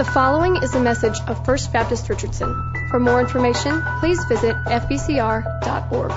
The 0.00 0.06
following 0.06 0.56
is 0.62 0.74
a 0.74 0.80
message 0.80 1.20
of 1.26 1.44
First 1.44 1.74
Baptist 1.74 2.08
Richardson. 2.08 2.72
For 2.88 2.98
more 2.98 3.20
information, 3.20 3.82
please 3.98 4.18
visit 4.30 4.56
fbcr.org. 4.64 6.12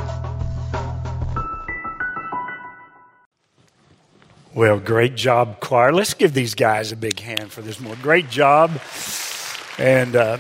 Well, 4.54 4.80
great 4.80 5.16
job, 5.16 5.60
choir. 5.60 5.92
Let's 5.92 6.14
give 6.14 6.34
these 6.34 6.56
guys 6.56 6.94
a 6.94 6.96
big 6.96 7.20
hand 7.20 7.52
for 7.52 7.62
this 7.62 7.82
more. 7.82 7.98
Great 7.98 8.30
job. 8.30 8.72
And 9.78 10.16
uh, 10.16 10.38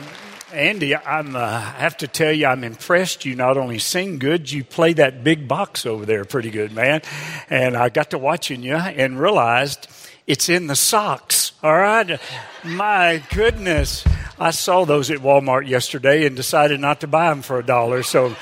Andy, 0.53 0.95
I'm, 0.95 1.35
uh, 1.35 1.39
I 1.39 1.59
have 1.59 1.97
to 1.97 2.07
tell 2.07 2.31
you, 2.31 2.45
I'm 2.45 2.63
impressed. 2.63 3.25
You 3.25 3.35
not 3.35 3.57
only 3.57 3.77
sing 3.77 4.19
good, 4.19 4.49
you 4.49 4.63
play 4.63 4.93
that 4.93 5.21
big 5.21 5.49
box 5.49 5.85
over 5.85 6.05
there 6.05 6.23
pretty 6.23 6.49
good, 6.49 6.71
man. 6.71 7.01
And 7.49 7.75
I 7.75 7.89
got 7.89 8.11
to 8.11 8.17
watching 8.17 8.63
you 8.63 8.75
and 8.75 9.19
realized 9.19 9.89
it's 10.27 10.49
in 10.49 10.67
the 10.67 10.75
socks. 10.75 11.51
All 11.61 11.75
right. 11.75 12.19
My 12.63 13.21
goodness. 13.33 14.03
I 14.39 14.51
saw 14.51 14.85
those 14.85 15.11
at 15.11 15.19
Walmart 15.19 15.67
yesterday 15.67 16.25
and 16.25 16.35
decided 16.35 16.79
not 16.79 17.01
to 17.01 17.07
buy 17.07 17.29
them 17.29 17.41
for 17.41 17.59
a 17.59 17.65
dollar. 17.65 18.03
So 18.03 18.35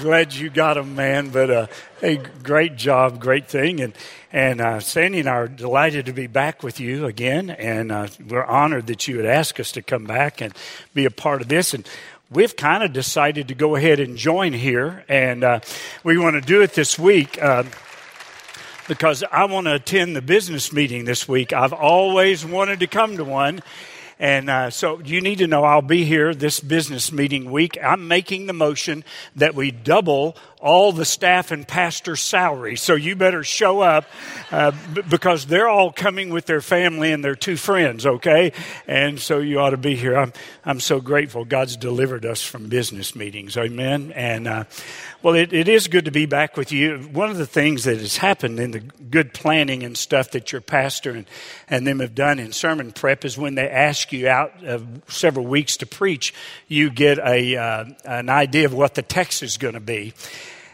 glad 0.00 0.32
you 0.32 0.50
got 0.50 0.74
them, 0.74 0.94
man. 0.94 1.30
But 1.30 1.50
uh, 1.50 1.66
hey, 2.00 2.20
great 2.42 2.76
job, 2.76 3.20
great 3.20 3.48
thing. 3.48 3.80
And 3.80 3.92
and 4.32 4.60
uh, 4.60 4.80
Sandy 4.80 5.20
and 5.20 5.28
I 5.28 5.32
are 5.32 5.48
delighted 5.48 6.06
to 6.06 6.12
be 6.12 6.26
back 6.26 6.62
with 6.62 6.80
you 6.80 7.06
again, 7.06 7.48
and 7.50 7.90
uh, 7.90 8.08
we're 8.28 8.44
honored 8.44 8.88
that 8.88 9.08
you 9.08 9.16
would 9.16 9.26
ask 9.26 9.58
us 9.60 9.72
to 9.72 9.82
come 9.82 10.04
back 10.04 10.40
and 10.40 10.54
be 10.92 11.06
a 11.06 11.10
part 11.10 11.40
of 11.40 11.48
this. 11.48 11.72
And 11.72 11.88
we've 12.30 12.54
kind 12.54 12.82
of 12.82 12.92
decided 12.92 13.48
to 13.48 13.54
go 13.54 13.76
ahead 13.76 13.98
and 14.00 14.16
join 14.16 14.52
here, 14.52 15.04
and 15.08 15.42
uh, 15.42 15.60
we 16.04 16.18
want 16.18 16.34
to 16.34 16.40
do 16.40 16.60
it 16.60 16.74
this 16.74 16.98
week 16.98 17.40
uh, 17.40 17.64
because 18.88 19.24
I 19.30 19.44
want 19.46 19.66
to 19.66 19.74
attend 19.74 20.16
the 20.16 20.22
business 20.22 20.72
meeting 20.72 21.04
this 21.04 21.28
week. 21.28 21.52
I've 21.52 21.72
always 21.72 22.44
wanted 22.44 22.80
to 22.80 22.86
come 22.86 23.16
to 23.16 23.24
one. 23.24 23.60
And 24.18 24.48
uh, 24.48 24.70
so 24.70 25.00
you 25.00 25.20
need 25.20 25.38
to 25.38 25.46
know 25.46 25.64
I'll 25.64 25.82
be 25.82 26.04
here 26.04 26.34
this 26.34 26.60
business 26.60 27.12
meeting 27.12 27.50
week. 27.50 27.76
I'm 27.82 28.08
making 28.08 28.46
the 28.46 28.54
motion 28.54 29.04
that 29.34 29.54
we 29.54 29.70
double 29.70 30.36
all 30.60 30.92
the 30.92 31.04
staff 31.04 31.50
and 31.50 31.66
pastor's 31.68 32.20
salary. 32.20 32.76
So 32.76 32.94
you 32.94 33.14
better 33.14 33.44
show 33.44 33.80
up 33.80 34.06
uh, 34.50 34.72
b- 34.92 35.02
because 35.08 35.46
they're 35.46 35.68
all 35.68 35.92
coming 35.92 36.30
with 36.30 36.46
their 36.46 36.60
family 36.60 37.12
and 37.12 37.22
their 37.22 37.34
two 37.34 37.56
friends, 37.56 38.06
okay? 38.06 38.52
And 38.86 39.20
so 39.20 39.38
you 39.38 39.60
ought 39.60 39.70
to 39.70 39.76
be 39.76 39.96
here. 39.96 40.16
I'm, 40.16 40.32
I'm 40.64 40.80
so 40.80 41.00
grateful 41.00 41.44
God's 41.44 41.76
delivered 41.76 42.24
us 42.24 42.42
from 42.42 42.68
business 42.68 43.14
meetings, 43.14 43.56
amen? 43.56 44.12
And 44.12 44.48
uh, 44.48 44.64
well, 45.22 45.34
it, 45.34 45.52
it 45.52 45.68
is 45.68 45.88
good 45.88 46.06
to 46.06 46.10
be 46.10 46.24
back 46.26 46.56
with 46.56 46.72
you. 46.72 46.98
One 46.98 47.30
of 47.30 47.36
the 47.36 47.46
things 47.46 47.84
that 47.84 47.98
has 47.98 48.16
happened 48.16 48.58
in 48.58 48.70
the 48.70 48.80
good 48.80 49.34
planning 49.34 49.82
and 49.82 49.96
stuff 49.96 50.30
that 50.30 50.52
your 50.52 50.60
pastor 50.60 51.10
and, 51.10 51.26
and 51.68 51.86
them 51.86 52.00
have 52.00 52.14
done 52.14 52.38
in 52.38 52.52
sermon 52.52 52.92
prep 52.92 53.24
is 53.24 53.36
when 53.36 53.56
they 53.56 53.68
ask 53.68 54.12
you 54.12 54.28
out 54.28 54.52
several 55.08 55.46
weeks 55.46 55.76
to 55.78 55.86
preach, 55.86 56.32
you 56.68 56.90
get 56.90 57.18
a, 57.18 57.56
uh, 57.56 57.84
an 58.04 58.28
idea 58.28 58.66
of 58.66 58.72
what 58.72 58.94
the 58.94 59.02
text 59.02 59.42
is 59.42 59.56
going 59.56 59.74
to 59.74 59.80
be. 59.80 60.14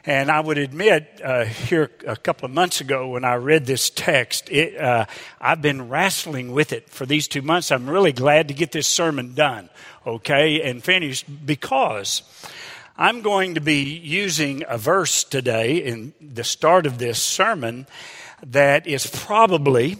And 0.05 0.33
I 0.33 0.41
would 0.41 0.59
admit, 0.59 1.21
uh, 1.23 1.45
here 1.45 1.89
a 2.09 2.17
couple 2.17 2.47
of 2.47 2.51
months 2.51 2.81
ago 2.81 3.11
when 3.11 3.25
I 3.25 3.35
read 3.35 3.67
this 3.67 3.89
text, 3.89 4.51
it, 4.51 4.77
uh, 4.77 5.07
I've 5.41 5.63
been 5.63 5.89
wrestling 5.89 6.51
with 6.51 6.73
it 6.73 6.91
for 6.91 7.07
these 7.07 7.29
two 7.29 7.43
months. 7.43 7.71
I'm 7.71 7.89
really 7.89 8.13
glad 8.13 8.49
to 8.49 8.55
get 8.55 8.73
this 8.73 8.89
sermon 8.89 9.35
done, 9.35 9.71
okay, 10.05 10.61
and 10.63 10.83
finished 10.83 11.47
because 11.47 12.23
I'm 12.97 13.23
going 13.23 13.55
to 13.55 13.61
be 13.61 13.85
using 13.85 14.65
a 14.69 14.77
verse 14.77 15.23
today 15.23 15.77
in 15.77 16.15
the 16.21 16.45
start 16.45 16.85
of 16.85 16.99
this 16.99 17.23
sermon 17.23 17.87
that 18.45 18.89
is 18.89 19.07
probably 19.07 19.99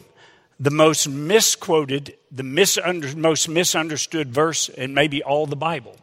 the 0.59 0.73
most 0.73 1.09
misquoted, 1.09 2.17
the 2.33 2.43
misunder, 2.43 3.15
most 3.15 3.49
misunderstood 3.49 4.35
verse 4.35 4.69
in 4.69 4.95
maybe 4.95 5.23
all 5.23 5.47
the 5.47 5.57
Bible. 5.57 5.97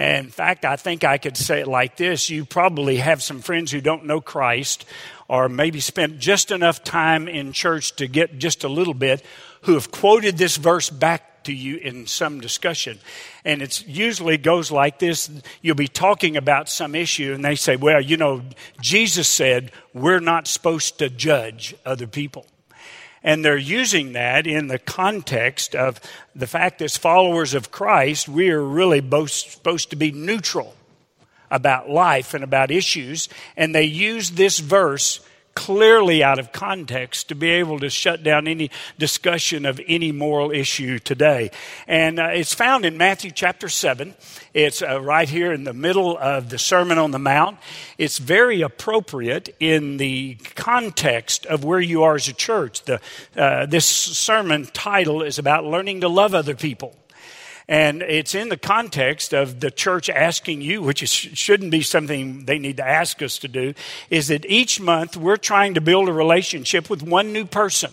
In 0.00 0.30
fact, 0.30 0.64
I 0.64 0.76
think 0.76 1.04
I 1.04 1.18
could 1.18 1.36
say 1.36 1.60
it 1.60 1.68
like 1.68 1.98
this 1.98 2.30
you 2.30 2.46
probably 2.46 2.96
have 2.96 3.22
some 3.22 3.42
friends 3.42 3.70
who 3.70 3.82
don't 3.82 4.06
know 4.06 4.22
Christ, 4.22 4.86
or 5.28 5.48
maybe 5.48 5.78
spent 5.80 6.18
just 6.18 6.50
enough 6.50 6.82
time 6.82 7.28
in 7.28 7.52
church 7.52 7.94
to 7.96 8.08
get 8.08 8.38
just 8.38 8.64
a 8.64 8.68
little 8.68 8.94
bit, 8.94 9.22
who 9.62 9.74
have 9.74 9.90
quoted 9.90 10.38
this 10.38 10.56
verse 10.56 10.88
back 10.88 11.44
to 11.44 11.52
you 11.52 11.76
in 11.76 12.06
some 12.06 12.40
discussion. 12.40 12.98
And 13.44 13.60
it 13.60 13.86
usually 13.86 14.38
goes 14.38 14.70
like 14.70 14.98
this 14.98 15.30
you'll 15.60 15.76
be 15.76 15.88
talking 15.88 16.38
about 16.38 16.70
some 16.70 16.94
issue, 16.94 17.34
and 17.34 17.44
they 17.44 17.54
say, 17.54 17.76
Well, 17.76 18.00
you 18.00 18.16
know, 18.16 18.40
Jesus 18.80 19.28
said 19.28 19.70
we're 19.92 20.20
not 20.20 20.46
supposed 20.46 20.98
to 21.00 21.10
judge 21.10 21.74
other 21.84 22.06
people. 22.06 22.46
And 23.22 23.44
they're 23.44 23.56
using 23.56 24.12
that 24.14 24.46
in 24.46 24.68
the 24.68 24.78
context 24.78 25.74
of 25.74 26.00
the 26.34 26.46
fact 26.46 26.78
that 26.78 26.86
as 26.86 26.96
followers 26.96 27.52
of 27.52 27.70
Christ, 27.70 28.28
we 28.28 28.50
are 28.50 28.62
really 28.62 29.00
both 29.00 29.30
supposed 29.30 29.90
to 29.90 29.96
be 29.96 30.10
neutral 30.10 30.74
about 31.50 31.90
life 31.90 32.32
and 32.32 32.42
about 32.42 32.70
issues. 32.70 33.28
And 33.56 33.74
they 33.74 33.84
use 33.84 34.32
this 34.32 34.58
verse 34.58 35.20
clearly 35.54 36.22
out 36.22 36.38
of 36.38 36.52
context 36.52 37.28
to 37.28 37.34
be 37.34 37.50
able 37.50 37.78
to 37.80 37.90
shut 37.90 38.22
down 38.22 38.46
any 38.46 38.70
discussion 38.98 39.66
of 39.66 39.80
any 39.86 40.12
moral 40.12 40.50
issue 40.50 40.98
today. 40.98 41.50
And 41.86 42.18
uh, 42.18 42.30
it's 42.32 42.54
found 42.54 42.84
in 42.84 42.96
Matthew 42.96 43.30
chapter 43.30 43.68
7. 43.68 44.14
It's 44.54 44.82
uh, 44.82 45.00
right 45.00 45.28
here 45.28 45.52
in 45.52 45.64
the 45.64 45.74
middle 45.74 46.16
of 46.18 46.50
the 46.50 46.58
Sermon 46.58 46.98
on 46.98 47.10
the 47.10 47.18
Mount. 47.18 47.58
It's 47.98 48.18
very 48.18 48.62
appropriate 48.62 49.54
in 49.60 49.96
the 49.96 50.36
context 50.54 51.46
of 51.46 51.64
where 51.64 51.80
you 51.80 52.02
are 52.02 52.14
as 52.14 52.28
a 52.28 52.32
church. 52.32 52.82
The, 52.82 53.00
uh, 53.36 53.66
this 53.66 53.86
sermon 53.86 54.66
title 54.66 55.22
is 55.22 55.38
about 55.38 55.64
learning 55.64 56.02
to 56.02 56.08
love 56.08 56.34
other 56.34 56.54
people. 56.54 56.96
And 57.70 58.02
it's 58.02 58.34
in 58.34 58.48
the 58.48 58.56
context 58.56 59.32
of 59.32 59.60
the 59.60 59.70
church 59.70 60.10
asking 60.10 60.60
you, 60.60 60.82
which 60.82 61.04
is, 61.04 61.10
shouldn't 61.12 61.70
be 61.70 61.82
something 61.82 62.44
they 62.44 62.58
need 62.58 62.78
to 62.78 62.86
ask 62.86 63.22
us 63.22 63.38
to 63.38 63.48
do, 63.48 63.74
is 64.10 64.26
that 64.26 64.44
each 64.46 64.80
month 64.80 65.16
we're 65.16 65.36
trying 65.36 65.74
to 65.74 65.80
build 65.80 66.08
a 66.08 66.12
relationship 66.12 66.90
with 66.90 67.00
one 67.00 67.32
new 67.32 67.44
person, 67.44 67.92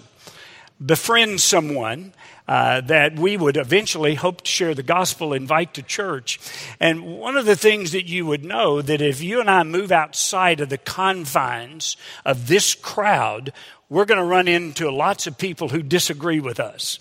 befriend 0.84 1.40
someone. 1.40 2.14
Uh, 2.50 2.80
that 2.80 3.20
we 3.20 3.36
would 3.36 3.58
eventually 3.58 4.16
hope 4.16 4.42
to 4.42 4.50
share 4.50 4.74
the 4.74 4.82
gospel, 4.82 5.34
invite 5.34 5.74
to 5.74 5.84
church. 5.84 6.40
And 6.80 7.20
one 7.20 7.36
of 7.36 7.46
the 7.46 7.58
things 7.58 7.92
that 7.92 8.08
you 8.08 8.26
would 8.26 8.46
know 8.46 8.82
that 8.82 9.02
if 9.02 9.22
you 9.22 9.42
and 9.42 9.50
I 9.50 9.64
move 9.64 9.92
outside 9.92 10.62
of 10.62 10.70
the 10.70 10.78
confines 10.78 11.98
of 12.24 12.48
this 12.48 12.74
crowd, 12.74 13.52
we're 13.90 14.06
going 14.06 14.18
to 14.18 14.24
run 14.24 14.48
into 14.48 14.90
lots 14.90 15.28
of 15.28 15.38
people 15.38 15.68
who 15.68 15.84
disagree 15.84 16.40
with 16.40 16.58
us 16.58 17.00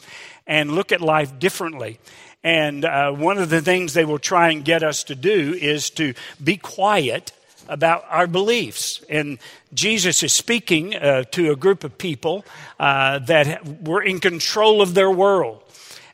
and 0.49 0.73
look 0.73 0.91
at 0.91 1.01
life 1.01 1.39
differently. 1.39 2.01
And 2.47 2.85
uh, 2.85 3.11
one 3.11 3.39
of 3.39 3.51
the 3.51 3.61
things 3.61 3.93
they 3.93 4.05
will 4.05 4.21
try 4.21 4.51
and 4.51 4.65
get 4.65 4.85
us 4.85 5.03
to 5.05 5.17
do 5.17 5.53
is 5.61 5.91
to 5.91 6.15
be 6.43 6.57
quiet 6.57 7.33
about 7.69 8.05
our 8.09 8.29
beliefs. 8.29 9.05
And 9.11 9.39
Jesus 9.75 10.23
is 10.23 10.33
speaking 10.33 10.95
uh, 10.95 11.25
to 11.33 11.51
a 11.51 11.57
group 11.57 11.83
of 11.83 11.99
people 11.99 12.45
uh, 12.79 13.19
that 13.19 13.83
were 13.83 14.01
in 14.01 14.21
control 14.21 14.81
of 14.81 14.95
their 14.95 15.11
world. 15.11 15.61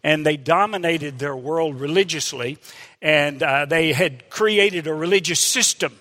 And 0.03 0.25
they 0.25 0.39
dominated 0.39 1.19
their 1.19 1.37
world 1.37 1.79
religiously. 1.79 2.57
And 3.03 3.43
uh, 3.43 3.67
they 3.67 3.93
had 3.93 4.31
created 4.31 4.87
a 4.87 4.95
religious 4.95 5.39
system 5.39 5.93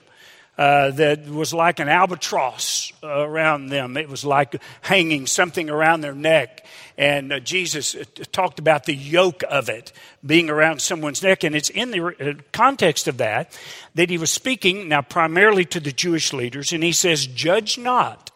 uh, 0.57 0.91
that 0.91 1.27
was 1.27 1.53
like 1.53 1.79
an 1.79 1.89
albatross 1.89 2.91
around 3.01 3.67
them. 3.67 3.97
It 3.97 4.09
was 4.09 4.25
like 4.25 4.61
hanging 4.81 5.25
something 5.25 5.69
around 5.69 6.01
their 6.01 6.13
neck. 6.13 6.65
And 6.97 7.33
uh, 7.33 7.39
Jesus 7.39 7.95
uh, 7.95 8.03
talked 8.31 8.59
about 8.59 8.83
the 8.83 8.93
yoke 8.93 9.43
of 9.49 9.69
it 9.69 9.91
being 10.25 10.49
around 10.49 10.81
someone's 10.81 11.23
neck. 11.23 11.43
And 11.43 11.55
it's 11.55 11.69
in 11.69 11.91
the 11.91 12.05
uh, 12.05 12.41
context 12.51 13.07
of 13.07 13.17
that 13.17 13.57
that 13.95 14.09
he 14.09 14.17
was 14.17 14.31
speaking 14.31 14.89
now 14.89 15.01
primarily 15.01 15.65
to 15.65 15.79
the 15.79 15.91
Jewish 15.91 16.33
leaders. 16.33 16.73
And 16.73 16.83
he 16.83 16.91
says, 16.91 17.25
Judge 17.25 17.77
not 17.77 18.29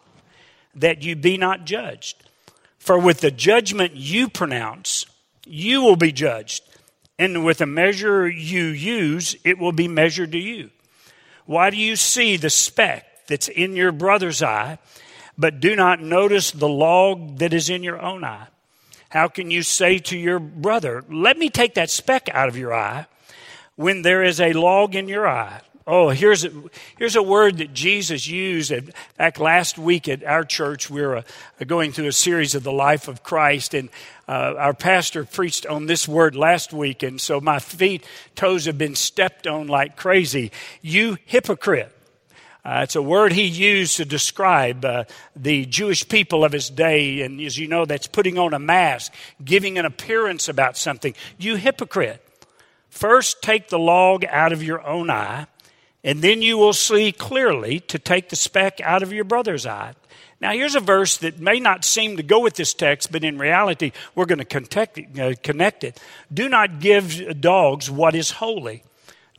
that 0.74 1.02
you 1.02 1.16
be 1.16 1.36
not 1.36 1.64
judged. 1.64 2.22
For 2.78 2.98
with 2.98 3.20
the 3.20 3.30
judgment 3.30 3.94
you 3.94 4.28
pronounce, 4.28 5.06
you 5.44 5.82
will 5.82 5.96
be 5.96 6.12
judged. 6.12 6.62
And 7.18 7.44
with 7.44 7.58
the 7.58 7.66
measure 7.66 8.28
you 8.28 8.64
use, 8.64 9.36
it 9.44 9.58
will 9.58 9.72
be 9.72 9.88
measured 9.88 10.32
to 10.32 10.38
you. 10.38 10.70
Why 11.46 11.70
do 11.70 11.76
you 11.76 11.96
see 11.96 12.36
the 12.36 12.50
speck 12.50 13.06
that's 13.26 13.48
in 13.48 13.76
your 13.76 13.92
brother's 13.92 14.42
eye, 14.42 14.78
but 15.38 15.60
do 15.60 15.74
not 15.76 16.00
notice 16.00 16.50
the 16.50 16.68
log 16.68 17.38
that 17.38 17.52
is 17.54 17.70
in 17.70 17.82
your 17.82 18.00
own 18.00 18.24
eye? 18.24 18.48
How 19.08 19.28
can 19.28 19.50
you 19.50 19.62
say 19.62 19.98
to 19.98 20.18
your 20.18 20.38
brother, 20.38 21.04
Let 21.08 21.38
me 21.38 21.48
take 21.48 21.74
that 21.74 21.90
speck 21.90 22.28
out 22.32 22.48
of 22.48 22.56
your 22.56 22.74
eye, 22.74 23.06
when 23.76 24.02
there 24.02 24.22
is 24.22 24.40
a 24.40 24.52
log 24.52 24.94
in 24.94 25.08
your 25.08 25.26
eye? 25.26 25.60
Oh, 25.88 26.08
here's 26.08 26.44
a, 26.44 26.50
here's 26.98 27.14
a 27.14 27.22
word 27.22 27.58
that 27.58 27.72
Jesus 27.72 28.26
used. 28.26 28.72
Back 29.16 29.38
last 29.38 29.78
week 29.78 30.08
at 30.08 30.24
our 30.24 30.42
church, 30.42 30.90
we 30.90 31.00
were 31.00 31.18
uh, 31.18 31.22
going 31.64 31.92
through 31.92 32.08
a 32.08 32.12
series 32.12 32.56
of 32.56 32.64
the 32.64 32.72
life 32.72 33.06
of 33.06 33.22
Christ, 33.22 33.72
and 33.72 33.88
uh, 34.26 34.54
our 34.58 34.74
pastor 34.74 35.24
preached 35.24 35.64
on 35.64 35.86
this 35.86 36.08
word 36.08 36.34
last 36.34 36.72
week, 36.72 37.04
and 37.04 37.20
so 37.20 37.40
my 37.40 37.60
feet, 37.60 38.04
toes 38.34 38.64
have 38.64 38.76
been 38.76 38.96
stepped 38.96 39.46
on 39.46 39.68
like 39.68 39.96
crazy. 39.96 40.50
You 40.82 41.18
hypocrite. 41.24 41.92
Uh, 42.64 42.80
it's 42.82 42.96
a 42.96 43.02
word 43.02 43.32
he 43.32 43.44
used 43.44 43.96
to 43.98 44.04
describe 44.04 44.84
uh, 44.84 45.04
the 45.36 45.66
Jewish 45.66 46.08
people 46.08 46.44
of 46.44 46.50
his 46.50 46.68
day. 46.68 47.20
And 47.20 47.40
as 47.40 47.56
you 47.56 47.68
know, 47.68 47.84
that's 47.84 48.08
putting 48.08 48.38
on 48.38 48.54
a 48.54 48.58
mask, 48.58 49.14
giving 49.44 49.78
an 49.78 49.84
appearance 49.84 50.48
about 50.48 50.76
something. 50.76 51.14
You 51.38 51.54
hypocrite. 51.54 52.20
First, 52.90 53.40
take 53.40 53.68
the 53.68 53.78
log 53.78 54.24
out 54.24 54.52
of 54.52 54.64
your 54.64 54.84
own 54.84 55.10
eye, 55.10 55.46
and 56.06 56.22
then 56.22 56.40
you 56.40 56.56
will 56.56 56.72
see 56.72 57.10
clearly 57.10 57.80
to 57.80 57.98
take 57.98 58.28
the 58.28 58.36
speck 58.36 58.80
out 58.80 59.02
of 59.02 59.12
your 59.12 59.24
brother's 59.24 59.66
eye. 59.66 59.92
Now, 60.40 60.52
here's 60.52 60.76
a 60.76 60.80
verse 60.80 61.16
that 61.16 61.40
may 61.40 61.58
not 61.58 61.84
seem 61.84 62.16
to 62.16 62.22
go 62.22 62.38
with 62.38 62.54
this 62.54 62.74
text, 62.74 63.10
but 63.10 63.24
in 63.24 63.38
reality, 63.38 63.90
we're 64.14 64.26
going 64.26 64.38
to 64.38 64.44
connect 64.44 64.98
it. 64.98 65.18
Uh, 65.18 65.34
connect 65.42 65.82
it. 65.82 66.00
Do 66.32 66.48
not 66.48 66.78
give 66.78 67.40
dogs 67.40 67.90
what 67.90 68.14
is 68.14 68.30
holy. 68.30 68.84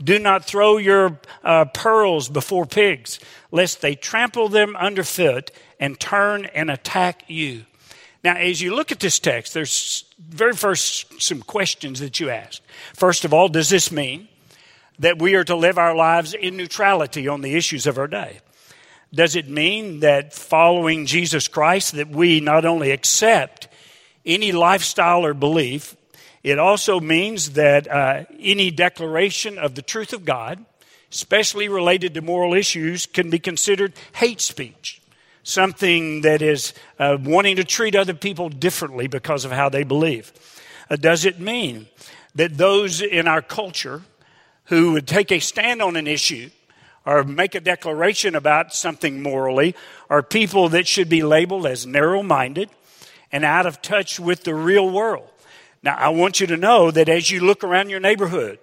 Do 0.04 0.20
not 0.20 0.44
throw 0.44 0.76
your 0.76 1.20
uh, 1.42 1.66
pearls 1.66 2.28
before 2.28 2.66
pigs, 2.66 3.20
lest 3.50 3.82
they 3.82 3.96
trample 3.96 4.50
them 4.50 4.76
underfoot 4.76 5.52
and 5.80 5.98
turn 5.98 6.46
and 6.48 6.70
attack 6.70 7.24
you. 7.28 7.66
Now, 8.26 8.36
as 8.36 8.62
you 8.62 8.76
look 8.76 8.92
at 8.92 9.00
this 9.00 9.20
text, 9.20 9.54
there's 9.54 10.04
very 10.20 10.54
first 10.54 11.22
some 11.22 11.42
questions 11.42 12.02
that 12.02 12.20
you 12.20 12.30
ask. 12.30 12.62
First 12.94 13.24
of 13.24 13.34
all, 13.34 13.48
does 13.48 13.70
this 13.70 13.90
mean 13.90 14.28
that 15.00 15.20
we 15.20 15.36
are 15.36 15.44
to 15.44 15.56
live 15.56 15.78
our 15.78 15.96
lives 15.96 16.34
in 16.34 16.58
neutrality 16.58 17.28
on 17.28 17.42
the 17.42 17.56
issues 17.56 17.88
of 17.88 17.98
our 17.98 18.08
day? 18.08 18.40
Does 19.14 19.36
it 19.36 19.48
mean 19.48 20.02
that 20.02 20.34
following 20.34 21.06
Jesus 21.06 21.48
Christ 21.48 21.94
that 21.94 22.10
we 22.10 22.40
not 22.40 22.66
only 22.66 22.92
accept 22.92 23.68
any 24.26 24.52
lifestyle 24.52 25.26
or 25.26 25.34
belief 25.34 25.96
it 26.48 26.60
also 26.60 27.02
means 27.02 27.52
that 27.52 27.92
uh, 27.92 28.24
any 28.40 28.72
declaration 28.72 29.58
of 29.58 29.76
the 29.76 29.82
truth 29.82 30.14
of 30.14 30.24
God, 30.24 30.64
especially 31.12 31.68
related 31.68 32.14
to 32.14 32.22
moral 32.22 32.54
issues, 32.54 33.06
can 33.06 33.30
be 33.30 33.38
considered 33.38 33.92
hate 34.14 34.40
speech. 34.40 35.02
Something 35.44 36.22
that 36.22 36.42
is 36.42 36.74
uh, 37.00 37.18
wanting 37.22 37.58
to 37.58 37.66
treat 37.66 37.98
other 37.98 38.14
people 38.14 38.48
differently 38.48 39.08
because 39.08 39.44
of 39.44 39.52
how 39.52 39.68
they 39.68 39.84
believe. 39.84 40.32
Uh, 40.90 40.96
does 40.96 41.26
it 41.26 41.38
mean 41.38 41.88
that 42.36 42.58
those 42.58 43.02
in 43.02 43.28
our 43.28 43.42
culture 43.42 44.04
who 44.68 44.94
would 44.94 45.08
take 45.08 45.32
a 45.32 45.40
stand 45.40 45.82
on 45.82 45.96
an 45.96 46.08
issue 46.08 46.50
or 47.06 47.24
make 47.24 47.56
a 47.56 47.60
declaration 47.60 48.36
about 48.36 48.74
something 48.74 49.22
morally 49.22 49.76
are 50.10 50.22
people 50.22 50.70
that 50.70 50.88
should 50.88 51.10
be 51.10 51.24
labeled 51.24 51.66
as 51.66 51.86
narrow 51.86 52.22
minded 52.22 52.70
and 53.32 53.46
out 53.46 53.66
of 53.66 53.82
touch 53.82 54.20
with 54.20 54.44
the 54.44 54.54
real 54.54 54.90
world? 54.90 55.30
Now, 55.84 55.96
I 55.96 56.10
want 56.10 56.40
you 56.40 56.48
to 56.48 56.58
know 56.58 56.92
that 56.92 57.08
as 57.08 57.32
you 57.32 57.40
look 57.40 57.64
around 57.64 57.90
your 57.90 58.00
neighborhood 58.00 58.60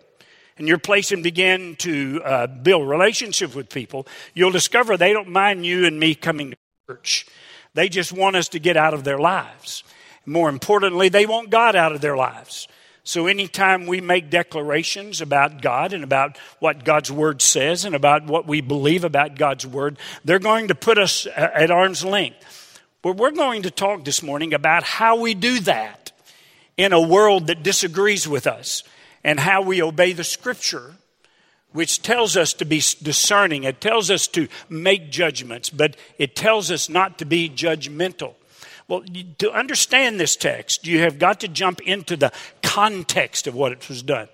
and 0.59 0.69
your 0.69 0.79
place 0.79 1.11
and 1.11 1.23
begin 1.23 1.77
to 1.77 2.21
uh, 2.23 2.47
build 2.49 2.89
relationships 2.89 3.55
with 3.55 3.71
people, 3.71 4.07
you'll 4.35 4.51
discover 4.51 4.97
they 4.97 5.13
don't 5.13 5.29
mind 5.29 5.65
you 5.65 5.87
and 5.87 5.99
me 5.99 6.15
coming 6.15 6.51
to 6.51 6.57
church. 6.87 7.27
They 7.73 7.89
just 7.89 8.13
want 8.13 8.37
us 8.37 8.49
to 8.49 8.59
get 8.59 8.77
out 8.77 8.95
of 8.95 9.05
their 9.05 9.19
lives. 9.19 9.85
More 10.27 10.49
importantly, 10.49 11.09
they 11.09 11.27
want 11.27 11.51
God 11.51 11.77
out 11.77 11.93
of 11.93 12.01
their 12.01 12.17
lives. 12.17 12.69
So, 13.07 13.27
anytime 13.27 13.85
we 13.85 14.01
make 14.01 14.31
declarations 14.31 15.21
about 15.21 15.61
God 15.61 15.93
and 15.93 16.03
about 16.03 16.39
what 16.59 16.87
God's 16.87 17.13
Word 17.13 17.43
says 17.43 17.85
and 17.85 17.95
about 17.95 18.25
what 18.25 18.47
we 18.47 18.63
believe 18.63 19.05
about 19.05 19.37
God's 19.37 19.67
Word, 19.67 19.99
they're 20.25 20.39
going 20.39 20.69
to 20.69 20.75
put 20.75 20.97
us 20.97 21.27
at 21.37 21.71
arm's 21.71 22.03
length. 22.03 22.81
But 23.03 23.19
we're 23.19 23.33
going 23.33 23.65
to 23.65 23.71
talk 23.71 24.07
this 24.07 24.23
morning 24.23 24.55
about 24.55 24.85
how 24.85 25.21
we 25.21 25.35
do 25.35 25.61
that 25.61 26.13
in 26.79 26.95
a 26.95 27.01
world 27.01 27.49
that 27.49 27.63
disagrees 27.63 28.27
with 28.27 28.47
us 28.47 28.83
and 29.23 29.39
how 29.39 29.61
we 29.61 29.83
obey 29.83 30.15
the 30.15 30.25
scripture, 30.25 30.95
which 31.73 32.01
tells 32.01 32.39
us 32.39 32.55
to 32.55 32.65
be 32.65 32.83
discerning. 33.03 33.65
It 33.65 33.83
tells 33.83 34.11
us 34.11 34.27
to 34.29 34.49
make 34.71 35.11
judgments, 35.11 35.69
but 35.69 35.95
it 36.17 36.35
tells 36.35 36.71
us 36.71 36.89
not 36.89 37.19
to 37.19 37.27
be 37.27 37.51
judgmental. 37.51 38.35
Well, 38.87 39.03
to 39.39 39.51
understand 39.51 40.21
this 40.21 40.37
text, 40.37 40.87
you 40.87 41.01
have 41.01 41.19
got 41.19 41.41
to 41.41 41.49
jump 41.49 41.81
into 41.81 42.17
the 42.17 42.33
context 42.63 43.47
of 43.47 43.55
what 43.55 43.73
it 43.73 43.89
was 43.89 44.03
done. 44.03 44.29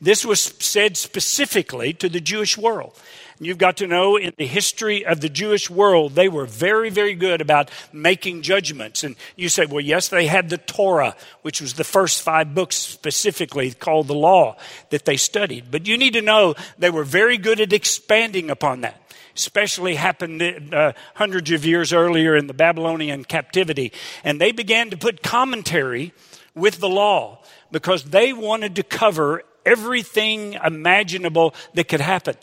This 0.00 0.24
was 0.24 0.40
said 0.40 0.96
specifically 0.96 1.92
to 1.94 2.08
the 2.08 2.20
Jewish 2.20 2.56
world. 2.56 2.96
You've 3.38 3.58
got 3.58 3.76
to 3.78 3.86
know 3.86 4.16
in 4.16 4.32
the 4.38 4.46
history 4.46 5.04
of 5.04 5.20
the 5.20 5.28
Jewish 5.28 5.68
world, 5.68 6.14
they 6.14 6.28
were 6.28 6.46
very, 6.46 6.88
very 6.88 7.14
good 7.14 7.42
about 7.42 7.70
making 7.92 8.42
judgments. 8.42 9.04
And 9.04 9.14
you 9.36 9.50
say, 9.50 9.66
well, 9.66 9.80
yes, 9.80 10.08
they 10.08 10.26
had 10.26 10.48
the 10.48 10.56
Torah, 10.56 11.14
which 11.42 11.60
was 11.60 11.74
the 11.74 11.84
first 11.84 12.22
five 12.22 12.54
books 12.54 12.76
specifically 12.76 13.72
called 13.72 14.06
the 14.06 14.14
law 14.14 14.56
that 14.88 15.04
they 15.04 15.18
studied. 15.18 15.70
But 15.70 15.86
you 15.86 15.98
need 15.98 16.14
to 16.14 16.22
know 16.22 16.54
they 16.78 16.90
were 16.90 17.04
very 17.04 17.36
good 17.36 17.60
at 17.60 17.72
expanding 17.72 18.50
upon 18.50 18.82
that 18.82 19.02
especially 19.34 19.96
happened 19.96 20.40
uh, 20.72 20.94
hundreds 21.14 21.50
of 21.50 21.66
years 21.66 21.92
earlier 21.92 22.34
in 22.34 22.46
the 22.46 22.54
Babylonian 22.54 23.22
captivity. 23.22 23.92
And 24.24 24.40
they 24.40 24.50
began 24.50 24.88
to 24.88 24.96
put 24.96 25.22
commentary 25.22 26.14
with 26.54 26.80
the 26.80 26.88
law 26.88 27.42
because 27.70 28.04
they 28.04 28.32
wanted 28.32 28.76
to 28.76 28.82
cover 28.82 29.42
everything 29.66 30.54
imaginable 30.54 31.54
that 31.74 31.88
could 31.88 32.00
happen. 32.00 32.34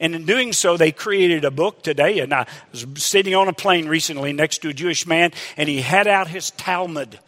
And 0.00 0.14
in 0.14 0.24
doing 0.24 0.54
so, 0.54 0.76
they 0.76 0.90
created 0.90 1.44
a 1.44 1.50
book 1.50 1.82
today. 1.82 2.20
And 2.20 2.32
I 2.32 2.46
was 2.72 2.86
sitting 2.96 3.34
on 3.34 3.48
a 3.48 3.52
plane 3.52 3.86
recently 3.86 4.32
next 4.32 4.62
to 4.62 4.70
a 4.70 4.74
Jewish 4.74 5.06
man, 5.06 5.32
and 5.56 5.68
he 5.68 5.82
had 5.82 6.08
out 6.08 6.28
his 6.28 6.50
Talmud. 6.52 7.18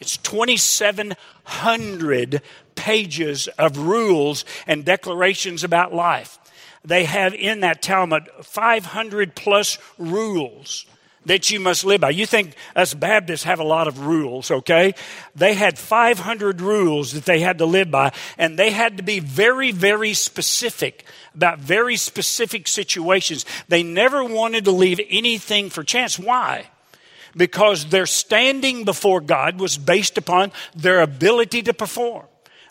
It's 0.00 0.16
2,700 0.16 2.40
pages 2.74 3.48
of 3.58 3.76
rules 3.78 4.46
and 4.66 4.84
declarations 4.84 5.62
about 5.62 5.94
life. 5.94 6.38
They 6.84 7.04
have 7.04 7.34
in 7.34 7.60
that 7.60 7.82
Talmud 7.82 8.28
500 8.42 9.34
plus 9.34 9.78
rules 9.98 10.86
that 11.26 11.50
you 11.50 11.60
must 11.60 11.84
live 11.84 12.00
by. 12.00 12.10
You 12.10 12.26
think 12.26 12.54
us 12.76 12.94
Baptists 12.94 13.44
have 13.44 13.60
a 13.60 13.64
lot 13.64 13.88
of 13.88 14.06
rules, 14.06 14.50
okay? 14.50 14.94
They 15.34 15.54
had 15.54 15.78
500 15.78 16.60
rules 16.60 17.12
that 17.12 17.24
they 17.24 17.40
had 17.40 17.58
to 17.58 17.66
live 17.66 17.90
by, 17.90 18.12
and 18.38 18.58
they 18.58 18.70
had 18.70 18.96
to 18.98 19.02
be 19.02 19.20
very, 19.20 19.72
very 19.72 20.14
specific 20.14 21.04
about 21.34 21.58
very 21.58 21.96
specific 21.96 22.68
situations. 22.68 23.44
They 23.68 23.82
never 23.82 24.22
wanted 24.24 24.64
to 24.64 24.70
leave 24.70 25.00
anything 25.08 25.70
for 25.70 25.82
chance. 25.82 26.18
Why? 26.18 26.66
Because 27.36 27.86
their 27.86 28.06
standing 28.06 28.84
before 28.84 29.20
God 29.20 29.58
was 29.58 29.76
based 29.76 30.16
upon 30.18 30.52
their 30.76 31.00
ability 31.00 31.62
to 31.62 31.74
perform, 31.74 32.26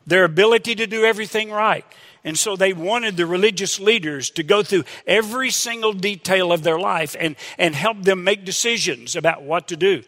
their 0.07 0.23
ability 0.23 0.75
to 0.75 0.88
do 0.88 1.03
everything 1.03 1.51
right. 1.51 1.85
And 2.24 2.40
so 2.40 2.56
they 2.56 2.72
wanted 2.72 3.18
the 3.18 3.25
religious 3.25 3.80
leaders 3.80 4.30
to 4.31 4.44
go 4.44 4.64
through 4.64 4.86
every 5.06 5.50
single 5.50 5.92
detail 5.92 6.54
of 6.54 6.64
their 6.64 6.80
life 6.80 7.16
and, 7.20 7.36
and 7.58 7.75
help 7.75 8.04
them 8.04 8.24
make 8.24 8.46
decisions 8.46 9.16
about 9.16 9.44
what 9.44 9.68
to 9.68 9.75
do. 9.75 10.04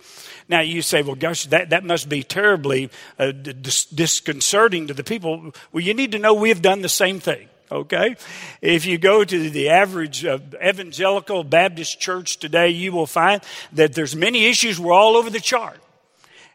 Now 0.48 0.62
you 0.62 0.82
say, 0.82 1.02
well, 1.02 1.16
gosh, 1.16 1.46
that, 1.48 1.72
that 1.72 1.84
must 1.84 2.08
be 2.08 2.24
terribly 2.24 2.90
uh, 3.20 3.32
dis- 3.32 3.86
disconcerting 3.86 4.88
to 4.88 4.94
the 4.94 5.04
people. 5.04 5.52
Well, 5.72 5.84
you 5.84 5.94
need 5.94 6.14
to 6.14 6.20
know 6.20 6.34
we 6.34 6.50
have 6.50 6.62
done 6.62 6.82
the 6.82 6.90
same 6.90 7.20
thing. 7.20 7.50
Okay? 7.72 8.16
If 8.62 8.86
you 8.86 8.98
go 8.98 9.24
to 9.24 9.50
the 9.50 9.70
average 9.70 10.24
uh, 10.24 10.38
evangelical 10.64 11.44
Baptist 11.44 12.00
church 12.00 12.38
today, 12.38 12.70
you 12.70 12.92
will 12.92 13.08
find 13.08 13.42
that 13.74 13.94
there's 13.94 14.16
many 14.16 14.46
issues 14.46 14.80
were 14.80 14.94
all 14.94 15.18
over 15.18 15.30
the 15.30 15.40
chart 15.40 15.80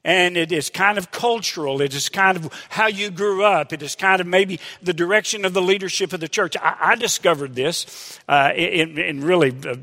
and 0.05 0.37
it 0.37 0.51
is 0.51 0.71
kind 0.71 0.99
of 0.99 1.11
cultural. 1.11 1.81
It 1.81 1.95
is 1.95 2.09
kind 2.09 2.37
of 2.37 2.53
how 2.71 2.87
you 2.87 3.11
grew 3.11 3.45
up. 3.45 3.73
It 3.73 3.83
is 3.83 3.95
kind 3.95 4.21
of 4.21 4.27
maybe 4.27 4.59
the 4.83 4.95
direction 4.95 5.45
of 5.45 5.53
the 5.53 5.63
leadership 5.63 6.13
of 6.13 6.21
the 6.21 6.29
church. 6.29 6.57
I, 6.57 6.77
I 6.81 6.97
discovered 6.97 7.55
this 7.55 8.19
uh, 8.29 8.53
in, 8.55 8.99
in, 8.99 9.21
really 9.23 9.55
uh, 9.67 9.77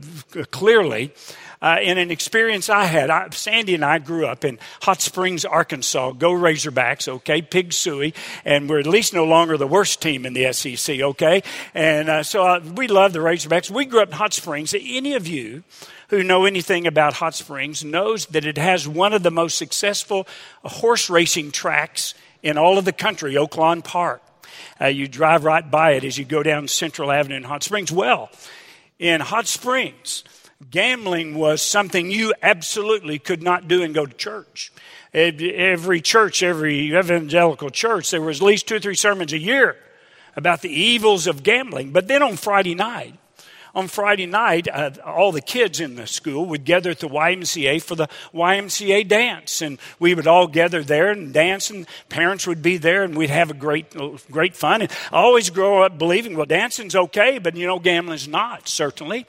clearly. 0.52 1.14
Uh, 1.60 1.78
in 1.82 1.98
an 1.98 2.12
experience 2.12 2.70
I 2.70 2.86
had, 2.86 3.10
I, 3.10 3.30
Sandy 3.32 3.74
and 3.74 3.84
I 3.84 3.98
grew 3.98 4.28
up 4.28 4.46
in 4.46 4.60
Hot 4.84 5.02
Springs, 5.02 5.44
Arkansas. 5.44 6.12
Go 6.12 6.32
Razorbacks, 6.32 7.08
okay? 7.08 7.42
Pig 7.42 7.72
Sooie, 7.72 8.14
and 8.46 8.70
we're 8.70 8.80
at 8.80 8.86
least 8.86 9.12
no 9.12 9.26
longer 9.26 9.58
the 9.58 9.66
worst 9.66 10.00
team 10.00 10.28
in 10.28 10.34
the 10.34 10.54
SEC, 10.54 11.00
okay? 11.00 11.42
And 11.74 12.10
uh, 12.10 12.22
so 12.22 12.46
uh, 12.46 12.60
we 12.76 12.88
love 12.88 13.14
the 13.14 13.20
Razorbacks. 13.20 13.72
We 13.72 13.86
grew 13.86 14.02
up 14.02 14.10
in 14.10 14.16
Hot 14.16 14.34
Springs. 14.34 14.76
Any 14.76 15.16
of 15.16 15.28
you 15.28 15.64
who 16.10 16.24
know 16.24 16.46
anything 16.46 16.88
about 16.88 17.14
Hot 17.14 17.36
Springs 17.36 17.84
knows 17.84 18.26
that 18.28 18.46
it 18.46 18.58
has 18.58 18.88
one 18.88 19.14
of 19.14 19.24
the 19.24 19.32
most 19.32 19.58
successful 19.58 20.28
horse 20.64 21.10
racing 21.10 21.52
tracks 21.52 22.14
in 22.42 22.58
all 22.58 22.78
of 22.78 22.86
the 22.86 22.94
country, 22.94 23.34
Oaklawn 23.34 23.84
Park. 23.84 24.22
Uh, 24.80 24.86
you 24.86 25.08
drive 25.08 25.44
right 25.44 25.70
by 25.70 25.92
it 25.92 26.04
as 26.04 26.18
you 26.18 26.26
go 26.26 26.44
down 26.44 26.68
Central 26.68 27.12
Avenue 27.12 27.36
in 27.36 27.44
Hot 27.44 27.64
Springs. 27.64 27.92
Well, 27.92 28.30
in 29.00 29.22
Hot 29.22 29.48
Springs, 29.48 30.24
gambling 30.72 31.36
was 31.36 31.62
something 31.62 32.10
you 32.10 32.34
absolutely 32.42 33.20
could 33.20 33.44
not 33.44 33.68
do 33.68 33.84
and 33.84 33.94
go 33.94 34.06
to 34.06 34.14
church. 34.14 34.72
Every 35.14 36.02
church, 36.02 36.44
every 36.44 36.96
evangelical 36.96 37.70
church, 37.70 38.12
there 38.12 38.22
was 38.22 38.40
at 38.40 38.46
least 38.46 38.68
two 38.68 38.76
or 38.76 38.80
three 38.80 38.96
sermons 38.96 39.34
a 39.34 39.38
year 39.38 39.76
about 40.36 40.62
the 40.62 40.70
evils 40.70 41.28
of 41.28 41.44
gambling. 41.44 41.92
But 41.92 42.08
then 42.08 42.22
on 42.22 42.38
Friday 42.38 42.76
night, 42.76 43.16
on 43.78 43.88
Friday 43.88 44.26
night, 44.26 44.68
uh, 44.68 44.90
all 45.06 45.32
the 45.32 45.40
kids 45.40 45.80
in 45.80 45.98
the 45.98 46.08
school 46.08 46.48
would 46.48 46.66
gather 46.66 46.90
at 46.90 47.00
the 47.00 47.08
YMCA 47.08 47.80
for 47.80 47.94
the 47.94 48.08
YMCA 48.34 49.08
dance. 49.08 49.62
And 49.62 49.78
we 50.00 50.16
would 50.16 50.26
all 50.26 50.48
gather 50.48 50.84
there 50.84 51.12
and 51.12 51.32
dance, 51.32 51.70
and 51.70 51.86
parents 52.10 52.48
would 52.48 52.64
be 52.64 52.78
there, 52.78 53.04
and 53.04 53.16
we'd 53.16 53.30
have 53.30 53.52
a 53.52 53.54
great, 53.54 53.96
great 54.32 54.56
fun. 54.56 54.82
And 54.82 54.92
I 55.12 55.18
always 55.18 55.52
grow 55.52 55.84
up 55.84 56.00
believing, 56.00 56.36
well, 56.36 56.48
dancing's 56.48 56.96
okay, 56.96 57.38
but 57.38 57.56
you 57.56 57.68
know, 57.68 57.78
gambling's 57.78 58.28
not, 58.28 58.68
certainly. 58.68 59.28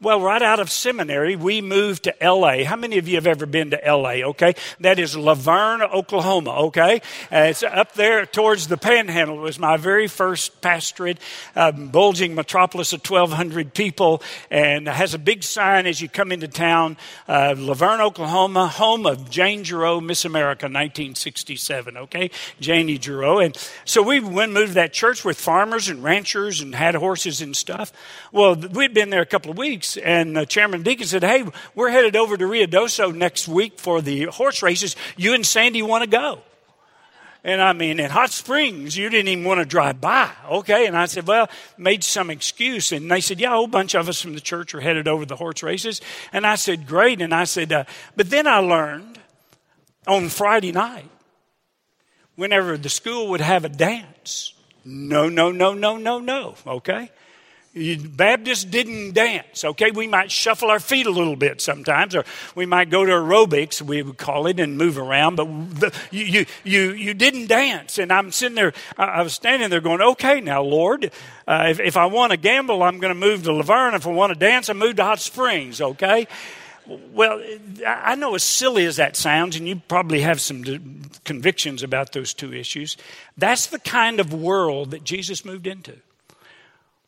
Well, 0.00 0.20
right 0.20 0.42
out 0.42 0.60
of 0.60 0.70
seminary, 0.70 1.34
we 1.34 1.60
moved 1.60 2.04
to 2.04 2.14
LA. 2.22 2.62
How 2.62 2.76
many 2.76 2.98
of 2.98 3.08
you 3.08 3.16
have 3.16 3.26
ever 3.26 3.46
been 3.46 3.72
to 3.72 3.80
LA? 3.84 4.28
Okay. 4.28 4.54
That 4.78 5.00
is 5.00 5.16
Laverne, 5.16 5.82
Oklahoma. 5.82 6.52
Okay. 6.66 7.02
Uh, 7.32 7.48
it's 7.50 7.64
up 7.64 7.94
there 7.94 8.24
towards 8.24 8.68
the 8.68 8.76
panhandle. 8.76 9.38
It 9.38 9.42
was 9.42 9.58
my 9.58 9.76
very 9.76 10.06
first 10.06 10.60
pastorate, 10.60 11.18
um, 11.56 11.88
bulging 11.88 12.36
metropolis 12.36 12.92
of 12.92 13.00
1,200 13.00 13.74
people, 13.74 14.22
and 14.52 14.86
has 14.86 15.14
a 15.14 15.18
big 15.18 15.42
sign 15.42 15.84
as 15.84 16.00
you 16.00 16.08
come 16.08 16.30
into 16.30 16.46
town 16.46 16.96
uh, 17.26 17.56
Laverne, 17.58 18.00
Oklahoma, 18.00 18.68
home 18.68 19.04
of 19.04 19.28
Jane 19.28 19.64
Jayroe, 19.64 20.00
Miss 20.00 20.24
America, 20.24 20.66
1967. 20.66 21.96
Okay. 21.96 22.30
Janie 22.60 23.00
Jayroe. 23.00 23.44
And 23.44 23.58
so 23.84 24.02
we 24.04 24.20
went 24.20 24.52
moved 24.52 24.68
to 24.68 24.74
that 24.74 24.92
church 24.92 25.24
with 25.24 25.40
farmers 25.40 25.88
and 25.88 26.04
ranchers 26.04 26.60
and 26.60 26.72
had 26.72 26.94
horses 26.94 27.40
and 27.40 27.56
stuff. 27.56 27.92
Well, 28.30 28.54
we'd 28.54 28.94
been 28.94 29.10
there 29.10 29.22
a 29.22 29.26
couple 29.26 29.50
of 29.50 29.58
weeks 29.58 29.87
weeks, 29.96 30.06
and 30.06 30.38
uh, 30.38 30.44
Chairman 30.44 30.82
Deacon 30.82 31.06
said, 31.06 31.22
Hey, 31.22 31.44
we're 31.74 31.90
headed 31.90 32.16
over 32.16 32.36
to 32.36 32.44
Ruidoso 32.44 33.14
next 33.14 33.48
week 33.48 33.78
for 33.78 34.00
the 34.00 34.24
horse 34.24 34.62
races. 34.62 34.96
You 35.16 35.34
and 35.34 35.44
Sandy 35.44 35.82
want 35.82 36.04
to 36.04 36.10
go? 36.10 36.40
And 37.44 37.62
I 37.62 37.72
mean, 37.72 38.00
in 38.00 38.10
Hot 38.10 38.30
Springs, 38.30 38.96
you 38.96 39.08
didn't 39.08 39.28
even 39.28 39.44
want 39.44 39.60
to 39.60 39.64
drive 39.64 40.00
by. 40.00 40.30
Okay. 40.50 40.86
And 40.86 40.96
I 40.96 41.06
said, 41.06 41.26
well, 41.26 41.48
made 41.78 42.02
some 42.02 42.30
excuse. 42.30 42.90
And 42.92 43.10
they 43.10 43.20
said, 43.20 43.40
yeah, 43.40 43.52
a 43.52 43.56
whole 43.56 43.68
bunch 43.68 43.94
of 43.94 44.08
us 44.08 44.20
from 44.20 44.34
the 44.34 44.40
church 44.40 44.74
are 44.74 44.80
headed 44.80 45.06
over 45.06 45.24
the 45.24 45.36
horse 45.36 45.62
races. 45.62 46.00
And 46.32 46.44
I 46.46 46.56
said, 46.56 46.86
great. 46.86 47.22
And 47.22 47.32
I 47.32 47.44
said, 47.44 47.72
uh, 47.72 47.84
but 48.16 48.28
then 48.28 48.46
I 48.46 48.58
learned 48.58 49.20
on 50.06 50.28
Friday 50.28 50.72
night, 50.72 51.08
whenever 52.34 52.76
the 52.76 52.88
school 52.88 53.28
would 53.28 53.40
have 53.40 53.64
a 53.64 53.68
dance, 53.68 54.52
no, 54.84 55.28
no, 55.28 55.52
no, 55.52 55.74
no, 55.74 55.96
no, 55.96 56.18
no. 56.18 56.54
Okay. 56.66 57.08
Baptists 58.08 58.64
didn't 58.64 59.14
dance, 59.14 59.64
okay? 59.64 59.90
We 59.90 60.06
might 60.06 60.30
shuffle 60.30 60.70
our 60.70 60.80
feet 60.80 61.06
a 61.06 61.10
little 61.10 61.36
bit 61.36 61.60
sometimes, 61.60 62.14
or 62.14 62.24
we 62.54 62.66
might 62.66 62.90
go 62.90 63.04
to 63.04 63.12
aerobics, 63.12 63.80
we 63.80 64.02
would 64.02 64.18
call 64.18 64.46
it, 64.46 64.60
and 64.60 64.76
move 64.76 64.98
around, 64.98 65.36
but 65.36 65.46
the, 65.80 65.94
you, 66.10 66.46
you, 66.64 66.92
you 66.92 67.14
didn't 67.14 67.46
dance. 67.46 67.98
And 67.98 68.12
I'm 68.12 68.32
sitting 68.32 68.56
there, 68.56 68.72
I 68.96 69.22
was 69.22 69.32
standing 69.32 69.70
there 69.70 69.80
going, 69.80 70.00
okay, 70.00 70.40
now, 70.40 70.62
Lord, 70.62 71.10
uh, 71.46 71.66
if, 71.68 71.80
if 71.80 71.96
I 71.96 72.06
want 72.06 72.32
to 72.32 72.36
gamble, 72.36 72.82
I'm 72.82 72.98
going 72.98 73.14
to 73.14 73.18
move 73.18 73.44
to 73.44 73.52
Laverne. 73.52 73.94
If 73.94 74.06
I 74.06 74.10
want 74.10 74.32
to 74.32 74.38
dance, 74.38 74.68
I 74.68 74.72
move 74.72 74.96
to 74.96 75.04
Hot 75.04 75.20
Springs, 75.20 75.80
okay? 75.80 76.26
Well, 77.12 77.42
I 77.86 78.14
know 78.14 78.34
as 78.34 78.42
silly 78.42 78.86
as 78.86 78.96
that 78.96 79.14
sounds, 79.14 79.56
and 79.56 79.68
you 79.68 79.82
probably 79.88 80.20
have 80.22 80.40
some 80.40 81.02
convictions 81.24 81.82
about 81.82 82.12
those 82.12 82.32
two 82.32 82.54
issues. 82.54 82.96
That's 83.36 83.66
the 83.66 83.78
kind 83.78 84.20
of 84.20 84.32
world 84.32 84.92
that 84.92 85.04
Jesus 85.04 85.44
moved 85.44 85.66
into 85.66 85.96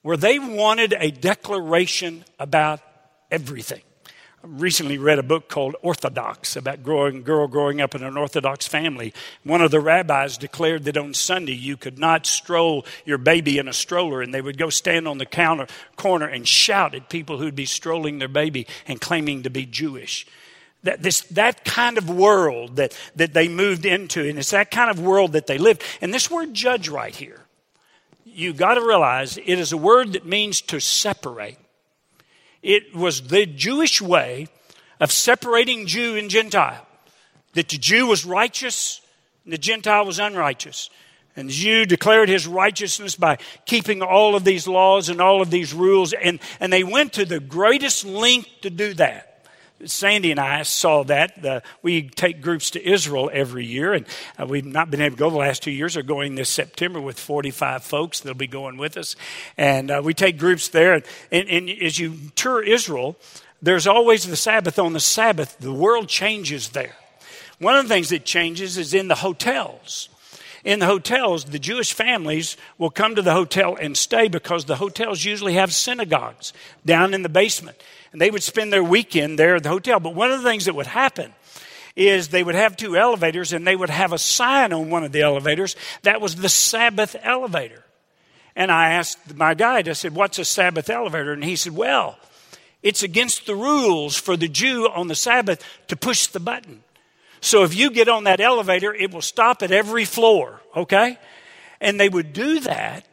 where 0.02 0.16
they 0.16 0.38
wanted 0.38 0.94
a 0.98 1.10
declaration 1.10 2.24
about 2.38 2.80
everything. 3.30 3.82
I 4.42 4.46
recently 4.46 4.96
read 4.96 5.18
a 5.18 5.22
book 5.22 5.50
called 5.50 5.76
Orthodox 5.82 6.56
about 6.56 6.82
growing 6.82 7.22
girl 7.22 7.46
growing 7.46 7.82
up 7.82 7.94
in 7.94 8.02
an 8.02 8.16
Orthodox 8.16 8.66
family. 8.66 9.12
One 9.44 9.60
of 9.60 9.70
the 9.70 9.80
rabbis 9.80 10.38
declared 10.38 10.84
that 10.84 10.96
on 10.96 11.12
Sunday 11.12 11.52
you 11.52 11.76
could 11.76 11.98
not 11.98 12.24
stroll 12.24 12.86
your 13.04 13.18
baby 13.18 13.58
in 13.58 13.68
a 13.68 13.74
stroller, 13.74 14.22
and 14.22 14.32
they 14.32 14.40
would 14.40 14.56
go 14.56 14.70
stand 14.70 15.06
on 15.06 15.18
the 15.18 15.26
counter 15.26 15.66
corner 15.96 16.26
and 16.26 16.48
shout 16.48 16.94
at 16.94 17.10
people 17.10 17.36
who'd 17.36 17.54
be 17.54 17.66
strolling 17.66 18.18
their 18.18 18.28
baby 18.28 18.66
and 18.86 18.98
claiming 18.98 19.42
to 19.42 19.50
be 19.50 19.66
Jewish. 19.66 20.26
That, 20.84 21.02
this, 21.02 21.20
that 21.32 21.66
kind 21.66 21.98
of 21.98 22.08
world 22.08 22.76
that, 22.76 22.98
that 23.16 23.34
they 23.34 23.48
moved 23.48 23.84
into, 23.84 24.26
and 24.26 24.38
it's 24.38 24.52
that 24.52 24.70
kind 24.70 24.90
of 24.90 24.98
world 24.98 25.32
that 25.32 25.46
they 25.46 25.58
lived. 25.58 25.82
And 26.00 26.14
this 26.14 26.30
word 26.30 26.54
judge 26.54 26.88
right 26.88 27.14
here 27.14 27.44
you 28.40 28.52
got 28.52 28.74
to 28.74 28.80
realize 28.80 29.36
it 29.36 29.46
is 29.46 29.72
a 29.72 29.76
word 29.76 30.14
that 30.14 30.24
means 30.26 30.60
to 30.62 30.80
separate. 30.80 31.58
It 32.62 32.94
was 32.94 33.28
the 33.28 33.46
Jewish 33.46 34.00
way 34.00 34.48
of 34.98 35.12
separating 35.12 35.86
Jew 35.86 36.16
and 36.16 36.30
Gentile. 36.30 36.86
That 37.54 37.68
the 37.68 37.78
Jew 37.78 38.06
was 38.06 38.24
righteous 38.24 39.00
and 39.44 39.52
the 39.52 39.58
Gentile 39.58 40.04
was 40.04 40.18
unrighteous. 40.18 40.90
And 41.36 41.48
the 41.48 41.52
Jew 41.52 41.86
declared 41.86 42.28
his 42.28 42.46
righteousness 42.46 43.14
by 43.14 43.38
keeping 43.64 44.02
all 44.02 44.34
of 44.34 44.44
these 44.44 44.66
laws 44.66 45.08
and 45.08 45.20
all 45.20 45.40
of 45.40 45.50
these 45.50 45.72
rules. 45.72 46.12
And, 46.12 46.40
and 46.58 46.72
they 46.72 46.84
went 46.84 47.14
to 47.14 47.24
the 47.24 47.40
greatest 47.40 48.04
length 48.04 48.48
to 48.62 48.70
do 48.70 48.94
that. 48.94 49.29
Sandy 49.86 50.30
and 50.30 50.40
I 50.40 50.62
saw 50.62 51.04
that. 51.04 51.40
The, 51.40 51.62
we 51.82 52.08
take 52.08 52.42
groups 52.42 52.70
to 52.72 52.86
Israel 52.86 53.30
every 53.32 53.64
year, 53.64 53.94
and 53.94 54.06
uh, 54.38 54.46
we've 54.46 54.64
not 54.64 54.90
been 54.90 55.00
able 55.00 55.16
to 55.16 55.18
go 55.18 55.30
the 55.30 55.36
last 55.36 55.62
two 55.62 55.70
years. 55.70 55.96
Are 55.96 56.02
going 56.02 56.34
this 56.34 56.50
September 56.50 57.00
with 57.00 57.18
45 57.18 57.82
folks. 57.82 58.20
that'll 58.20 58.36
be 58.36 58.46
going 58.46 58.76
with 58.76 58.96
us, 58.96 59.16
and 59.56 59.90
uh, 59.90 60.02
we 60.04 60.12
take 60.12 60.38
groups 60.38 60.68
there. 60.68 60.94
And, 60.94 61.04
and, 61.32 61.48
and 61.48 61.70
as 61.70 61.98
you 61.98 62.16
tour 62.34 62.62
Israel, 62.62 63.16
there's 63.62 63.86
always 63.86 64.26
the 64.26 64.36
Sabbath. 64.36 64.78
On 64.78 64.92
the 64.92 65.00
Sabbath, 65.00 65.56
the 65.58 65.72
world 65.72 66.08
changes 66.08 66.70
there. 66.70 66.96
One 67.58 67.76
of 67.76 67.88
the 67.88 67.94
things 67.94 68.10
that 68.10 68.24
changes 68.24 68.76
is 68.76 68.92
in 68.92 69.08
the 69.08 69.16
hotels. 69.16 70.09
In 70.64 70.78
the 70.78 70.86
hotels, 70.86 71.44
the 71.44 71.58
Jewish 71.58 71.92
families 71.92 72.56
will 72.76 72.90
come 72.90 73.14
to 73.14 73.22
the 73.22 73.32
hotel 73.32 73.76
and 73.80 73.96
stay 73.96 74.28
because 74.28 74.66
the 74.66 74.76
hotels 74.76 75.24
usually 75.24 75.54
have 75.54 75.72
synagogues 75.72 76.52
down 76.84 77.14
in 77.14 77.22
the 77.22 77.28
basement 77.28 77.82
and 78.12 78.20
they 78.20 78.30
would 78.30 78.42
spend 78.42 78.72
their 78.72 78.84
weekend 78.84 79.38
there 79.38 79.56
at 79.56 79.62
the 79.62 79.68
hotel. 79.68 80.00
But 80.00 80.14
one 80.14 80.30
of 80.30 80.42
the 80.42 80.48
things 80.48 80.66
that 80.66 80.74
would 80.74 80.86
happen 80.86 81.32
is 81.96 82.28
they 82.28 82.42
would 82.42 82.54
have 82.54 82.76
two 82.76 82.96
elevators 82.96 83.52
and 83.52 83.66
they 83.66 83.76
would 83.76 83.90
have 83.90 84.12
a 84.12 84.18
sign 84.18 84.72
on 84.72 84.90
one 84.90 85.04
of 85.04 85.12
the 85.12 85.22
elevators 85.22 85.76
that 86.02 86.20
was 86.20 86.36
the 86.36 86.48
Sabbath 86.48 87.16
elevator. 87.22 87.84
And 88.56 88.70
I 88.70 88.92
asked 88.92 89.34
my 89.34 89.54
guide, 89.54 89.88
I 89.88 89.92
said, 89.92 90.14
What's 90.14 90.38
a 90.38 90.44
Sabbath 90.44 90.90
elevator? 90.90 91.32
And 91.32 91.44
he 91.44 91.56
said, 91.56 91.74
Well, 91.74 92.18
it's 92.82 93.02
against 93.02 93.46
the 93.46 93.54
rules 93.54 94.16
for 94.16 94.36
the 94.36 94.48
Jew 94.48 94.88
on 94.88 95.08
the 95.08 95.14
Sabbath 95.14 95.64
to 95.88 95.96
push 95.96 96.26
the 96.26 96.40
button. 96.40 96.82
So 97.40 97.64
if 97.64 97.74
you 97.74 97.90
get 97.90 98.08
on 98.08 98.24
that 98.24 98.40
elevator, 98.40 98.94
it 98.94 99.12
will 99.12 99.22
stop 99.22 99.62
at 99.62 99.72
every 99.72 100.04
floor, 100.04 100.60
okay? 100.76 101.18
And 101.80 101.98
they 101.98 102.08
would 102.08 102.32
do 102.32 102.60
that 102.60 103.06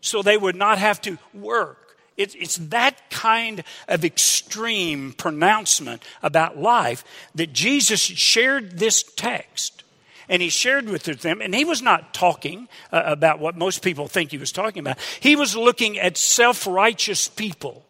so 0.00 0.22
they 0.22 0.36
would 0.36 0.56
not 0.56 0.78
have 0.78 1.00
to 1.02 1.18
work 1.32 1.80
it's, 2.20 2.56
that 2.58 3.10
kind 3.10 3.64
of 3.88 4.04
extreme 4.04 5.12
pronouncement 5.12 6.02
about 6.22 6.58
life 6.58 7.04
that 7.34 7.52
Jesus 7.52 8.00
shared 8.00 8.78
this 8.78 9.02
text 9.02 9.84
and 10.28 10.42
he 10.42 10.48
shared 10.48 10.88
with 10.88 11.04
them. 11.04 11.40
And 11.40 11.54
he 11.54 11.64
was 11.64 11.82
not 11.82 12.14
talking 12.14 12.68
uh, 12.92 13.02
about 13.04 13.40
what 13.40 13.56
most 13.56 13.82
people 13.82 14.06
think 14.06 14.30
he 14.30 14.38
was 14.38 14.52
talking 14.52 14.80
about. 14.80 14.98
He 15.18 15.34
was 15.34 15.56
looking 15.56 15.98
at 15.98 16.16
self 16.16 16.66
righteous 16.66 17.26
people 17.26 17.84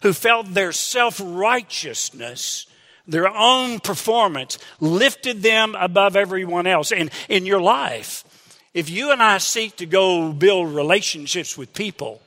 who 0.00 0.12
felt 0.12 0.54
their 0.54 0.72
self 0.72 1.20
righteousness, 1.22 2.66
their 3.06 3.28
own 3.28 3.80
performance, 3.80 4.58
lifted 4.80 5.42
them 5.42 5.74
above 5.78 6.16
everyone 6.16 6.66
else. 6.66 6.92
And 6.92 7.10
in 7.28 7.46
your 7.46 7.60
life, 7.60 8.24
if 8.74 8.88
you 8.88 9.10
and 9.10 9.22
I 9.22 9.38
seek 9.38 9.76
to 9.76 9.86
go 9.86 10.32
build 10.32 10.74
relationships 10.74 11.58
with 11.58 11.74
people, 11.74 12.20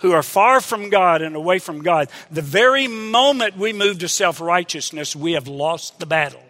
who 0.00 0.12
are 0.12 0.22
far 0.22 0.60
from 0.60 0.90
God 0.90 1.22
and 1.22 1.34
away 1.34 1.58
from 1.58 1.82
God, 1.82 2.10
the 2.30 2.42
very 2.42 2.86
moment 2.86 3.56
we 3.56 3.72
move 3.72 4.00
to 4.00 4.08
self 4.08 4.40
righteousness, 4.40 5.16
we 5.16 5.32
have 5.32 5.48
lost 5.48 5.98
the 5.98 6.06
battle 6.06 6.42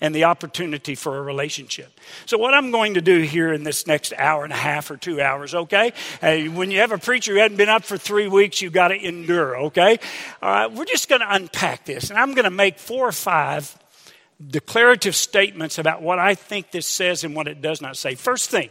and 0.00 0.14
the 0.14 0.24
opportunity 0.24 0.94
for 0.94 1.18
a 1.18 1.22
relationship. 1.22 1.98
So, 2.26 2.38
what 2.38 2.54
I'm 2.54 2.70
going 2.70 2.94
to 2.94 3.00
do 3.00 3.20
here 3.20 3.52
in 3.52 3.64
this 3.64 3.86
next 3.86 4.12
hour 4.16 4.44
and 4.44 4.52
a 4.52 4.56
half 4.56 4.90
or 4.90 4.96
two 4.96 5.20
hours, 5.20 5.54
okay? 5.54 5.92
Uh, 6.22 6.38
when 6.52 6.70
you 6.70 6.80
have 6.80 6.92
a 6.92 6.98
preacher 6.98 7.32
who 7.32 7.38
hadn't 7.38 7.56
been 7.56 7.68
up 7.68 7.84
for 7.84 7.98
three 7.98 8.28
weeks, 8.28 8.62
you've 8.62 8.72
got 8.72 8.88
to 8.88 8.96
endure, 8.96 9.56
okay? 9.64 9.98
All 10.42 10.50
right, 10.50 10.72
we're 10.72 10.84
just 10.84 11.08
going 11.08 11.20
to 11.20 11.34
unpack 11.34 11.84
this, 11.84 12.10
and 12.10 12.18
I'm 12.18 12.34
going 12.34 12.44
to 12.44 12.50
make 12.50 12.78
four 12.78 13.08
or 13.08 13.12
five 13.12 13.76
declarative 14.44 15.14
statements 15.14 15.78
about 15.78 16.02
what 16.02 16.18
I 16.18 16.34
think 16.34 16.70
this 16.70 16.86
says 16.86 17.24
and 17.24 17.36
what 17.36 17.46
it 17.46 17.60
does 17.60 17.82
not 17.82 17.96
say. 17.96 18.14
First 18.14 18.50
thing, 18.50 18.70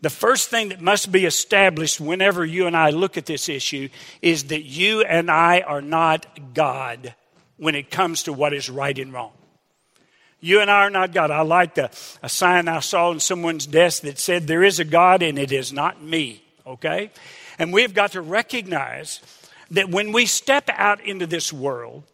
the 0.00 0.10
first 0.10 0.48
thing 0.48 0.70
that 0.70 0.80
must 0.80 1.12
be 1.12 1.26
established 1.26 2.00
whenever 2.00 2.44
you 2.44 2.66
and 2.66 2.76
I 2.76 2.90
look 2.90 3.18
at 3.18 3.26
this 3.26 3.50
issue 3.50 3.90
is 4.22 4.44
that 4.44 4.62
you 4.62 5.02
and 5.02 5.30
I 5.30 5.60
are 5.60 5.82
not 5.82 6.54
God 6.54 7.14
when 7.58 7.74
it 7.74 7.90
comes 7.90 8.22
to 8.22 8.32
what 8.32 8.54
is 8.54 8.70
right 8.70 8.98
and 8.98 9.12
wrong. 9.12 9.32
You 10.40 10.60
and 10.60 10.70
I 10.70 10.86
are 10.86 10.90
not 10.90 11.12
God. 11.12 11.30
I 11.30 11.42
like 11.42 11.74
the, 11.74 11.90
a 12.22 12.28
sign 12.28 12.66
I 12.66 12.80
saw 12.80 13.12
in 13.12 13.20
someone's 13.20 13.66
desk 13.66 14.02
that 14.02 14.18
said, 14.18 14.46
There 14.46 14.62
is 14.62 14.80
a 14.80 14.84
God 14.84 15.22
and 15.22 15.38
it 15.38 15.52
is 15.52 15.72
not 15.72 16.02
me. 16.02 16.42
Okay? 16.66 17.10
And 17.58 17.72
we've 17.72 17.94
got 17.94 18.12
to 18.12 18.22
recognize 18.22 19.20
that 19.70 19.90
when 19.90 20.12
we 20.12 20.26
step 20.26 20.68
out 20.72 21.04
into 21.04 21.26
this 21.26 21.52
world, 21.52 22.04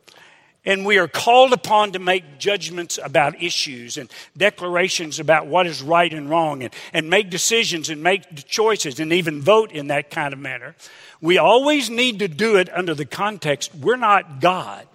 and 0.67 0.85
we 0.85 0.99
are 0.99 1.07
called 1.07 1.53
upon 1.53 1.93
to 1.93 2.01
make 2.01 2.39
judgments 2.39 2.99
about 3.01 3.41
issues 3.41 3.97
and 3.97 4.11
declarations 4.37 5.21
about 5.21 5.47
what 5.47 5.65
is 5.65 5.81
right 5.81 6.13
and 6.13 6.29
wrong 6.29 6.65
and, 6.65 6.75
and 6.93 7.09
make 7.09 7.31
decisions 7.31 7.89
and 7.89 8.03
make 8.03 8.47
choices 8.47 8.99
and 8.99 9.13
even 9.13 9.41
vote 9.41 9.71
in 9.71 9.87
that 9.87 10.11
kind 10.11 10.35
of 10.35 10.41
manner. 10.41 10.75
We 11.21 11.39
always 11.39 11.89
need 11.89 12.19
to 12.19 12.29
do 12.29 12.57
it 12.57 12.69
under 12.77 12.95
the 12.95 13.05
context 13.05 13.75
we're 13.77 13.97
not 13.97 14.41
God. 14.41 14.87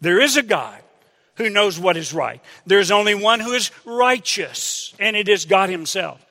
There 0.00 0.18
is 0.18 0.38
a 0.38 0.42
God 0.42 0.80
who 1.36 1.50
knows 1.50 1.78
what 1.78 1.96
is 1.96 2.12
right. 2.12 2.40
There's 2.66 2.90
only 2.90 3.14
one 3.14 3.40
who 3.40 3.52
is 3.52 3.70
righteous, 3.84 4.94
and 4.98 5.16
it 5.16 5.28
is 5.28 5.44
God 5.44 5.70
Himself. 5.70 6.24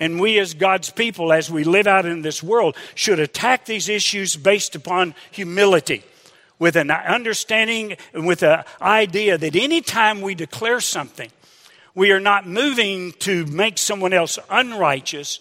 And 0.00 0.20
we, 0.20 0.38
as 0.38 0.54
God's 0.54 0.90
people, 0.90 1.32
as 1.32 1.50
we 1.50 1.64
live 1.64 1.86
out 1.86 2.06
in 2.06 2.22
this 2.22 2.42
world, 2.42 2.76
should 2.94 3.18
attack 3.18 3.64
these 3.64 3.88
issues 3.88 4.36
based 4.36 4.76
upon 4.76 5.14
humility 5.30 6.04
with 6.58 6.76
an 6.76 6.90
understanding, 6.90 7.96
and 8.12 8.26
with 8.26 8.42
an 8.42 8.64
idea 8.82 9.38
that 9.38 9.54
anytime 9.54 10.20
we 10.20 10.34
declare 10.34 10.80
something, 10.80 11.30
we 11.94 12.10
are 12.10 12.20
not 12.20 12.46
moving 12.46 13.12
to 13.12 13.46
make 13.46 13.78
someone 13.78 14.12
else 14.12 14.38
unrighteous. 14.50 15.40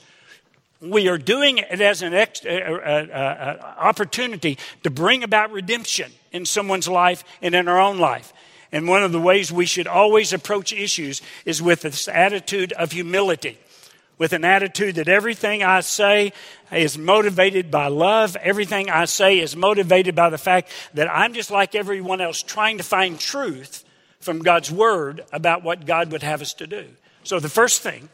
We 0.80 1.08
are 1.08 1.18
doing 1.18 1.58
it 1.58 1.82
as 1.82 2.04
an 2.04 2.13
ex- 2.13 2.46
opportunity 2.46 4.58
to 4.84 4.89
bring 4.89 5.24
about 5.24 5.51
redemption 5.51 6.12
in 6.32 6.46
someone's 6.46 6.88
life 6.88 7.24
and 7.42 7.56
in 7.56 7.68
our 7.68 7.80
own 7.80 7.98
life. 7.98 8.32
And 8.72 8.88
one 8.88 9.04
of 9.04 9.12
the 9.12 9.22
ways 9.22 9.52
we 9.52 9.66
should 9.66 9.88
always 9.88 10.34
approach 10.34 10.74
issues 10.74 11.22
is 11.46 11.62
with 11.62 11.82
this 11.82 12.08
attitude 12.08 12.74
of 12.74 12.92
humility 12.92 13.58
with 14.18 14.34
an 14.34 14.44
attitude 14.44 14.96
that 14.96 15.08
everything 15.08 15.64
I 15.64 15.82
say 15.82 16.34
is 16.72 16.98
motivated 16.98 17.70
by 17.70 17.88
love. 17.88 18.36
Everything 18.38 18.90
I 18.90 19.06
say 19.06 19.40
is 19.40 19.56
motivated 19.56 20.16
by 20.16 20.30
the 20.30 20.38
fact 20.38 20.72
that 20.94 21.10
I'm 21.10 21.34
just 21.34 21.52
like 21.52 21.76
everyone 21.76 22.22
else 22.22 22.42
trying 22.42 22.78
to 22.78 22.84
find 22.84 23.20
truth 23.20 23.84
from 24.20 24.40
God's 24.40 24.72
Word 24.72 25.24
about 25.32 25.64
what 25.64 25.86
God 25.86 26.12
would 26.12 26.24
have 26.24 26.42
us 26.42 26.54
to 26.56 26.68
do. 26.68 26.86
So 27.24 27.40
the 27.40 27.50
first 27.50 27.82
thing 27.82 28.10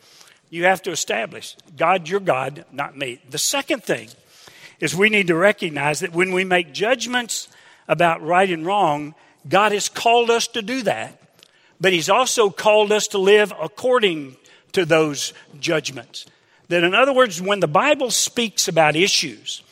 you 0.49 0.65
have 0.65 0.81
to 0.83 0.91
establish 0.91 1.55
God, 1.77 2.09
your 2.09 2.19
God, 2.19 2.65
not 2.71 2.97
me. 2.97 3.21
The 3.29 3.37
second 3.37 3.83
thing 3.83 4.09
is 4.79 4.95
we 4.95 5.09
need 5.09 5.27
to 5.27 5.35
recognize 5.35 6.01
that 6.01 6.13
when 6.13 6.33
we 6.33 6.43
make 6.43 6.73
judgments 6.73 7.47
about 7.87 8.21
right 8.21 8.49
and 8.49 8.65
wrong, 8.65 9.15
God 9.47 9.71
has 9.71 9.89
called 9.89 10.29
us 10.29 10.47
to 10.47 10.61
do 10.61 10.83
that, 10.83 11.19
but 11.79 11.93
He's 11.93 12.09
also 12.09 12.49
called 12.49 12.91
us 12.91 13.07
to 13.07 13.17
live 13.17 13.53
according 13.61 14.37
to 14.73 14.85
those 14.85 15.33
judgments. 15.59 16.25
That, 16.69 16.83
in 16.83 16.95
other 16.95 17.13
words, 17.13 17.41
when 17.41 17.59
the 17.59 17.67
Bible 17.67 18.09
speaks 18.09 18.67
about 18.67 18.95
issues, 18.95 19.63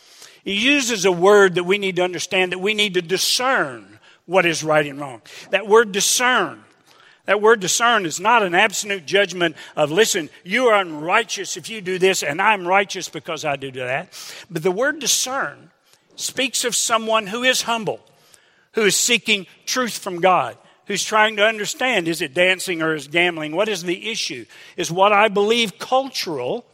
it 0.43 0.51
uses 0.51 1.05
a 1.05 1.11
word 1.11 1.55
that 1.55 1.63
we 1.63 1.77
need 1.77 1.95
to 1.97 2.03
understand 2.03 2.51
that 2.51 2.59
we 2.59 2.73
need 2.73 2.95
to 2.95 3.01
discern 3.01 3.99
what 4.25 4.45
is 4.45 4.63
right 4.63 4.85
and 4.85 4.99
wrong. 4.99 5.21
That 5.51 5.67
word 5.67 5.91
discern. 5.91 6.63
That 7.25 7.41
word 7.41 7.59
discern 7.59 8.05
is 8.05 8.19
not 8.19 8.43
an 8.43 8.55
absolute 8.55 9.05
judgment 9.05 9.55
of, 9.75 9.91
listen, 9.91 10.29
you 10.43 10.67
are 10.67 10.81
unrighteous 10.81 11.55
if 11.55 11.69
you 11.69 11.79
do 11.81 11.99
this, 11.99 12.23
and 12.23 12.41
I'm 12.41 12.67
righteous 12.67 13.09
because 13.09 13.45
I 13.45 13.55
do 13.55 13.71
that. 13.71 14.09
But 14.49 14.63
the 14.63 14.71
word 14.71 14.99
discern 14.99 15.69
speaks 16.15 16.65
of 16.65 16.75
someone 16.75 17.27
who 17.27 17.43
is 17.43 17.63
humble, 17.63 18.01
who 18.73 18.83
is 18.83 18.95
seeking 18.95 19.47
truth 19.65 19.97
from 19.97 20.21
God, 20.21 20.57
who's 20.85 21.03
trying 21.03 21.35
to 21.37 21.45
understand 21.45 22.07
is 22.07 22.21
it 22.21 22.33
dancing 22.33 22.81
or 22.81 22.95
is 22.95 23.07
gambling? 23.07 23.55
What 23.55 23.69
is 23.69 23.83
the 23.83 24.09
issue? 24.09 24.45
Is 24.77 24.91
what 24.91 25.11
I 25.13 25.27
believe 25.27 25.77
cultural? 25.79 26.65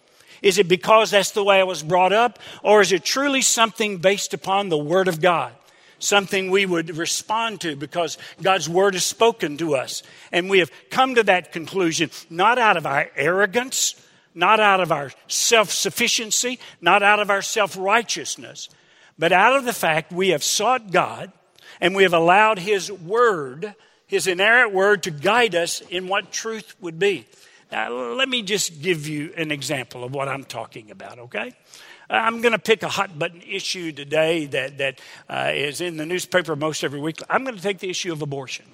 Is 0.41 0.57
it 0.57 0.67
because 0.67 1.11
that's 1.11 1.31
the 1.31 1.43
way 1.43 1.59
I 1.59 1.63
was 1.63 1.83
brought 1.83 2.13
up? 2.13 2.39
Or 2.63 2.81
is 2.81 2.91
it 2.91 3.03
truly 3.03 3.41
something 3.41 3.97
based 3.97 4.33
upon 4.33 4.69
the 4.69 4.77
Word 4.77 5.07
of 5.07 5.21
God? 5.21 5.53
Something 5.99 6.51
we 6.51 6.67
would 6.67 6.95
respond 6.95 7.61
to 7.61 7.75
because 7.75 8.19
God's 8.41 8.69
Word 8.69 8.93
is 8.93 9.03
spoken 9.03 9.57
to 9.57 9.75
us. 9.75 10.03
And 10.31 10.47
we 10.47 10.59
have 10.59 10.71
come 10.91 11.15
to 11.15 11.23
that 11.23 11.51
conclusion 11.51 12.11
not 12.29 12.59
out 12.59 12.77
of 12.77 12.85
our 12.85 13.09
arrogance, 13.15 13.99
not 14.35 14.59
out 14.59 14.79
of 14.79 14.91
our 14.91 15.11
self 15.27 15.71
sufficiency, 15.71 16.59
not 16.81 17.01
out 17.01 17.19
of 17.19 17.31
our 17.31 17.41
self 17.41 17.75
righteousness, 17.75 18.69
but 19.17 19.31
out 19.31 19.55
of 19.55 19.65
the 19.65 19.73
fact 19.73 20.11
we 20.11 20.29
have 20.29 20.43
sought 20.43 20.91
God 20.91 21.31
and 21.79 21.95
we 21.95 22.03
have 22.03 22.13
allowed 22.13 22.59
His 22.59 22.91
Word 22.91 23.75
his 24.07 24.25
inerrant 24.25 24.73
word 24.73 25.03
to 25.03 25.11
guide 25.11 25.53
us 25.53 25.81
in 25.81 26.07
what 26.07 26.31
truth 26.31 26.75
would 26.81 26.97
be. 26.97 27.25
Now, 27.71 27.91
let 27.91 28.29
me 28.29 28.41
just 28.41 28.81
give 28.81 29.07
you 29.07 29.33
an 29.35 29.51
example 29.51 30.05
of 30.05 30.13
what 30.13 30.29
I'm 30.29 30.45
talking 30.45 30.89
about, 30.89 31.19
okay? 31.19 31.51
I'm 32.09 32.39
going 32.39 32.53
to 32.53 32.59
pick 32.59 32.83
a 32.83 32.87
hot 32.87 33.19
button 33.19 33.41
issue 33.41 33.91
today 33.91 34.45
that, 34.45 34.77
that 34.77 35.01
uh, 35.29 35.51
is 35.53 35.81
in 35.81 35.97
the 35.97 36.05
newspaper 36.05 36.55
most 36.55 36.85
every 36.85 37.01
week. 37.01 37.19
I'm 37.29 37.43
going 37.43 37.57
to 37.57 37.61
take 37.61 37.79
the 37.79 37.89
issue 37.89 38.13
of 38.13 38.21
abortion. 38.21 38.65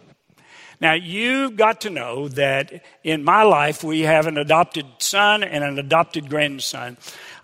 Now, 0.79 0.93
you've 0.93 1.55
got 1.55 1.81
to 1.81 1.89
know 1.89 2.27
that 2.29 2.83
in 3.03 3.23
my 3.23 3.41
life, 3.41 3.83
we 3.83 4.01
have 4.01 4.27
an 4.27 4.37
adopted 4.37 4.85
son 4.99 5.43
and 5.43 5.63
an 5.63 5.79
adopted 5.79 6.29
grandson. 6.29 6.97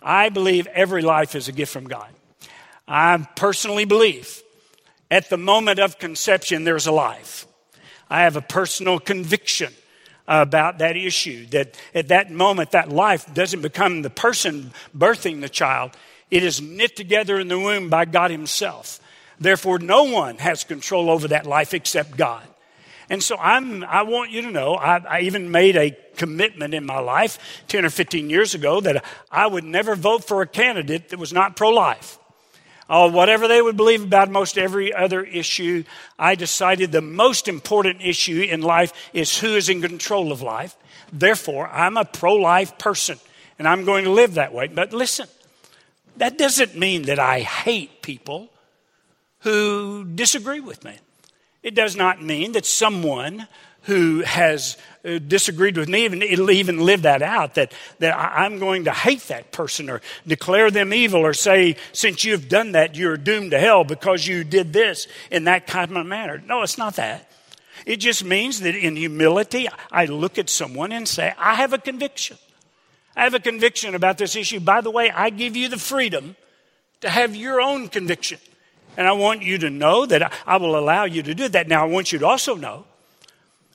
I 0.03 0.29
believe 0.29 0.67
every 0.67 1.01
life 1.01 1.33
is 1.33 1.47
a 1.47 1.51
gift 1.51 1.73
from 1.73 1.85
God. 1.85 2.09
I 2.87 3.27
personally 3.35 3.85
believe 3.85 4.43
at 5.11 5.29
the 5.29 5.37
moment 5.37 5.79
of 5.79 5.97
conception, 5.99 6.63
there's 6.63 6.87
a 6.87 6.91
life. 6.91 7.47
I 8.09 8.21
have 8.21 8.35
a 8.35 8.41
personal 8.41 8.99
conviction 8.99 9.73
about 10.27 10.77
that 10.77 10.95
issue 10.95 11.47
that 11.47 11.79
at 11.95 12.09
that 12.09 12.31
moment, 12.31 12.71
that 12.71 12.89
life 12.89 13.31
doesn't 13.33 13.61
become 13.61 14.03
the 14.03 14.09
person 14.11 14.71
birthing 14.95 15.41
the 15.41 15.49
child. 15.49 15.91
It 16.29 16.43
is 16.43 16.61
knit 16.61 16.95
together 16.95 17.39
in 17.39 17.47
the 17.47 17.57
womb 17.57 17.89
by 17.89 18.05
God 18.05 18.29
Himself. 18.29 18.99
Therefore, 19.39 19.79
no 19.79 20.03
one 20.03 20.37
has 20.37 20.63
control 20.63 21.09
over 21.09 21.29
that 21.29 21.47
life 21.47 21.73
except 21.73 22.15
God. 22.15 22.43
And 23.09 23.23
so 23.23 23.37
I'm, 23.37 23.83
I 23.83 24.03
want 24.03 24.29
you 24.29 24.43
to 24.43 24.51
know, 24.51 24.75
I, 24.75 24.97
I, 24.97 25.21
even 25.21 25.49
made 25.49 25.75
a 25.75 25.97
commitment 26.15 26.75
in 26.75 26.85
my 26.85 26.99
life 26.99 27.63
10 27.67 27.83
or 27.83 27.89
15 27.89 28.29
years 28.29 28.53
ago 28.53 28.79
that 28.81 29.03
I 29.31 29.47
would 29.47 29.63
never 29.63 29.95
vote 29.95 30.25
for 30.25 30.43
a 30.43 30.47
candidate 30.47 31.09
that 31.09 31.17
was 31.17 31.33
not 31.33 31.55
pro 31.55 31.69
life 31.69 32.18
uh, 32.89 33.09
whatever 33.09 33.47
they 33.47 33.61
would 33.61 33.77
believe 33.77 34.03
about 34.03 34.31
most 34.31 34.57
every 34.57 34.93
other 34.93 35.23
issue, 35.23 35.83
I 36.17 36.35
decided 36.35 36.91
the 36.91 37.01
most 37.01 37.47
important 37.47 38.01
issue 38.01 38.41
in 38.41 38.61
life 38.61 38.91
is 39.13 39.37
who 39.37 39.55
is 39.55 39.69
in 39.69 39.81
control 39.81 40.31
of 40.31 40.41
life. 40.41 40.75
Therefore, 41.13 41.67
I'm 41.69 41.97
a 41.97 42.05
pro 42.05 42.35
life 42.35 42.77
person 42.77 43.19
and 43.59 43.67
I'm 43.67 43.85
going 43.85 44.05
to 44.05 44.11
live 44.11 44.33
that 44.35 44.53
way. 44.53 44.67
But 44.67 44.91
listen, 44.91 45.27
that 46.17 46.37
doesn't 46.37 46.75
mean 46.75 47.03
that 47.03 47.19
I 47.19 47.41
hate 47.41 48.01
people 48.01 48.49
who 49.39 50.05
disagree 50.05 50.59
with 50.59 50.83
me. 50.83 50.97
It 51.61 51.75
does 51.75 51.95
not 51.95 52.23
mean 52.23 52.53
that 52.53 52.65
someone 52.65 53.47
who 53.89 54.21
has 54.21 54.77
uh, 55.03 55.17
disagreed 55.17 55.75
with 55.75 55.89
me, 55.89 56.05
even, 56.05 56.21
it'll 56.21 56.51
even 56.51 56.79
live 56.79 57.01
that 57.01 57.23
out, 57.23 57.55
that, 57.55 57.73
that 57.97 58.15
I'm 58.15 58.59
going 58.59 58.85
to 58.85 58.91
hate 58.91 59.23
that 59.23 59.51
person 59.51 59.89
or 59.89 60.01
declare 60.27 60.69
them 60.69 60.93
evil 60.93 61.21
or 61.21 61.33
say, 61.33 61.75
since 61.91 62.23
you've 62.23 62.47
done 62.47 62.73
that, 62.73 62.95
you're 62.95 63.17
doomed 63.17 63.51
to 63.51 63.59
hell 63.59 63.83
because 63.83 64.27
you 64.27 64.43
did 64.43 64.73
this 64.73 65.07
in 65.31 65.45
that 65.45 65.65
kind 65.65 65.97
of 65.97 66.05
manner. 66.05 66.41
No, 66.45 66.61
it's 66.61 66.77
not 66.77 66.97
that. 66.97 67.31
It 67.85 67.97
just 67.97 68.23
means 68.23 68.59
that 68.59 68.75
in 68.75 68.95
humility, 68.95 69.67
I 69.91 70.05
look 70.05 70.37
at 70.37 70.49
someone 70.49 70.91
and 70.91 71.07
say, 71.07 71.33
I 71.37 71.55
have 71.55 71.73
a 71.73 71.79
conviction. 71.79 72.37
I 73.15 73.23
have 73.23 73.33
a 73.33 73.39
conviction 73.39 73.95
about 73.95 74.19
this 74.19 74.35
issue. 74.35 74.59
By 74.59 74.81
the 74.81 74.91
way, 74.91 75.09
I 75.09 75.31
give 75.31 75.57
you 75.57 75.67
the 75.67 75.79
freedom 75.79 76.35
to 77.01 77.09
have 77.09 77.35
your 77.35 77.59
own 77.59 77.87
conviction. 77.87 78.39
And 78.97 79.07
I 79.07 79.13
want 79.13 79.41
you 79.41 79.57
to 79.59 79.69
know 79.69 80.05
that 80.05 80.31
I 80.45 80.57
will 80.57 80.77
allow 80.77 81.05
you 81.05 81.23
to 81.23 81.33
do 81.33 81.47
that. 81.49 81.67
Now, 81.67 81.83
I 81.83 81.87
want 81.87 82.11
you 82.11 82.19
to 82.19 82.27
also 82.27 82.55
know 82.55 82.85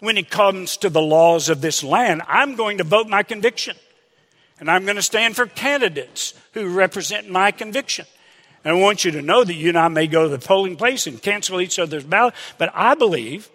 when 0.00 0.18
it 0.18 0.30
comes 0.30 0.76
to 0.78 0.90
the 0.90 1.02
laws 1.02 1.48
of 1.48 1.60
this 1.60 1.82
land, 1.82 2.22
I'm 2.28 2.56
going 2.56 2.78
to 2.78 2.84
vote 2.84 3.08
my 3.08 3.22
conviction. 3.22 3.76
And 4.60 4.70
I'm 4.70 4.84
going 4.84 4.96
to 4.96 5.02
stand 5.02 5.36
for 5.36 5.46
candidates 5.46 6.34
who 6.52 6.68
represent 6.68 7.30
my 7.30 7.50
conviction. 7.50 8.06
And 8.64 8.76
I 8.76 8.80
want 8.80 9.04
you 9.04 9.10
to 9.12 9.22
know 9.22 9.44
that 9.44 9.54
you 9.54 9.68
and 9.68 9.78
I 9.78 9.88
may 9.88 10.06
go 10.06 10.22
to 10.22 10.28
the 10.28 10.38
polling 10.38 10.76
place 10.76 11.06
and 11.06 11.20
cancel 11.20 11.60
each 11.60 11.78
other's 11.78 12.04
ballot, 12.04 12.34
but 12.56 12.70
I 12.74 12.94
believe 12.94 13.50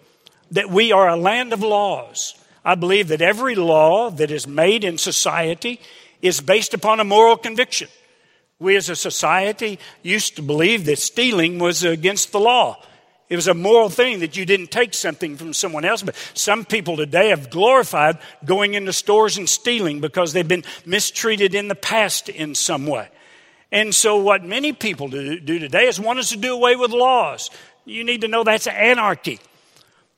that 0.50 0.70
we 0.70 0.92
are 0.92 1.08
a 1.08 1.16
land 1.16 1.52
of 1.52 1.62
laws. 1.62 2.34
I 2.64 2.74
believe 2.74 3.08
that 3.08 3.22
every 3.22 3.54
law 3.54 4.10
that 4.10 4.30
is 4.30 4.46
made 4.46 4.84
in 4.84 4.98
society 4.98 5.80
is 6.22 6.40
based 6.40 6.74
upon 6.74 7.00
a 7.00 7.04
moral 7.04 7.36
conviction. 7.36 7.88
We 8.58 8.76
as 8.76 8.88
a 8.88 8.96
society 8.96 9.78
used 10.02 10.36
to 10.36 10.42
believe 10.42 10.84
that 10.84 10.98
stealing 10.98 11.58
was 11.58 11.82
against 11.82 12.30
the 12.30 12.40
law. 12.40 12.82
It 13.30 13.36
was 13.36 13.46
a 13.46 13.54
moral 13.54 13.88
thing 13.88 14.18
that 14.20 14.36
you 14.36 14.44
didn't 14.44 14.72
take 14.72 14.92
something 14.92 15.36
from 15.36 15.54
someone 15.54 15.84
else. 15.84 16.02
But 16.02 16.16
some 16.34 16.64
people 16.64 16.96
today 16.96 17.28
have 17.28 17.48
glorified 17.48 18.18
going 18.44 18.74
into 18.74 18.92
stores 18.92 19.38
and 19.38 19.48
stealing 19.48 20.00
because 20.00 20.32
they've 20.32 20.46
been 20.46 20.64
mistreated 20.84 21.54
in 21.54 21.68
the 21.68 21.76
past 21.76 22.28
in 22.28 22.56
some 22.56 22.88
way. 22.88 23.08
And 23.70 23.94
so, 23.94 24.16
what 24.16 24.44
many 24.44 24.72
people 24.72 25.06
do, 25.06 25.38
do 25.38 25.60
today 25.60 25.86
is 25.86 26.00
want 26.00 26.18
us 26.18 26.30
to 26.30 26.36
do 26.36 26.52
away 26.52 26.74
with 26.74 26.90
laws. 26.90 27.50
You 27.84 28.02
need 28.02 28.22
to 28.22 28.28
know 28.28 28.42
that's 28.42 28.66
anarchy. 28.66 29.38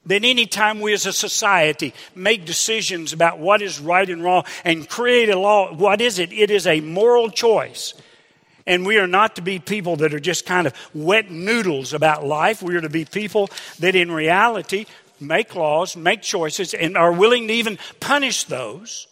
That 0.06 0.24
anytime 0.24 0.80
we 0.80 0.94
as 0.94 1.04
a 1.04 1.12
society 1.12 1.92
make 2.14 2.46
decisions 2.46 3.12
about 3.12 3.38
what 3.38 3.60
is 3.60 3.78
right 3.78 4.08
and 4.08 4.24
wrong 4.24 4.44
and 4.64 4.88
create 4.88 5.28
a 5.28 5.38
law, 5.38 5.72
what 5.72 6.00
is 6.00 6.18
it? 6.18 6.32
It 6.32 6.50
is 6.50 6.66
a 6.66 6.80
moral 6.80 7.28
choice. 7.28 7.92
And 8.66 8.86
we 8.86 8.98
are 8.98 9.06
not 9.06 9.36
to 9.36 9.42
be 9.42 9.58
people 9.58 9.96
that 9.96 10.14
are 10.14 10.20
just 10.20 10.46
kind 10.46 10.66
of 10.66 10.74
wet 10.94 11.30
noodles 11.30 11.92
about 11.92 12.24
life. 12.24 12.62
We 12.62 12.76
are 12.76 12.80
to 12.80 12.88
be 12.88 13.04
people 13.04 13.50
that 13.80 13.94
in 13.94 14.10
reality 14.10 14.86
make 15.20 15.54
laws, 15.54 15.96
make 15.96 16.22
choices, 16.22 16.74
and 16.74 16.96
are 16.96 17.12
willing 17.12 17.48
to 17.48 17.54
even 17.54 17.78
punish 18.00 18.44
those 18.44 19.06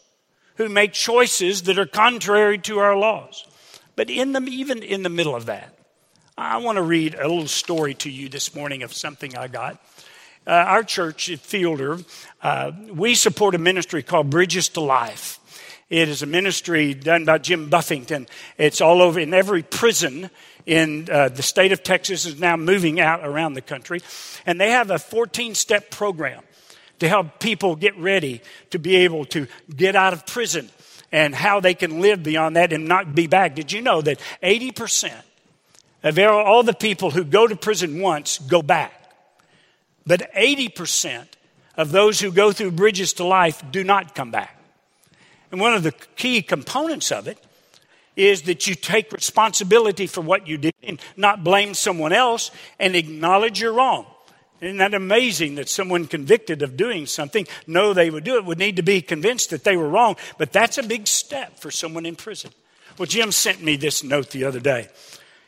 who 0.57 0.69
make 0.69 0.93
choices 0.93 1.63
that 1.63 1.79
are 1.79 1.87
contrary 1.87 2.59
to 2.59 2.79
our 2.79 2.97
laws. 2.97 3.47
But 3.97 4.11
in 4.11 4.33
the, 4.33 4.43
even 4.43 4.83
in 4.83 5.03
the 5.03 5.09
middle 5.09 5.35
of 5.35 5.47
that, 5.47 5.75
I 6.37 6.59
want 6.59 6.77
to 6.77 6.83
read 6.83 7.15
a 7.15 7.29
little 7.29 7.49
story 7.49 7.95
to 7.95 8.11
you 8.11 8.29
this 8.29 8.55
morning 8.55 8.83
of 8.83 8.93
something 8.93 9.37
I 9.37 9.49
got. 9.49 9.83
Uh, 10.47 10.53
our 10.53 10.83
church 10.83 11.31
at 11.31 11.41
Fielder, 11.41 11.99
uh, 12.43 12.73
we 12.93 13.15
support 13.15 13.55
a 13.55 13.59
ministry 13.59 14.03
called 14.03 14.31
Bridges 14.31 14.69
to 14.71 14.81
Life. 14.81 15.39
It 15.90 16.09
is 16.09 16.22
a 16.22 16.26
ministry 16.26 16.94
done 16.94 17.24
by 17.24 17.38
Jim 17.38 17.68
Buffington. 17.68 18.29
It's 18.57 18.81
all 18.81 19.03
over 19.03 19.18
in 19.18 19.35
every 19.35 19.64
prison 19.64 20.31
in 20.64 21.09
uh, 21.11 21.31
the 21.31 21.42
state 21.42 21.72
of 21.72 21.83
Texas 21.83 22.26
is 22.26 22.38
now 22.38 22.57
moving 22.57 23.00
out 23.00 23.24
around 23.24 23.55
the 23.55 23.61
country. 23.61 24.00
And 24.46 24.61
they 24.61 24.70
have 24.70 24.90
a 24.90 25.00
14 25.00 25.57
step 25.57 25.90
program 25.90 26.44
to 27.00 27.09
help 27.09 27.40
people 27.40 27.74
get 27.74 27.98
ready 27.98 28.40
to 28.70 28.79
be 28.79 28.96
able 28.96 29.24
to 29.26 29.48
get 29.74 29.96
out 29.96 30.12
of 30.12 30.26
prison 30.26 30.70
and 31.11 31.35
how 31.35 31.59
they 31.59 31.74
can 31.74 32.00
live 32.00 32.22
beyond 32.22 32.55
that 32.55 32.72
and 32.72 32.87
not 32.87 33.12
be 33.12 33.26
back. 33.26 33.57
Did 33.57 33.72
you 33.72 33.83
know 33.83 34.00
that 34.00 34.20
80% 34.44 35.12
of 36.05 36.18
all 36.20 36.62
the 36.62 36.72
people 36.72 37.11
who 37.11 37.24
go 37.24 37.48
to 37.48 37.57
prison 37.57 38.00
once 38.00 38.38
go 38.38 38.62
back? 38.62 38.94
But 40.07 40.33
80% 40.35 41.26
of 41.76 41.90
those 41.90 42.20
who 42.20 42.31
go 42.31 42.53
through 42.53 42.72
bridges 42.72 43.14
to 43.14 43.24
life 43.24 43.62
do 43.72 43.83
not 43.83 44.14
come 44.14 44.31
back. 44.31 44.60
And 45.51 45.61
one 45.61 45.75
of 45.75 45.83
the 45.83 45.93
key 45.93 46.43
components 46.43 47.11
of 47.11 47.27
it 47.27 47.39
is 48.17 48.43
that 48.43 48.67
you 48.67 48.75
take 48.75 49.13
responsibility 49.13 50.07
for 50.07 50.21
what 50.21 50.47
you 50.47 50.59
did 50.59 50.75
and 50.83 51.01
not 51.17 51.43
blame 51.43 51.75
someone 51.75 52.13
else 52.13 52.51
and 52.79 52.95
acknowledge 52.95 53.61
you're 53.61 53.73
wrong. 53.73 54.07
Isn't 54.61 54.77
that 54.77 54.93
amazing 54.93 55.55
that 55.55 55.71
someone 55.71 56.07
convicted 56.07 56.61
of 56.61 56.77
doing 56.77 57.07
something, 57.07 57.47
know 57.67 57.95
they 57.95 58.11
would 58.11 58.25
do 58.25 58.37
it, 58.37 58.45
would 58.45 58.59
need 58.59 58.77
to 58.77 58.83
be 58.83 59.01
convinced 59.01 59.51
that 59.51 59.65
they 59.65 59.77
were 59.77 59.89
wrong? 59.89 60.17
But 60.37 60.53
that's 60.53 60.77
a 60.77 60.83
big 60.83 61.07
step 61.07 61.59
for 61.59 61.71
someone 61.71 62.05
in 62.05 62.15
prison. 62.15 62.51
Well, 62.99 63.07
Jim 63.07 63.33
sent 63.33 63.63
me 63.63 63.77
this 63.77 64.05
note 64.05 64.31
the 64.31 64.45
other 64.45 64.61
day. 64.61 64.89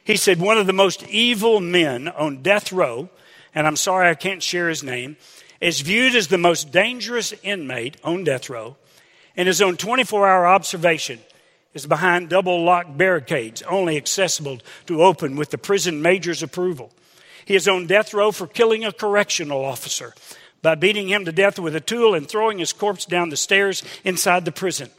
He 0.04 0.16
said, 0.16 0.40
One 0.40 0.56
of 0.56 0.66
the 0.66 0.72
most 0.72 1.06
evil 1.08 1.60
men 1.60 2.08
on 2.08 2.42
death 2.42 2.72
row, 2.72 3.10
and 3.54 3.66
I'm 3.66 3.76
sorry 3.76 4.08
I 4.08 4.14
can't 4.14 4.42
share 4.42 4.70
his 4.70 4.82
name, 4.82 5.18
is 5.60 5.82
viewed 5.82 6.14
as 6.14 6.28
the 6.28 6.38
most 6.38 6.72
dangerous 6.72 7.34
inmate 7.42 7.98
on 8.02 8.24
death 8.24 8.48
row 8.48 8.76
and 9.36 9.46
his 9.46 9.62
own 9.62 9.76
24 9.76 10.28
hour 10.28 10.46
observation 10.46 11.18
is 11.74 11.86
behind 11.86 12.28
double 12.28 12.64
locked 12.64 12.96
barricades, 12.96 13.62
only 13.62 13.96
accessible 13.96 14.58
to 14.86 15.02
open 15.02 15.36
with 15.36 15.50
the 15.50 15.58
prison 15.58 16.02
major's 16.02 16.42
approval. 16.42 16.92
He 17.44 17.54
is 17.54 17.66
on 17.66 17.86
death 17.86 18.14
row 18.14 18.30
for 18.30 18.46
killing 18.46 18.84
a 18.84 18.92
correctional 18.92 19.64
officer 19.64 20.14
by 20.60 20.74
beating 20.76 21.08
him 21.08 21.24
to 21.24 21.32
death 21.32 21.58
with 21.58 21.74
a 21.74 21.80
tool 21.80 22.14
and 22.14 22.28
throwing 22.28 22.58
his 22.58 22.72
corpse 22.72 23.04
down 23.04 23.30
the 23.30 23.36
stairs 23.36 23.82
inside 24.04 24.44
the 24.44 24.52
prison. 24.52 24.90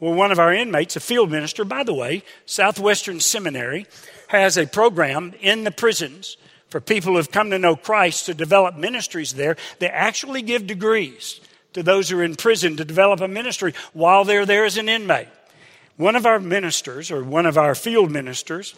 Well, 0.00 0.14
one 0.14 0.32
of 0.32 0.38
our 0.38 0.52
inmates, 0.52 0.96
a 0.96 1.00
field 1.00 1.30
minister, 1.30 1.64
by 1.64 1.84
the 1.84 1.94
way, 1.94 2.24
Southwestern 2.46 3.20
Seminary, 3.20 3.86
has 4.28 4.56
a 4.56 4.66
program 4.66 5.34
in 5.40 5.64
the 5.64 5.70
prisons 5.70 6.36
for 6.68 6.80
people 6.80 7.12
who 7.12 7.18
have 7.18 7.30
come 7.30 7.50
to 7.50 7.58
know 7.58 7.76
Christ 7.76 8.26
to 8.26 8.34
develop 8.34 8.76
ministries 8.76 9.34
there. 9.34 9.56
They 9.78 9.88
actually 9.88 10.42
give 10.42 10.66
degrees 10.66 11.40
to 11.74 11.82
those 11.82 12.08
who 12.08 12.18
are 12.18 12.24
in 12.24 12.36
prison 12.36 12.76
to 12.76 12.84
develop 12.84 13.20
a 13.20 13.28
ministry 13.28 13.74
while 13.92 14.24
they're 14.24 14.46
there 14.46 14.64
as 14.64 14.78
an 14.78 14.88
inmate. 14.88 15.28
One 15.96 16.16
of 16.16 16.26
our 16.26 16.40
ministers, 16.40 17.10
or 17.10 17.22
one 17.22 17.46
of 17.46 17.58
our 17.58 17.74
field 17.74 18.10
ministers, 18.10 18.74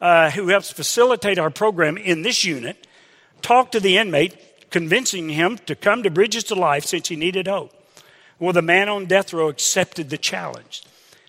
uh, 0.00 0.30
who 0.30 0.48
helps 0.48 0.70
facilitate 0.70 1.38
our 1.38 1.50
program 1.50 1.98
in 1.98 2.22
this 2.22 2.44
unit, 2.44 2.86
talked 3.42 3.72
to 3.72 3.80
the 3.80 3.98
inmate, 3.98 4.70
convincing 4.70 5.28
him 5.28 5.58
to 5.66 5.74
come 5.74 6.02
to 6.02 6.10
Bridges 6.10 6.44
to 6.44 6.54
Life 6.54 6.84
since 6.84 7.08
he 7.08 7.16
needed 7.16 7.46
hope. 7.46 7.72
Well, 8.38 8.52
the 8.52 8.62
man 8.62 8.88
on 8.88 9.06
death 9.06 9.32
row 9.32 9.48
accepted 9.48 10.10
the 10.10 10.18
challenge. 10.18 10.82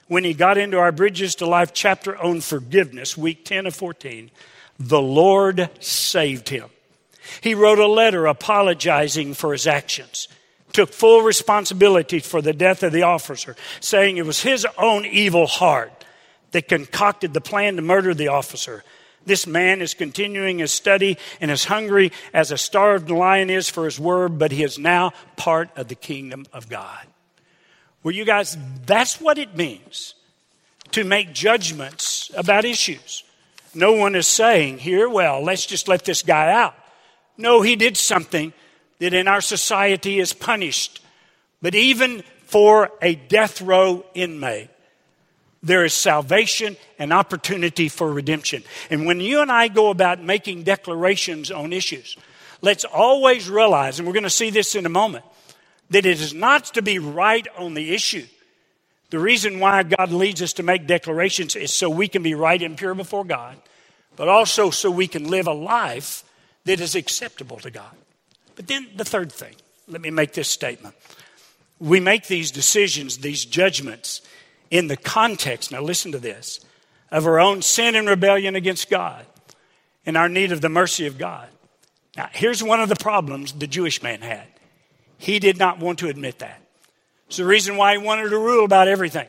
When 0.08 0.24
he 0.24 0.34
got 0.34 0.58
into 0.58 0.78
our 0.78 0.92
Bridges 0.92 1.36
to 1.36 1.48
Life 1.48 1.74
chapter 1.74 2.18
on 2.18 2.42
forgiveness, 2.42 3.18
week 3.18 3.46
10 3.46 3.68
of 3.68 3.76
14, 3.76 4.32
the 4.80 5.02
Lord 5.02 5.70
saved 5.80 6.50
him. 6.50 6.70
He 7.42 7.56
wrote 7.56 7.80
a 7.80 7.88
letter 7.88 8.26
apologizing 8.26 9.34
for 9.34 9.52
his 9.52 9.66
actions 9.68 10.28
took 10.76 10.92
full 10.92 11.22
responsibility 11.22 12.20
for 12.20 12.42
the 12.42 12.52
death 12.52 12.84
of 12.84 12.92
the 12.92 13.04
officer, 13.04 13.56
saying 13.80 14.18
it 14.18 14.26
was 14.26 14.42
his 14.42 14.68
own 14.78 15.06
evil 15.06 15.48
heart 15.48 16.04
that 16.52 16.68
concocted 16.68 17.34
the 17.34 17.40
plan 17.40 17.78
to 17.78 17.82
murder 17.82 18.14
the 18.14 18.28
officer. 18.28 18.84
This 19.26 19.48
man 19.48 19.82
is 19.82 19.94
continuing 19.94 20.60
his 20.60 20.74
study 20.74 21.18
and 21.40 21.50
is 21.50 21.64
hungry 21.64 22.12
as 22.34 22.52
a 22.52 22.58
starved 22.58 23.10
lion 23.10 23.50
is 23.50 23.70
for 23.70 23.86
his 23.86 23.98
word, 23.98 24.38
but 24.38 24.52
he 24.52 24.64
is 24.64 24.78
now 24.78 25.14
part 25.38 25.70
of 25.78 25.88
the 25.88 25.96
kingdom 25.96 26.46
of 26.52 26.68
God. 26.68 27.08
Well, 28.04 28.14
you 28.14 28.26
guys, 28.26 28.58
that's 28.86 29.22
what 29.22 29.38
it 29.38 29.56
means 29.56 30.14
to 30.92 31.06
make 31.06 31.34
judgments 31.34 32.30
about 32.36 32.66
issues. 32.66 33.24
No 33.74 33.94
one 33.94 34.14
is 34.14 34.28
saying 34.28 34.80
here, 34.80 35.08
well, 35.08 35.42
let's 35.42 35.66
just 35.66 35.88
let 35.88 36.04
this 36.04 36.22
guy 36.22 36.52
out. 36.52 36.76
No, 37.38 37.62
he 37.62 37.78
did 37.78 37.96
something 37.96 38.52
that 39.00 39.14
in 39.14 39.28
our 39.28 39.42
society 39.42 40.20
is 40.20 40.34
punished. 40.34 41.02
But 41.62 41.76
even 41.76 42.24
for 42.46 42.92
a 43.02 43.16
death 43.16 43.62
row 43.62 44.06
inmate, 44.14 44.70
there 45.64 45.84
is 45.84 45.94
salvation 45.94 46.78
and 47.00 47.12
opportunity 47.12 47.90
for 47.90 48.12
redemption. 48.12 48.64
And 48.90 49.06
when 49.06 49.20
you 49.20 49.42
and 49.42 49.52
I 49.52 49.68
go 49.68 49.90
about 49.90 50.22
making 50.22 50.64
declarations 50.64 51.50
on 51.50 51.74
issues, 51.74 52.16
let's 52.62 52.86
always 52.86 53.50
realize, 53.50 53.98
and 53.98 54.08
we're 54.08 54.14
going 54.14 54.24
to 54.24 54.30
see 54.30 54.52
this 54.52 54.76
in 54.76 54.86
a 54.86 54.90
moment, 54.90 55.26
that 55.90 56.06
it 56.06 56.22
is 56.22 56.34
not 56.34 56.66
to 56.76 56.82
be 56.82 57.00
right 57.00 57.48
on 57.58 57.74
the 57.74 57.94
issue. 57.94 58.26
The 59.10 59.20
reason 59.20 59.60
why 59.60 59.84
God 59.84 60.12
leads 60.12 60.42
us 60.42 60.54
to 60.54 60.64
make 60.64 60.88
declarations 60.88 61.56
is 61.56 61.74
so 61.74 61.90
we 61.90 62.08
can 62.08 62.22
be 62.22 62.36
right 62.36 62.62
and 62.62 62.78
pure 62.78 62.94
before 62.94 63.26
God, 63.26 63.56
but 64.16 64.28
also 64.28 64.70
so 64.70 64.92
we 64.92 65.08
can 65.08 65.30
live 65.30 65.48
a 65.48 65.54
life 65.54 66.24
that 66.66 66.80
is 66.80 66.96
acceptable 66.96 67.58
to 67.58 67.72
God. 67.72 67.96
But 68.56 68.68
then 68.68 68.88
the 68.96 69.06
third 69.06 69.32
thing, 69.32 69.56
let 69.88 70.02
me 70.02 70.10
make 70.10 70.34
this 70.34 70.48
statement. 70.48 70.96
We 71.80 72.00
make 72.00 72.28
these 72.28 72.52
decisions, 72.52 73.18
these 73.18 73.46
judgments, 73.46 74.22
in 74.72 74.88
the 74.88 74.98
context, 74.98 75.72
now 75.72 75.82
listen 75.82 76.12
to 76.14 76.20
this, 76.20 76.60
of 77.12 77.28
our 77.28 77.40
own 77.40 77.62
sin 77.62 77.96
and 77.96 78.08
rebellion 78.08 78.56
against 78.56 78.90
God 78.90 79.26
and 80.06 80.18
our 80.18 80.30
need 80.30 80.52
of 80.52 80.62
the 80.62 80.70
mercy 80.70 81.06
of 81.06 81.18
God. 81.18 81.50
Now, 82.18 82.30
here's 82.32 82.64
one 82.64 82.80
of 82.80 82.90
the 82.90 82.96
problems 82.96 83.52
the 83.54 83.68
Jewish 83.68 84.02
man 84.02 84.22
had. 84.22 84.48
He 85.18 85.40
did 85.40 85.58
not 85.58 85.80
want 85.80 86.00
to 86.00 86.08
admit 86.08 86.40
that. 86.40 86.62
It's 87.28 87.38
the 87.38 87.46
reason 87.46 87.78
why 87.78 87.94
he 87.94 87.98
wanted 87.98 88.30
to 88.30 88.38
rule 88.38 88.66
about 88.66 88.88
everything. 88.88 89.28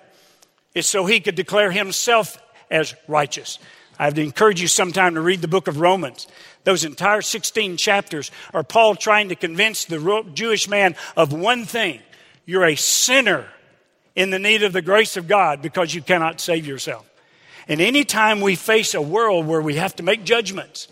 It's 0.75 0.89
so 0.89 1.07
he 1.07 1.21
could 1.21 1.35
declare 1.35 1.71
himself 1.71 2.39
as 2.71 2.95
righteous. 3.09 3.59
I 3.99 4.11
to 4.11 4.23
encourage 4.23 4.61
you 4.61 4.69
sometime 4.69 5.15
to 5.15 5.21
read 5.21 5.43
the 5.43 5.49
book 5.49 5.69
of 5.69 5.81
Romans. 5.81 6.27
Those 6.65 6.85
entire 6.85 7.23
16 7.23 7.77
chapters 7.77 8.31
are 8.53 8.63
Paul 8.63 8.95
trying 8.95 9.29
to 9.31 9.37
convince 9.37 9.85
the 9.85 10.25
Jewish 10.35 10.69
man 10.69 10.97
of 11.17 11.33
one 11.33 11.65
thing 11.65 12.01
you're 12.45 12.67
a 12.67 12.77
sinner 12.77 13.47
in 14.15 14.31
the 14.31 14.39
need 14.39 14.63
of 14.63 14.73
the 14.73 14.83
grace 14.83 15.17
of 15.17 15.29
God 15.29 15.63
because 15.63 15.95
you 15.95 16.03
cannot 16.03 16.41
save 16.41 16.67
yourself. 16.67 17.09
And 17.69 17.81
anytime 17.81 18.41
we 18.41 18.55
face 18.55 18.95
a 18.95 19.03
world 19.03 19.47
where 19.47 19.61
we 19.61 19.77
have 19.77 19.97
to 19.97 20.03
make 20.03 20.25
judgments 20.25 20.89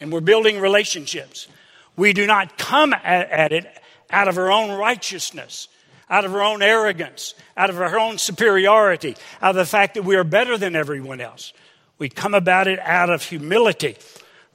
and 0.00 0.12
we're 0.12 0.20
building 0.20 0.60
relationships, 0.60 1.48
we 1.96 2.12
do 2.12 2.26
not 2.26 2.56
come 2.58 2.92
at, 2.92 3.30
at 3.30 3.52
it 3.52 3.66
out 4.10 4.28
of 4.28 4.38
our 4.38 4.50
own 4.50 4.70
righteousness 4.70 5.68
out 6.10 6.24
of 6.24 6.34
our 6.34 6.42
own 6.42 6.62
arrogance, 6.62 7.34
out 7.56 7.70
of 7.70 7.80
our 7.80 7.98
own 7.98 8.18
superiority, 8.18 9.16
out 9.40 9.50
of 9.50 9.56
the 9.56 9.64
fact 9.64 9.94
that 9.94 10.04
we 10.04 10.16
are 10.16 10.24
better 10.24 10.58
than 10.58 10.76
everyone 10.76 11.20
else. 11.20 11.52
We 11.98 12.08
come 12.08 12.34
about 12.34 12.66
it 12.66 12.78
out 12.80 13.10
of 13.10 13.22
humility, 13.22 13.96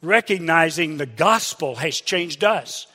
recognizing 0.01 0.97
the 0.97 1.05
gospel 1.05 1.75
has 1.75 1.99
changed 1.99 2.43
us. 2.43 2.87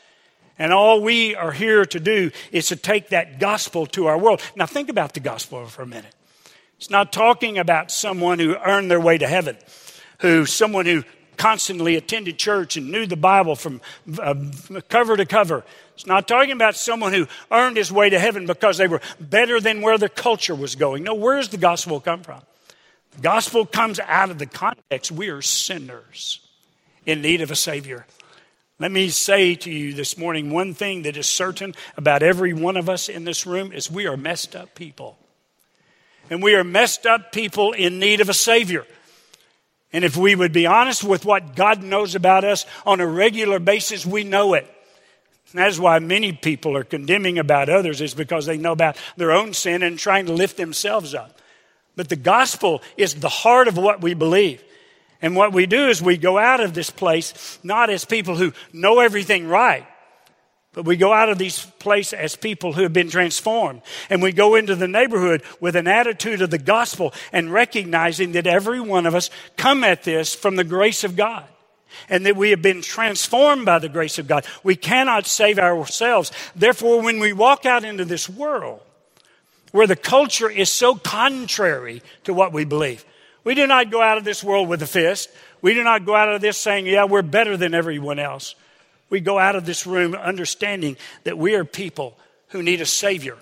And 0.58 0.72
all 0.72 1.02
we 1.02 1.34
are 1.34 1.52
here 1.52 1.84
to 1.84 1.98
do 1.98 2.30
is 2.52 2.68
to 2.68 2.76
take 2.76 3.08
that 3.08 3.40
gospel 3.40 3.86
to 3.88 4.06
our 4.06 4.18
world. 4.18 4.40
Now, 4.54 4.66
think 4.66 4.88
about 4.88 5.14
the 5.14 5.20
gospel 5.20 5.66
for 5.66 5.82
a 5.82 5.86
minute. 5.86 6.14
It's 6.76 6.90
not 6.90 7.12
talking 7.12 7.58
about 7.58 7.90
someone 7.90 8.38
who 8.38 8.56
earned 8.56 8.90
their 8.90 9.00
way 9.00 9.18
to 9.18 9.26
heaven, 9.26 9.56
who 10.18 10.46
someone 10.46 10.86
who 10.86 11.02
constantly 11.36 11.96
attended 11.96 12.38
church 12.38 12.76
and 12.76 12.90
knew 12.90 13.06
the 13.06 13.16
Bible 13.16 13.56
from 13.56 13.80
uh, 14.20 14.34
cover 14.88 15.16
to 15.16 15.26
cover. 15.26 15.64
It's 15.94 16.06
not 16.06 16.28
talking 16.28 16.52
about 16.52 16.76
someone 16.76 17.12
who 17.12 17.26
earned 17.50 17.76
his 17.76 17.90
way 17.90 18.10
to 18.10 18.18
heaven 18.18 18.46
because 18.46 18.78
they 18.78 18.86
were 18.86 19.00
better 19.18 19.60
than 19.60 19.80
where 19.80 19.98
the 19.98 20.08
culture 20.08 20.54
was 20.54 20.76
going. 20.76 21.02
No, 21.02 21.14
where 21.14 21.36
does 21.36 21.48
the 21.48 21.56
gospel 21.56 22.00
come 22.00 22.22
from? 22.22 22.42
Gospel 23.22 23.64
comes 23.66 24.00
out 24.00 24.30
of 24.30 24.38
the 24.38 24.46
context 24.46 25.10
we 25.12 25.28
are 25.28 25.42
sinners 25.42 26.40
in 27.06 27.22
need 27.22 27.40
of 27.40 27.50
a 27.50 27.56
Savior. 27.56 28.06
Let 28.78 28.90
me 28.90 29.08
say 29.08 29.54
to 29.54 29.70
you 29.70 29.94
this 29.94 30.18
morning 30.18 30.50
one 30.50 30.74
thing 30.74 31.02
that 31.02 31.16
is 31.16 31.28
certain 31.28 31.74
about 31.96 32.22
every 32.22 32.52
one 32.52 32.76
of 32.76 32.88
us 32.88 33.08
in 33.08 33.24
this 33.24 33.46
room 33.46 33.72
is 33.72 33.90
we 33.90 34.06
are 34.06 34.16
messed 34.16 34.56
up 34.56 34.74
people. 34.74 35.16
And 36.28 36.42
we 36.42 36.54
are 36.54 36.64
messed 36.64 37.06
up 37.06 37.32
people 37.32 37.72
in 37.72 37.98
need 37.98 38.20
of 38.20 38.28
a 38.28 38.34
Savior. 38.34 38.84
And 39.92 40.04
if 40.04 40.16
we 40.16 40.34
would 40.34 40.52
be 40.52 40.66
honest 40.66 41.04
with 41.04 41.24
what 41.24 41.54
God 41.54 41.84
knows 41.84 42.16
about 42.16 42.42
us 42.42 42.66
on 42.84 43.00
a 43.00 43.06
regular 43.06 43.60
basis, 43.60 44.04
we 44.04 44.24
know 44.24 44.54
it. 44.54 44.68
And 45.52 45.60
that 45.60 45.68
is 45.68 45.78
why 45.78 46.00
many 46.00 46.32
people 46.32 46.76
are 46.76 46.82
condemning 46.82 47.38
about 47.38 47.68
others, 47.68 48.00
is 48.00 48.12
because 48.12 48.44
they 48.44 48.56
know 48.56 48.72
about 48.72 48.96
their 49.16 49.30
own 49.30 49.52
sin 49.52 49.84
and 49.84 49.96
trying 49.96 50.26
to 50.26 50.32
lift 50.32 50.56
themselves 50.56 51.14
up. 51.14 51.38
But 51.96 52.08
the 52.08 52.16
gospel 52.16 52.82
is 52.96 53.14
the 53.14 53.28
heart 53.28 53.68
of 53.68 53.76
what 53.76 54.00
we 54.00 54.14
believe. 54.14 54.62
And 55.22 55.36
what 55.36 55.52
we 55.52 55.66
do 55.66 55.88
is 55.88 56.02
we 56.02 56.16
go 56.16 56.38
out 56.38 56.60
of 56.60 56.74
this 56.74 56.90
place 56.90 57.58
not 57.62 57.88
as 57.88 58.04
people 58.04 58.36
who 58.36 58.52
know 58.72 59.00
everything 59.00 59.48
right, 59.48 59.86
But 60.74 60.84
we 60.84 60.96
go 60.96 61.12
out 61.12 61.28
of 61.28 61.38
these 61.38 61.64
places 61.78 62.14
as 62.14 62.34
people 62.34 62.72
who 62.72 62.82
have 62.82 62.92
been 62.92 63.08
transformed. 63.08 63.80
And 64.10 64.20
we 64.20 64.32
go 64.32 64.56
into 64.56 64.74
the 64.74 64.88
neighborhood 64.88 65.42
with 65.60 65.76
an 65.76 65.86
attitude 65.86 66.42
of 66.42 66.50
the 66.50 66.58
gospel 66.58 67.14
and 67.32 67.52
recognizing 67.52 68.32
that 68.32 68.48
every 68.48 68.80
one 68.80 69.06
of 69.06 69.14
us 69.14 69.30
come 69.56 69.84
at 69.84 70.02
this 70.02 70.34
from 70.34 70.56
the 70.56 70.64
grace 70.64 71.04
of 71.04 71.14
God. 71.14 71.44
And 72.08 72.26
that 72.26 72.36
we 72.36 72.50
have 72.50 72.60
been 72.60 72.82
transformed 72.82 73.64
by 73.64 73.78
the 73.78 73.88
grace 73.88 74.18
of 74.18 74.26
God. 74.26 74.44
We 74.64 74.74
cannot 74.74 75.26
save 75.26 75.60
ourselves. 75.60 76.32
Therefore, 76.56 77.00
when 77.00 77.20
we 77.20 77.32
walk 77.32 77.66
out 77.66 77.84
into 77.84 78.04
this 78.04 78.28
world 78.28 78.80
where 79.74 79.88
the 79.88 79.96
culture 79.96 80.48
is 80.48 80.70
so 80.70 80.94
contrary 80.94 82.00
to 82.22 82.32
what 82.32 82.52
we 82.52 82.64
believe, 82.64 83.04
we 83.42 83.56
do 83.56 83.66
not 83.66 83.90
go 83.90 84.00
out 84.00 84.18
of 84.18 84.22
this 84.22 84.44
world 84.44 84.68
with 84.68 84.80
a 84.82 84.86
fist. 84.86 85.28
We 85.62 85.74
do 85.74 85.82
not 85.82 86.06
go 86.06 86.14
out 86.14 86.32
of 86.32 86.40
this 86.40 86.58
saying, 86.58 86.86
yeah, 86.86 87.06
we're 87.06 87.22
better 87.22 87.56
than 87.56 87.74
everyone 87.74 88.20
else. 88.20 88.54
We 89.10 89.18
go 89.18 89.36
out 89.36 89.56
of 89.56 89.66
this 89.66 89.84
room 89.84 90.14
understanding 90.14 90.96
that 91.24 91.36
we 91.38 91.56
are 91.56 91.64
people 91.64 92.16
who 92.50 92.62
need 92.62 92.82
a 92.82 92.86
Savior 92.86 93.36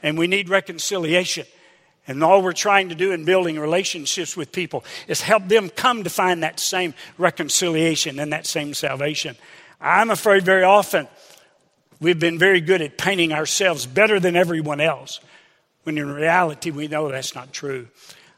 and 0.00 0.16
we 0.16 0.28
need 0.28 0.48
reconciliation. 0.48 1.44
And 2.06 2.22
all 2.22 2.40
we're 2.40 2.52
trying 2.52 2.90
to 2.90 2.94
do 2.94 3.10
in 3.10 3.24
building 3.24 3.58
relationships 3.58 4.36
with 4.36 4.52
people 4.52 4.84
is 5.08 5.22
help 5.22 5.48
them 5.48 5.70
come 5.70 6.04
to 6.04 6.10
find 6.10 6.44
that 6.44 6.60
same 6.60 6.94
reconciliation 7.18 8.20
and 8.20 8.32
that 8.32 8.46
same 8.46 8.74
salvation. 8.74 9.34
I'm 9.80 10.10
afraid 10.10 10.44
very 10.44 10.62
often 10.62 11.08
we've 11.98 12.20
been 12.20 12.38
very 12.38 12.60
good 12.60 12.80
at 12.80 12.96
painting 12.96 13.32
ourselves 13.32 13.86
better 13.86 14.20
than 14.20 14.36
everyone 14.36 14.80
else, 14.80 15.18
when 15.84 15.96
in 15.96 16.10
reality 16.10 16.70
we 16.70 16.88
know 16.88 17.08
that's 17.08 17.34
not 17.34 17.52
true. 17.52 17.88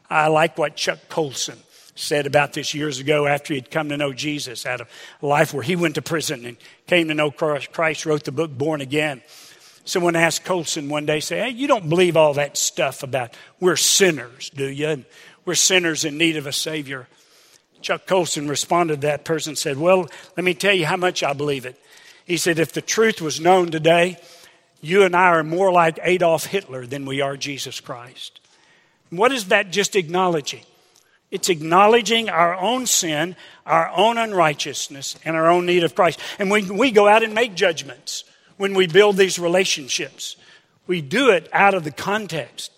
I 0.09 0.27
like 0.27 0.57
what 0.57 0.75
Chuck 0.75 0.99
Colson 1.09 1.57
said 1.95 2.27
about 2.27 2.53
this 2.53 2.73
years 2.73 2.99
ago 2.99 3.25
after 3.25 3.53
he'd 3.53 3.71
come 3.71 3.89
to 3.89 3.97
know 3.97 4.13
Jesus 4.13 4.65
out 4.65 4.81
of 4.81 4.89
life 5.21 5.53
where 5.53 5.63
he 5.63 5.75
went 5.75 5.95
to 5.95 6.01
prison 6.01 6.45
and 6.45 6.57
came 6.85 7.07
to 7.07 7.13
know 7.13 7.31
Christ, 7.31 8.05
wrote 8.05 8.23
the 8.23 8.31
book 8.31 8.55
Born 8.55 8.81
Again. 8.81 9.21
Someone 9.83 10.15
asked 10.15 10.43
Colson 10.43 10.89
one 10.89 11.05
day, 11.05 11.19
say, 11.19 11.39
Hey, 11.39 11.49
you 11.49 11.67
don't 11.67 11.89
believe 11.89 12.17
all 12.17 12.33
that 12.35 12.57
stuff 12.57 13.03
about 13.03 13.33
we're 13.59 13.77
sinners, 13.77 14.49
do 14.49 14.67
you? 14.67 14.87
And 14.89 15.05
we're 15.45 15.55
sinners 15.55 16.05
in 16.05 16.17
need 16.17 16.35
of 16.35 16.45
a 16.45 16.51
Savior. 16.51 17.07
Chuck 17.81 18.05
Colson 18.05 18.47
responded 18.47 19.01
to 19.01 19.07
that 19.07 19.23
person 19.23 19.55
said, 19.55 19.77
Well, 19.77 20.09
let 20.35 20.43
me 20.43 20.53
tell 20.53 20.73
you 20.73 20.85
how 20.85 20.97
much 20.97 21.23
I 21.23 21.33
believe 21.33 21.65
it. 21.65 21.79
He 22.25 22.37
said, 22.37 22.59
If 22.59 22.73
the 22.73 22.81
truth 22.81 23.21
was 23.21 23.39
known 23.39 23.71
today, 23.71 24.17
you 24.81 25.03
and 25.03 25.15
I 25.15 25.27
are 25.27 25.43
more 25.43 25.71
like 25.71 25.99
Adolf 26.03 26.45
Hitler 26.45 26.85
than 26.85 27.05
we 27.05 27.21
are 27.21 27.35
Jesus 27.37 27.79
Christ. 27.79 28.39
What 29.09 29.31
is 29.31 29.45
that 29.45 29.71
just 29.71 29.95
acknowledging? 29.95 30.63
It's 31.29 31.49
acknowledging 31.49 32.29
our 32.29 32.55
own 32.55 32.85
sin, 32.85 33.35
our 33.65 33.89
own 33.89 34.17
unrighteousness, 34.17 35.17
and 35.25 35.35
our 35.35 35.49
own 35.49 35.65
need 35.65 35.83
of 35.83 35.95
Christ. 35.95 36.19
And 36.39 36.49
when 36.49 36.77
we 36.77 36.91
go 36.91 37.07
out 37.07 37.23
and 37.23 37.33
make 37.33 37.55
judgments, 37.55 38.23
when 38.57 38.73
we 38.73 38.87
build 38.87 39.17
these 39.17 39.37
relationships, 39.37 40.37
we 40.87 41.01
do 41.01 41.29
it 41.29 41.49
out 41.51 41.73
of 41.73 41.83
the 41.83 41.91
context. 41.91 42.71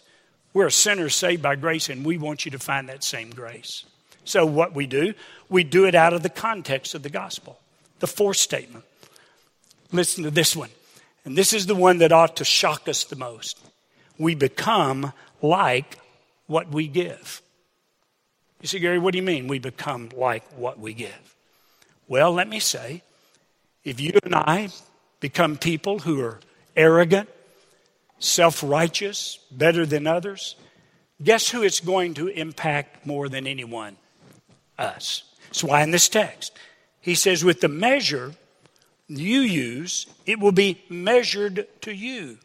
We're 0.54 0.68
a 0.68 0.72
sinner 0.72 1.10
saved 1.10 1.44
by 1.44 1.56
grace, 1.56 1.90
and 1.90 2.04
we 2.04 2.18
want 2.18 2.46
you 2.46 2.52
to 2.52 2.60
find 2.60 2.90
that 2.90 3.04
same 3.04 3.30
grace. 3.30 3.86
So, 4.26 4.46
what 4.46 4.74
we 4.74 4.88
do, 4.88 5.14
we 5.48 5.64
do 5.64 5.86
it 5.86 5.96
out 5.96 6.14
of 6.14 6.24
the 6.24 6.30
context 6.30 6.96
of 6.96 7.04
the 7.04 7.10
gospel. 7.10 7.60
The 8.00 8.08
fourth 8.08 8.38
statement. 8.38 8.84
Listen 9.92 10.24
to 10.24 10.32
this 10.32 10.56
one. 10.56 10.70
And 11.26 11.38
this 11.38 11.54
is 11.54 11.66
the 11.66 11.76
one 11.76 12.00
that 12.00 12.12
ought 12.12 12.38
to 12.38 12.46
shock 12.46 12.88
us 12.88 13.04
the 13.04 13.16
most. 13.16 13.60
We 14.18 14.36
become 14.36 15.14
like 15.42 15.98
what 16.48 16.70
we 16.70 16.88
give. 16.88 17.42
You 18.62 18.68
say, 18.68 18.80
Gary, 18.80 19.00
what 19.00 19.12
do 19.12 19.18
you 19.18 19.24
mean 19.24 19.48
we 19.48 19.60
become 19.60 20.10
like 20.16 20.44
what 20.58 20.80
we 20.80 20.94
give? 20.94 21.36
Well, 22.08 22.34
let 22.34 22.50
me 22.50 22.60
say, 22.60 23.04
if 23.84 24.00
you 24.00 24.14
and 24.24 24.36
I 24.36 24.70
become 25.20 25.58
people 25.58 26.00
who 26.00 26.22
are 26.22 26.40
arrogant, 26.76 27.30
self 28.20 28.64
righteous, 28.64 29.40
better 29.52 29.86
than 29.86 30.08
others, 30.08 30.56
guess 31.24 31.50
who 31.50 31.64
it's 31.64 31.80
going 31.80 32.16
to 32.16 32.28
impact 32.28 33.06
more 33.06 33.30
than 33.30 33.48
anyone? 33.48 33.96
Us. 34.78 35.24
That's 35.48 35.64
why 35.64 35.84
in 35.84 35.92
this 35.92 36.10
text, 36.10 36.54
he 37.02 37.16
says, 37.16 37.44
with 37.44 37.62
the 37.62 37.68
measure 37.68 38.34
you 39.10 39.42
use, 39.42 40.06
it 40.26 40.40
will 40.40 40.52
be 40.52 40.82
measured 40.88 41.68
to 41.82 41.94
you. 41.94 42.38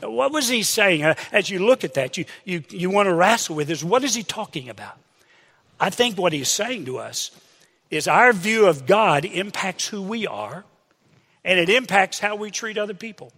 What 0.00 0.32
was 0.32 0.48
he 0.48 0.62
saying? 0.62 1.04
Uh, 1.04 1.14
as 1.30 1.50
you 1.50 1.64
look 1.64 1.84
at 1.84 1.94
that, 1.94 2.16
you, 2.16 2.24
you, 2.44 2.64
you 2.70 2.90
want 2.90 3.08
to 3.08 3.14
wrestle 3.14 3.56
with 3.56 3.70
is 3.70 3.84
what 3.84 4.04
is 4.04 4.14
he 4.14 4.22
talking 4.22 4.68
about? 4.68 4.98
I 5.78 5.90
think 5.90 6.16
what 6.16 6.32
he's 6.32 6.48
saying 6.48 6.86
to 6.86 6.98
us 6.98 7.30
is 7.90 8.08
our 8.08 8.32
view 8.32 8.66
of 8.66 8.86
God 8.86 9.24
impacts 9.24 9.88
who 9.88 10.02
we 10.02 10.26
are 10.26 10.64
and 11.44 11.58
it 11.58 11.68
impacts 11.68 12.18
how 12.18 12.36
we 12.36 12.50
treat 12.50 12.78
other 12.78 12.94
people. 12.94 13.32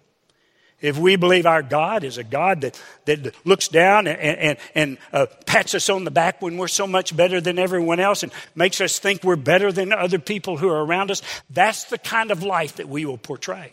If 0.84 0.98
we 0.98 1.16
believe 1.16 1.46
our 1.46 1.62
God 1.62 2.04
is 2.04 2.18
a 2.18 2.22
God 2.22 2.60
that, 2.60 2.78
that 3.06 3.34
looks 3.46 3.68
down 3.68 4.06
and, 4.06 4.18
and, 4.20 4.58
and 4.74 4.98
uh, 5.14 5.24
pats 5.46 5.74
us 5.74 5.88
on 5.88 6.04
the 6.04 6.10
back 6.10 6.42
when 6.42 6.58
we're 6.58 6.68
so 6.68 6.86
much 6.86 7.16
better 7.16 7.40
than 7.40 7.58
everyone 7.58 8.00
else 8.00 8.22
and 8.22 8.30
makes 8.54 8.82
us 8.82 8.98
think 8.98 9.24
we're 9.24 9.34
better 9.34 9.72
than 9.72 9.94
other 9.94 10.18
people 10.18 10.58
who 10.58 10.68
are 10.68 10.84
around 10.84 11.10
us, 11.10 11.22
that's 11.48 11.84
the 11.84 11.96
kind 11.96 12.30
of 12.30 12.42
life 12.42 12.76
that 12.76 12.86
we 12.86 13.06
will 13.06 13.16
portray. 13.16 13.72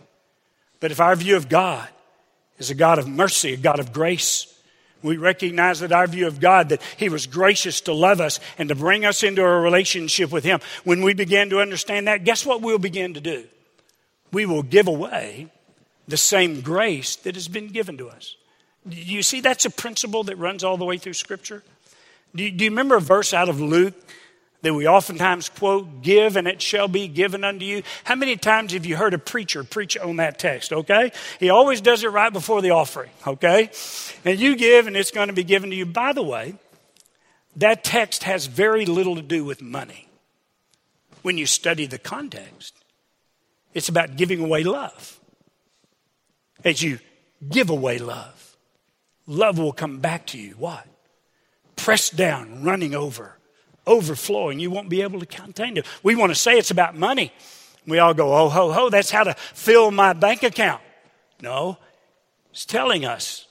But 0.80 0.92
if 0.92 1.02
our 1.02 1.14
view 1.18 1.36
of 1.36 1.50
God 1.50 1.90
is 2.60 2.70
a 2.70 2.76
God 2.76 2.98
of 2.98 3.10
mercy, 3.10 3.56
a 3.56 3.58
God 3.58 3.82
of 3.82 3.92
grace, 3.92 4.48
we 5.04 5.18
recognize 5.18 5.82
that 5.82 5.92
our 5.92 6.08
view 6.08 6.28
of 6.28 6.40
God, 6.40 6.70
that 6.70 6.82
He 6.96 7.10
was 7.10 7.28
gracious 7.28 7.82
to 7.82 7.94
love 7.94 8.22
us 8.22 8.40
and 8.58 8.70
to 8.70 8.76
bring 8.76 9.04
us 9.04 9.22
into 9.22 9.44
a 9.44 9.60
relationship 9.60 10.32
with 10.32 10.46
Him. 10.46 10.62
When 10.86 11.02
we 11.02 11.14
begin 11.14 11.50
to 11.50 11.60
understand 11.60 12.08
that, 12.08 12.24
guess 12.24 12.46
what 12.46 12.62
we'll 12.62 12.78
begin 12.78 13.16
to 13.16 13.20
do? 13.22 13.44
We 14.32 14.46
will 14.46 14.64
give 14.64 14.88
away 14.88 15.50
the 16.08 16.18
same 16.18 16.62
grace 16.62 17.16
that 17.18 17.36
has 17.36 17.48
been 17.48 17.68
given 17.68 17.98
to 17.98 18.10
us. 18.10 18.36
You 18.90 19.22
see, 19.24 19.42
that's 19.42 19.66
a 19.66 19.70
principle 19.70 20.24
that 20.24 20.38
runs 20.38 20.64
all 20.64 20.78
the 20.78 20.86
way 20.86 20.98
through 20.98 21.14
Scripture. 21.14 21.64
Do 22.36 22.44
you, 22.44 22.52
do 22.52 22.64
you 22.64 22.72
remember 22.72 22.96
a 22.96 23.02
verse 23.02 23.34
out 23.34 23.50
of 23.50 23.62
Luke 23.62 23.94
that 24.62 24.74
we 24.74 24.88
oftentimes 24.88 25.50
quote, 25.50 26.02
give 26.02 26.36
and 26.36 26.48
it 26.48 26.62
shall 26.62 26.88
be 26.88 27.08
given 27.08 27.44
unto 27.44 27.66
you. 27.66 27.84
How 28.04 28.16
many 28.16 28.36
times 28.36 28.74
have 28.74 28.86
you 28.86 28.96
heard 28.96 29.14
a 29.14 29.18
preacher 29.18 29.64
preach 29.64 29.98
on 29.98 30.18
that 30.18 30.40
text, 30.40 30.72
okay? 30.72 31.12
He 31.40 31.50
always 31.50 31.82
does 31.82 32.04
it 32.04 32.10
right 32.10 32.32
before 32.32 32.62
the 32.62 32.72
offering, 32.72 33.10
okay? 33.26 33.72
And 34.24 34.40
you 34.40 34.56
give 34.56 34.88
and 34.88 34.96
it's 34.96 35.12
going 35.12 35.28
to 35.28 35.34
be 35.34 35.44
given 35.44 35.72
to 35.72 35.76
you. 35.76 35.86
By 35.86 36.14
the 36.14 36.24
way, 36.24 36.56
that 37.56 37.84
text 37.84 38.24
has 38.24 38.46
very 38.46 38.86
little 38.86 39.16
to 39.16 39.22
do 39.22 39.44
with 39.44 39.62
money 39.62 40.08
when 41.22 41.38
you 41.38 41.46
study 41.46 41.86
the 41.86 42.00
context. 42.00 42.76
It's 43.74 43.90
about 43.90 44.16
giving 44.16 44.44
away 44.44 44.64
love. 44.64 45.20
As 46.64 46.82
you 46.82 47.00
give 47.50 47.70
away 47.70 47.98
love, 47.98 48.56
love 49.26 49.58
will 49.58 49.74
come 49.74 50.00
back 50.00 50.28
to 50.28 50.38
you. 50.38 50.56
What? 50.58 50.86
Pressed 51.76 52.16
down, 52.16 52.64
running 52.64 52.94
over 52.94 53.38
overflowing. 53.88 54.60
You 54.60 54.72
won't 54.72 54.90
be 54.90 55.02
able 55.02 55.20
to 55.20 55.26
contain 55.26 55.78
it. 55.78 55.86
We 56.04 56.16
want 56.16 56.32
to 56.32 56.36
say 56.36 56.58
it's 56.58 56.72
about 56.72 56.96
money. 56.96 57.32
We 57.88 58.00
all 58.00 58.14
go, 58.14 58.34
oh, 58.36 58.50
ho, 58.50 58.72
ho, 58.72 58.90
that's 58.90 59.10
how 59.12 59.24
to 59.24 59.34
fill 59.34 59.92
my 59.92 60.14
bank 60.14 60.44
account. 60.44 60.82
No, 61.42 61.78
it's 62.52 62.66
telling 62.66 63.06
us 63.06 63.48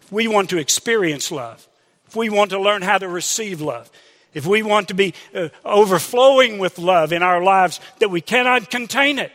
if 0.00 0.10
we 0.10 0.26
want 0.26 0.50
to 0.50 0.58
experience 0.58 1.30
love, 1.30 1.68
if 2.06 2.16
we 2.16 2.30
want 2.30 2.50
to 2.50 2.60
learn 2.60 2.80
how 2.80 2.96
to 2.96 3.08
receive 3.08 3.60
love, 3.60 3.90
if 4.32 4.46
we 4.46 4.62
want 4.62 4.88
to 4.88 4.94
be 4.94 5.14
uh, 5.34 5.48
overflowing 5.64 6.58
with 6.58 6.78
love 6.78 7.12
in 7.12 7.22
our 7.22 7.42
lives, 7.42 7.80
that 7.98 8.10
we 8.10 8.22
cannot 8.22 8.70
contain 8.70 9.18
it, 9.18 9.32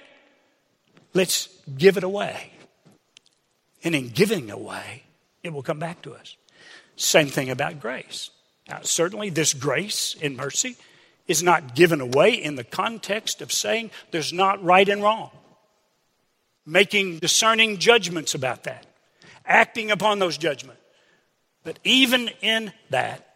let's 1.13 1.47
give 1.77 1.97
it 1.97 2.03
away. 2.03 2.52
And 3.83 3.95
in 3.95 4.09
giving 4.09 4.49
away, 4.49 5.03
it 5.43 5.53
will 5.53 5.63
come 5.63 5.79
back 5.79 6.01
to 6.03 6.13
us. 6.13 6.37
Same 6.95 7.27
thing 7.27 7.49
about 7.49 7.79
grace. 7.79 8.29
Now, 8.69 8.79
certainly, 8.83 9.29
this 9.29 9.53
grace 9.53 10.15
and 10.21 10.37
mercy 10.37 10.77
is 11.27 11.43
not 11.43 11.75
given 11.75 12.01
away 12.01 12.33
in 12.33 12.55
the 12.55 12.63
context 12.63 13.41
of 13.41 13.51
saying 13.51 13.91
there's 14.11 14.33
not 14.33 14.63
right 14.63 14.87
and 14.87 15.01
wrong, 15.01 15.31
making 16.65 17.19
discerning 17.19 17.77
judgments 17.77 18.35
about 18.35 18.63
that, 18.63 18.85
acting 19.45 19.91
upon 19.91 20.19
those 20.19 20.37
judgments. 20.37 20.81
But 21.63 21.79
even 21.83 22.29
in 22.41 22.73
that, 22.89 23.35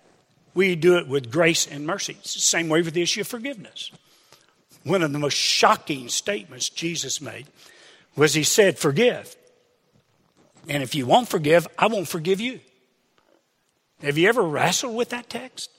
we 0.54 0.76
do 0.76 0.98
it 0.98 1.08
with 1.08 1.32
grace 1.32 1.66
and 1.66 1.86
mercy. 1.86 2.18
It's 2.20 2.34
the 2.34 2.42
same 2.42 2.68
way 2.68 2.82
with 2.82 2.94
the 2.94 3.02
issue 3.02 3.22
of 3.22 3.28
forgiveness. 3.28 3.92
One 4.84 5.02
of 5.02 5.14
the 5.14 5.20
most 5.20 5.38
shocking 5.38 6.10
statements 6.10 6.70
Jesus 6.70 7.22
made 7.22 7.48
was 8.16 8.34
He 8.34 8.44
said, 8.44 8.78
Forgive. 8.78 9.37
And 10.68 10.84
if 10.84 10.96
you 10.96 11.06
won't 11.06 11.30
forgive, 11.30 11.68
I 11.78 11.88
won't 11.88 12.08
forgive 12.08 12.40
you. 12.40 12.60
Have 14.02 14.18
you 14.18 14.30
ever 14.30 14.44
wrestled 14.44 14.96
with 14.96 15.10
that 15.10 15.30
text? 15.30 15.70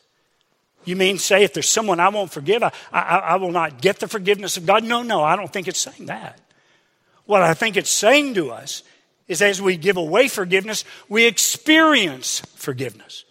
You 0.85 0.97
mean 0.97 1.19
say 1.19 1.45
if 1.45 1.53
there's 1.53 1.69
someone 1.69 2.01
I 2.01 2.09
won't 2.09 2.33
forgive, 2.33 2.63
I, 2.63 2.73
I, 2.93 3.19
I, 3.19 3.37
will 3.37 3.53
not 3.53 3.83
get 3.83 4.01
the 4.01 4.09
forgiveness 4.09 4.57
of 4.57 4.65
God? 4.65 4.85
No, 4.85 5.03
no, 5.03 5.23
I 5.23 5.37
don't 5.37 5.53
think 5.53 5.69
it's 5.69 5.81
saying 5.81 6.07
that. 6.07 6.41
What 7.27 7.43
I 7.43 7.53
think 7.53 7.77
it's 7.77 7.91
saying 7.91 8.35
to 8.35 8.51
us 8.51 8.83
is 9.27 9.43
as 9.43 9.61
we 9.61 9.77
give 9.77 9.99
away 9.99 10.29
forgiveness, 10.29 10.85
we 11.09 11.27
experience 11.27 12.41
forgiveness. 12.57 13.25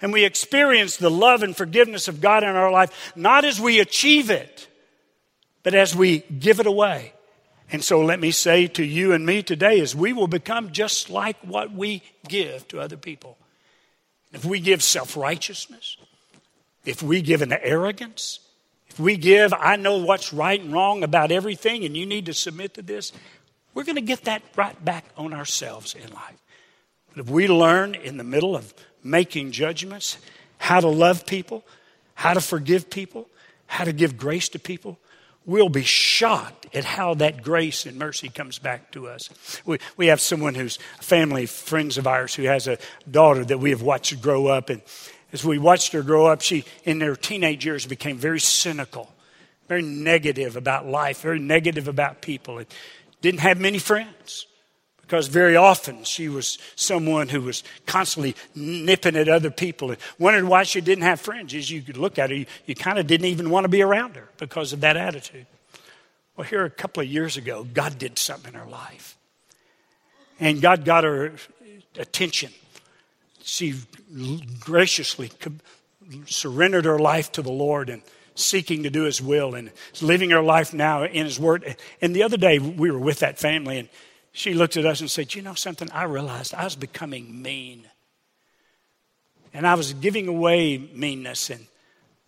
And 0.00 0.12
we 0.12 0.24
experience 0.24 0.96
the 0.96 1.10
love 1.10 1.42
and 1.42 1.56
forgiveness 1.56 2.06
of 2.06 2.20
God 2.20 2.42
in 2.42 2.50
our 2.50 2.70
life, 2.70 3.12
not 3.16 3.44
as 3.44 3.60
we 3.60 3.80
achieve 3.80 4.30
it, 4.30 4.68
but 5.62 5.74
as 5.74 5.94
we 5.94 6.20
give 6.20 6.60
it 6.60 6.66
away 6.66 7.12
And 7.72 7.84
so 7.84 8.00
let 8.00 8.18
me 8.18 8.32
say 8.32 8.66
to 8.68 8.84
you 8.84 9.12
and 9.12 9.24
me 9.24 9.42
today 9.42 9.78
is 9.78 9.94
we 9.94 10.12
will 10.12 10.26
become 10.26 10.72
just 10.72 11.08
like 11.08 11.36
what 11.42 11.72
we 11.72 12.02
give 12.26 12.66
to 12.68 12.80
other 12.80 12.96
people. 12.96 13.38
If 14.32 14.44
we 14.44 14.60
give 14.60 14.82
self-righteousness, 14.82 15.96
if 16.84 17.02
we 17.02 17.22
give 17.22 17.42
an 17.42 17.52
arrogance, 17.52 18.40
if 18.88 18.98
we 18.98 19.16
give, 19.16 19.52
I 19.52 19.76
know 19.76 19.98
what's 19.98 20.32
right 20.32 20.60
and 20.60 20.72
wrong 20.72 21.04
about 21.04 21.30
everything 21.30 21.84
and 21.84 21.96
you 21.96 22.06
need 22.06 22.26
to 22.26 22.34
submit 22.34 22.74
to 22.74 22.82
this, 22.82 23.12
we're 23.72 23.84
going 23.84 23.96
to 23.96 24.02
get 24.02 24.24
that 24.24 24.42
right 24.56 24.84
back 24.84 25.04
on 25.16 25.32
ourselves 25.32 25.94
in 25.94 26.12
life. 26.12 26.38
But 27.14 27.24
if 27.24 27.30
we 27.30 27.46
learn 27.46 27.94
in 27.94 28.16
the 28.16 28.24
middle 28.24 28.56
of 28.56 28.74
making 29.04 29.52
judgments 29.52 30.18
how 30.58 30.80
to 30.80 30.88
love 30.88 31.24
people, 31.24 31.64
how 32.14 32.34
to 32.34 32.40
forgive 32.40 32.90
people, 32.90 33.28
how 33.66 33.84
to 33.84 33.92
give 33.92 34.16
grace 34.16 34.48
to 34.50 34.58
people, 34.58 34.98
we'll 35.46 35.68
be 35.68 35.82
shocked 35.82 36.66
at 36.74 36.84
how 36.84 37.14
that 37.14 37.42
grace 37.42 37.86
and 37.86 37.98
mercy 37.98 38.28
comes 38.28 38.58
back 38.58 38.90
to 38.92 39.08
us. 39.08 39.28
We, 39.64 39.78
we 39.96 40.06
have 40.08 40.20
someone 40.20 40.54
who's 40.54 40.76
family, 41.00 41.46
friends 41.46 41.98
of 41.98 42.06
ours, 42.06 42.34
who 42.34 42.44
has 42.44 42.68
a 42.68 42.78
daughter 43.10 43.44
that 43.44 43.58
we 43.58 43.70
have 43.70 43.82
watched 43.82 44.20
grow 44.20 44.46
up. 44.46 44.70
And 44.70 44.82
as 45.32 45.44
we 45.44 45.58
watched 45.58 45.92
her 45.92 46.02
grow 46.02 46.26
up, 46.26 46.42
she, 46.42 46.64
in 46.84 47.00
her 47.00 47.16
teenage 47.16 47.64
years, 47.64 47.86
became 47.86 48.18
very 48.18 48.40
cynical, 48.40 49.12
very 49.68 49.82
negative 49.82 50.56
about 50.56 50.86
life, 50.86 51.22
very 51.22 51.38
negative 51.38 51.88
about 51.88 52.20
people, 52.22 52.58
and 52.58 52.66
didn't 53.20 53.40
have 53.40 53.60
many 53.60 53.78
friends 53.78 54.46
because 55.10 55.26
very 55.26 55.56
often 55.56 56.04
she 56.04 56.28
was 56.28 56.56
someone 56.76 57.28
who 57.28 57.40
was 57.40 57.64
constantly 57.84 58.36
nipping 58.54 59.16
at 59.16 59.28
other 59.28 59.50
people 59.50 59.90
and 59.90 59.98
wondered 60.20 60.44
why 60.44 60.62
she 60.62 60.80
didn't 60.80 61.02
have 61.02 61.20
friends. 61.20 61.52
As 61.52 61.68
you 61.68 61.82
could 61.82 61.96
look 61.96 62.16
at 62.16 62.30
her, 62.30 62.36
you, 62.36 62.46
you 62.64 62.76
kind 62.76 62.96
of 62.96 63.08
didn't 63.08 63.26
even 63.26 63.50
want 63.50 63.64
to 63.64 63.68
be 63.68 63.82
around 63.82 64.14
her 64.14 64.28
because 64.38 64.72
of 64.72 64.82
that 64.82 64.96
attitude. 64.96 65.46
Well, 66.36 66.46
here 66.46 66.64
a 66.64 66.70
couple 66.70 67.02
of 67.02 67.08
years 67.08 67.36
ago, 67.36 67.64
God 67.64 67.98
did 67.98 68.20
something 68.20 68.54
in 68.54 68.60
her 68.60 68.70
life. 68.70 69.16
And 70.38 70.62
God 70.62 70.84
got 70.84 71.02
her 71.02 71.32
attention. 71.98 72.52
She 73.42 73.74
graciously 74.60 75.32
surrendered 76.26 76.84
her 76.84 77.00
life 77.00 77.32
to 77.32 77.42
the 77.42 77.50
Lord 77.50 77.90
and 77.90 78.02
seeking 78.36 78.84
to 78.84 78.90
do 78.90 79.02
His 79.02 79.20
will 79.20 79.56
and 79.56 79.72
living 80.00 80.30
her 80.30 80.40
life 80.40 80.72
now 80.72 81.02
in 81.02 81.26
His 81.26 81.40
Word. 81.40 81.74
And 82.00 82.14
the 82.14 82.22
other 82.22 82.36
day, 82.36 82.60
we 82.60 82.92
were 82.92 83.00
with 83.00 83.18
that 83.18 83.40
family, 83.40 83.78
and 83.80 83.88
she 84.32 84.54
looked 84.54 84.76
at 84.76 84.86
us 84.86 85.00
and 85.00 85.10
said, 85.10 85.34
You 85.34 85.42
know 85.42 85.54
something? 85.54 85.90
I 85.90 86.04
realized 86.04 86.54
I 86.54 86.64
was 86.64 86.76
becoming 86.76 87.42
mean. 87.42 87.84
And 89.52 89.66
I 89.66 89.74
was 89.74 89.92
giving 89.94 90.28
away 90.28 90.78
meanness, 90.78 91.50
and 91.50 91.66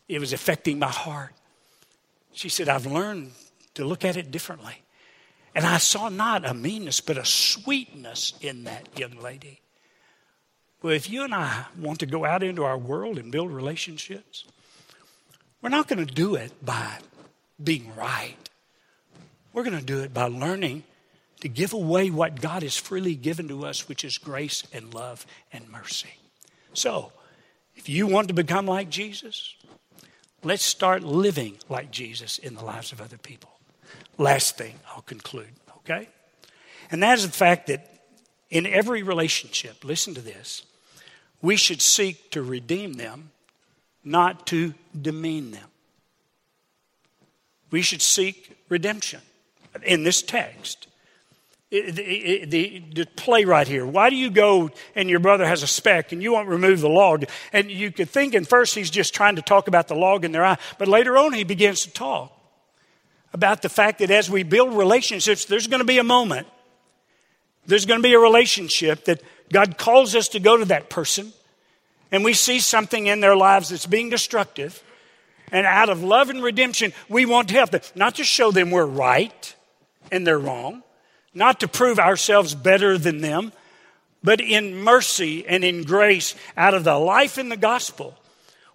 it 0.08 0.18
was 0.18 0.32
affecting 0.32 0.78
my 0.78 0.88
heart. 0.88 1.32
She 2.32 2.48
said, 2.48 2.68
I've 2.68 2.86
learned 2.86 3.32
to 3.74 3.84
look 3.84 4.04
at 4.04 4.16
it 4.16 4.30
differently. 4.30 4.82
And 5.54 5.64
I 5.64 5.78
saw 5.78 6.08
not 6.08 6.44
a 6.44 6.54
meanness, 6.54 7.00
but 7.00 7.18
a 7.18 7.24
sweetness 7.24 8.34
in 8.40 8.64
that 8.64 8.98
young 8.98 9.20
lady. 9.20 9.60
Well, 10.82 10.94
if 10.94 11.08
you 11.08 11.22
and 11.22 11.34
I 11.34 11.66
want 11.78 12.00
to 12.00 12.06
go 12.06 12.24
out 12.24 12.42
into 12.42 12.64
our 12.64 12.78
world 12.78 13.18
and 13.18 13.30
build 13.30 13.52
relationships, 13.52 14.44
we're 15.60 15.68
not 15.68 15.86
going 15.86 16.04
to 16.04 16.12
do 16.12 16.34
it 16.34 16.52
by 16.64 16.98
being 17.62 17.94
right. 17.94 18.34
We're 19.52 19.62
going 19.62 19.78
to 19.78 19.84
do 19.84 20.00
it 20.00 20.12
by 20.12 20.24
learning 20.24 20.82
to 21.42 21.48
give 21.48 21.72
away 21.72 22.08
what 22.08 22.40
God 22.40 22.62
has 22.62 22.76
freely 22.76 23.16
given 23.16 23.48
to 23.48 23.66
us, 23.66 23.88
which 23.88 24.04
is 24.04 24.16
grace 24.16 24.62
and 24.72 24.94
love 24.94 25.26
and 25.52 25.68
mercy. 25.68 26.14
So, 26.72 27.10
if 27.74 27.88
you 27.88 28.06
want 28.06 28.28
to 28.28 28.34
become 28.34 28.64
like 28.64 28.88
Jesus, 28.88 29.56
let's 30.44 30.62
start 30.62 31.02
living 31.02 31.58
like 31.68 31.90
Jesus 31.90 32.38
in 32.38 32.54
the 32.54 32.64
lives 32.64 32.92
of 32.92 33.00
other 33.00 33.18
people. 33.18 33.50
Last 34.18 34.56
thing, 34.56 34.74
I'll 34.94 35.02
conclude, 35.02 35.50
okay? 35.78 36.08
And 36.92 37.02
that 37.02 37.18
is 37.18 37.26
the 37.26 37.32
fact 37.32 37.66
that 37.66 37.88
in 38.48 38.64
every 38.64 39.02
relationship, 39.02 39.82
listen 39.82 40.14
to 40.14 40.20
this, 40.20 40.64
we 41.40 41.56
should 41.56 41.82
seek 41.82 42.30
to 42.30 42.42
redeem 42.44 42.92
them, 42.92 43.32
not 44.04 44.46
to 44.46 44.74
demean 45.00 45.50
them. 45.50 45.68
We 47.72 47.82
should 47.82 48.00
seek 48.00 48.56
redemption. 48.68 49.22
In 49.82 50.04
this 50.04 50.22
text, 50.22 50.86
the, 51.72 52.44
the, 52.44 52.82
the, 52.94 53.06
play 53.16 53.46
right 53.46 53.66
here. 53.66 53.86
Why 53.86 54.10
do 54.10 54.16
you 54.16 54.30
go 54.30 54.70
and 54.94 55.08
your 55.08 55.20
brother 55.20 55.46
has 55.46 55.62
a 55.62 55.66
speck 55.66 56.12
and 56.12 56.22
you 56.22 56.32
won't 56.32 56.48
remove 56.48 56.82
the 56.82 56.88
log? 56.90 57.24
And 57.50 57.70
you 57.70 57.90
could 57.90 58.10
think 58.10 58.34
in 58.34 58.44
first 58.44 58.74
he's 58.74 58.90
just 58.90 59.14
trying 59.14 59.36
to 59.36 59.42
talk 59.42 59.68
about 59.68 59.88
the 59.88 59.94
log 59.94 60.26
in 60.26 60.32
their 60.32 60.44
eye, 60.44 60.58
but 60.78 60.86
later 60.86 61.16
on 61.16 61.32
he 61.32 61.44
begins 61.44 61.84
to 61.84 61.90
talk 61.90 62.38
about 63.32 63.62
the 63.62 63.70
fact 63.70 64.00
that 64.00 64.10
as 64.10 64.28
we 64.28 64.42
build 64.42 64.74
relationships, 64.74 65.46
there's 65.46 65.66
going 65.66 65.80
to 65.80 65.86
be 65.86 65.96
a 65.96 66.04
moment, 66.04 66.46
there's 67.66 67.86
going 67.86 68.00
to 68.00 68.06
be 68.06 68.12
a 68.12 68.18
relationship 68.18 69.06
that 69.06 69.22
God 69.50 69.78
calls 69.78 70.14
us 70.14 70.28
to 70.28 70.40
go 70.40 70.58
to 70.58 70.66
that 70.66 70.90
person, 70.90 71.32
and 72.10 72.22
we 72.22 72.34
see 72.34 72.60
something 72.60 73.06
in 73.06 73.20
their 73.20 73.34
lives 73.34 73.70
that's 73.70 73.86
being 73.86 74.10
destructive. 74.10 74.82
And 75.50 75.66
out 75.66 75.88
of 75.88 76.02
love 76.02 76.28
and 76.30 76.42
redemption, 76.42 76.92
we 77.08 77.26
want 77.26 77.48
to 77.48 77.54
help 77.54 77.70
them, 77.70 77.82
not 77.94 78.16
to 78.16 78.24
show 78.24 78.50
them 78.50 78.70
we're 78.70 78.84
right 78.84 79.54
and 80.10 80.26
they're 80.26 80.38
wrong 80.38 80.82
not 81.34 81.60
to 81.60 81.68
prove 81.68 81.98
ourselves 81.98 82.54
better 82.54 82.98
than 82.98 83.20
them, 83.20 83.52
but 84.22 84.40
in 84.40 84.76
mercy 84.76 85.46
and 85.46 85.64
in 85.64 85.82
grace, 85.82 86.34
out 86.56 86.74
of 86.74 86.84
the 86.84 86.98
life 86.98 87.38
in 87.38 87.48
the 87.48 87.56
gospel, 87.56 88.14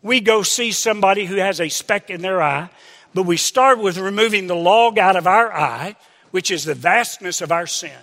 we 0.01 0.19
go 0.19 0.43
see 0.43 0.71
somebody 0.71 1.25
who 1.25 1.35
has 1.35 1.61
a 1.61 1.69
speck 1.69 2.09
in 2.09 2.21
their 2.21 2.41
eye, 2.41 2.69
but 3.13 3.23
we 3.23 3.37
start 3.37 3.79
with 3.79 3.97
removing 3.97 4.47
the 4.47 4.55
log 4.55 4.97
out 4.97 5.15
of 5.15 5.27
our 5.27 5.51
eye, 5.53 5.95
which 6.31 6.51
is 6.51 6.65
the 6.65 6.75
vastness 6.75 7.41
of 7.41 7.51
our 7.51 7.67
sin, 7.67 7.97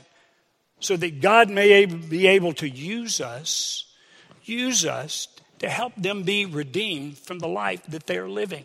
so 0.80 0.96
that 0.96 1.20
God 1.20 1.50
may 1.50 1.84
be 1.84 2.26
able 2.26 2.52
to 2.54 2.68
use 2.68 3.20
us, 3.20 3.84
use 4.44 4.84
us 4.84 5.28
to 5.58 5.68
help 5.68 5.94
them 5.96 6.22
be 6.22 6.46
redeemed 6.46 7.18
from 7.18 7.38
the 7.38 7.48
life 7.48 7.82
that 7.88 8.06
they're 8.06 8.28
living 8.28 8.64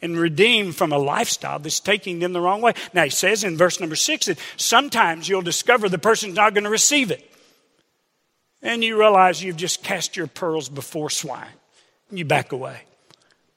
and 0.00 0.16
redeemed 0.16 0.76
from 0.76 0.92
a 0.92 0.98
lifestyle 0.98 1.58
that's 1.58 1.80
taking 1.80 2.18
them 2.18 2.32
the 2.32 2.40
wrong 2.40 2.60
way. 2.60 2.74
Now, 2.92 3.04
he 3.04 3.10
says 3.10 3.44
in 3.44 3.56
verse 3.56 3.80
number 3.80 3.96
six 3.96 4.26
that 4.26 4.38
sometimes 4.56 5.28
you'll 5.28 5.42
discover 5.42 5.88
the 5.88 5.98
person's 5.98 6.36
not 6.36 6.54
going 6.54 6.64
to 6.64 6.70
receive 6.70 7.10
it. 7.10 7.24
And 8.62 8.82
you 8.82 8.98
realize 8.98 9.42
you've 9.42 9.56
just 9.56 9.82
cast 9.82 10.16
your 10.16 10.26
pearls 10.26 10.68
before 10.68 11.10
swine. 11.10 11.46
And 12.10 12.18
you 12.18 12.24
back 12.24 12.52
away. 12.52 12.82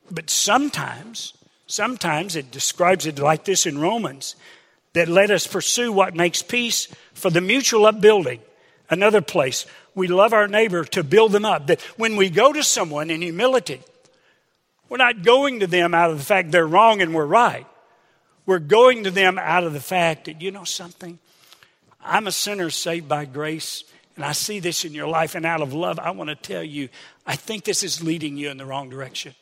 But 0.09 0.29
sometimes, 0.29 1.33
sometimes 1.67 2.35
it 2.35 2.51
describes 2.51 3.05
it 3.05 3.17
like 3.17 3.45
this 3.45 3.65
in 3.65 3.79
Romans 3.79 4.35
that 4.93 5.07
let 5.07 5.31
us 5.31 5.47
pursue 5.47 5.91
what 5.91 6.15
makes 6.15 6.41
peace 6.41 6.87
for 7.13 7.29
the 7.29 7.41
mutual 7.41 7.85
upbuilding. 7.85 8.41
Another 8.89 9.21
place, 9.21 9.65
we 9.95 10.07
love 10.07 10.33
our 10.33 10.47
neighbor 10.47 10.83
to 10.83 11.03
build 11.03 11.31
them 11.31 11.45
up. 11.45 11.67
That 11.67 11.81
when 11.97 12.17
we 12.17 12.29
go 12.29 12.51
to 12.51 12.61
someone 12.61 13.09
in 13.09 13.21
humility, 13.21 13.81
we're 14.91 14.97
not 14.97 15.23
going 15.23 15.61
to 15.61 15.67
them 15.67 15.93
out 15.93 16.11
of 16.11 16.17
the 16.17 16.23
fact 16.25 16.51
they're 16.51 16.67
wrong 16.67 17.01
and 17.01 17.15
we're 17.15 17.25
right. 17.25 17.65
We're 18.45 18.59
going 18.59 19.05
to 19.05 19.11
them 19.11 19.39
out 19.39 19.63
of 19.63 19.71
the 19.71 19.79
fact 19.79 20.25
that, 20.25 20.41
you 20.41 20.51
know 20.51 20.65
something? 20.65 21.17
I'm 22.03 22.27
a 22.27 22.31
sinner 22.33 22.69
saved 22.69 23.07
by 23.07 23.23
grace, 23.23 23.85
and 24.17 24.25
I 24.25 24.33
see 24.33 24.59
this 24.59 24.83
in 24.83 24.93
your 24.93 25.07
life, 25.07 25.33
and 25.33 25.45
out 25.45 25.61
of 25.61 25.71
love, 25.71 25.97
I 25.97 26.11
want 26.11 26.29
to 26.29 26.35
tell 26.35 26.61
you, 26.61 26.89
I 27.25 27.37
think 27.37 27.63
this 27.63 27.83
is 27.83 28.03
leading 28.03 28.35
you 28.35 28.49
in 28.49 28.57
the 28.57 28.65
wrong 28.65 28.89
direction. 28.89 29.33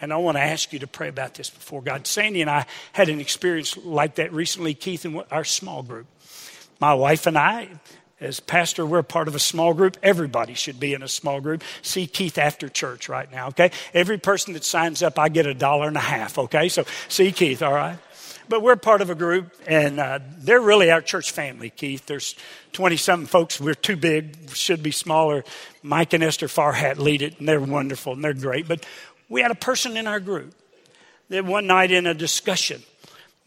And 0.00 0.12
I 0.12 0.16
want 0.16 0.38
to 0.38 0.42
ask 0.42 0.72
you 0.72 0.80
to 0.80 0.88
pray 0.88 1.06
about 1.06 1.34
this 1.34 1.50
before 1.50 1.80
God. 1.80 2.08
Sandy 2.08 2.40
and 2.40 2.50
I 2.50 2.66
had 2.94 3.08
an 3.08 3.20
experience 3.20 3.76
like 3.76 4.16
that 4.16 4.32
recently, 4.32 4.74
Keith, 4.74 5.04
in 5.04 5.22
our 5.30 5.44
small 5.44 5.84
group. 5.84 6.08
My 6.80 6.94
wife 6.94 7.28
and 7.28 7.38
I, 7.38 7.68
as 8.20 8.40
pastor, 8.40 8.84
we're 8.84 9.02
part 9.02 9.28
of 9.28 9.34
a 9.34 9.38
small 9.38 9.74
group. 9.74 9.96
Everybody 10.02 10.54
should 10.54 10.80
be 10.80 10.94
in 10.94 11.02
a 11.02 11.08
small 11.08 11.40
group. 11.40 11.62
See 11.82 12.06
Keith 12.06 12.38
after 12.38 12.68
church 12.68 13.08
right 13.08 13.30
now, 13.30 13.48
okay? 13.48 13.70
Every 13.94 14.18
person 14.18 14.54
that 14.54 14.64
signs 14.64 15.02
up, 15.02 15.18
I 15.18 15.28
get 15.28 15.46
a 15.46 15.54
dollar 15.54 15.88
and 15.88 15.96
a 15.96 16.00
half, 16.00 16.38
okay? 16.38 16.68
So 16.68 16.84
see 17.08 17.30
Keith, 17.30 17.62
all 17.62 17.74
right? 17.74 17.98
But 18.48 18.62
we're 18.62 18.76
part 18.76 19.02
of 19.02 19.10
a 19.10 19.14
group, 19.14 19.54
and 19.66 20.00
uh, 20.00 20.20
they're 20.38 20.60
really 20.60 20.90
our 20.90 21.02
church 21.02 21.32
family, 21.32 21.70
Keith. 21.70 22.06
There's 22.06 22.34
20 22.72 22.96
something 22.96 23.26
folks. 23.26 23.60
We're 23.60 23.74
too 23.74 23.96
big, 23.96 24.50
should 24.50 24.82
be 24.82 24.90
smaller. 24.90 25.44
Mike 25.82 26.14
and 26.14 26.24
Esther 26.24 26.48
Farhat 26.48 26.96
lead 26.96 27.22
it, 27.22 27.38
and 27.38 27.46
they're 27.46 27.60
wonderful 27.60 28.14
and 28.14 28.24
they're 28.24 28.32
great. 28.32 28.66
But 28.66 28.86
we 29.28 29.42
had 29.42 29.50
a 29.50 29.56
person 29.56 29.96
in 29.96 30.06
our 30.06 30.18
group 30.18 30.54
that 31.28 31.44
one 31.44 31.66
night 31.66 31.90
in 31.90 32.06
a 32.06 32.14
discussion, 32.14 32.82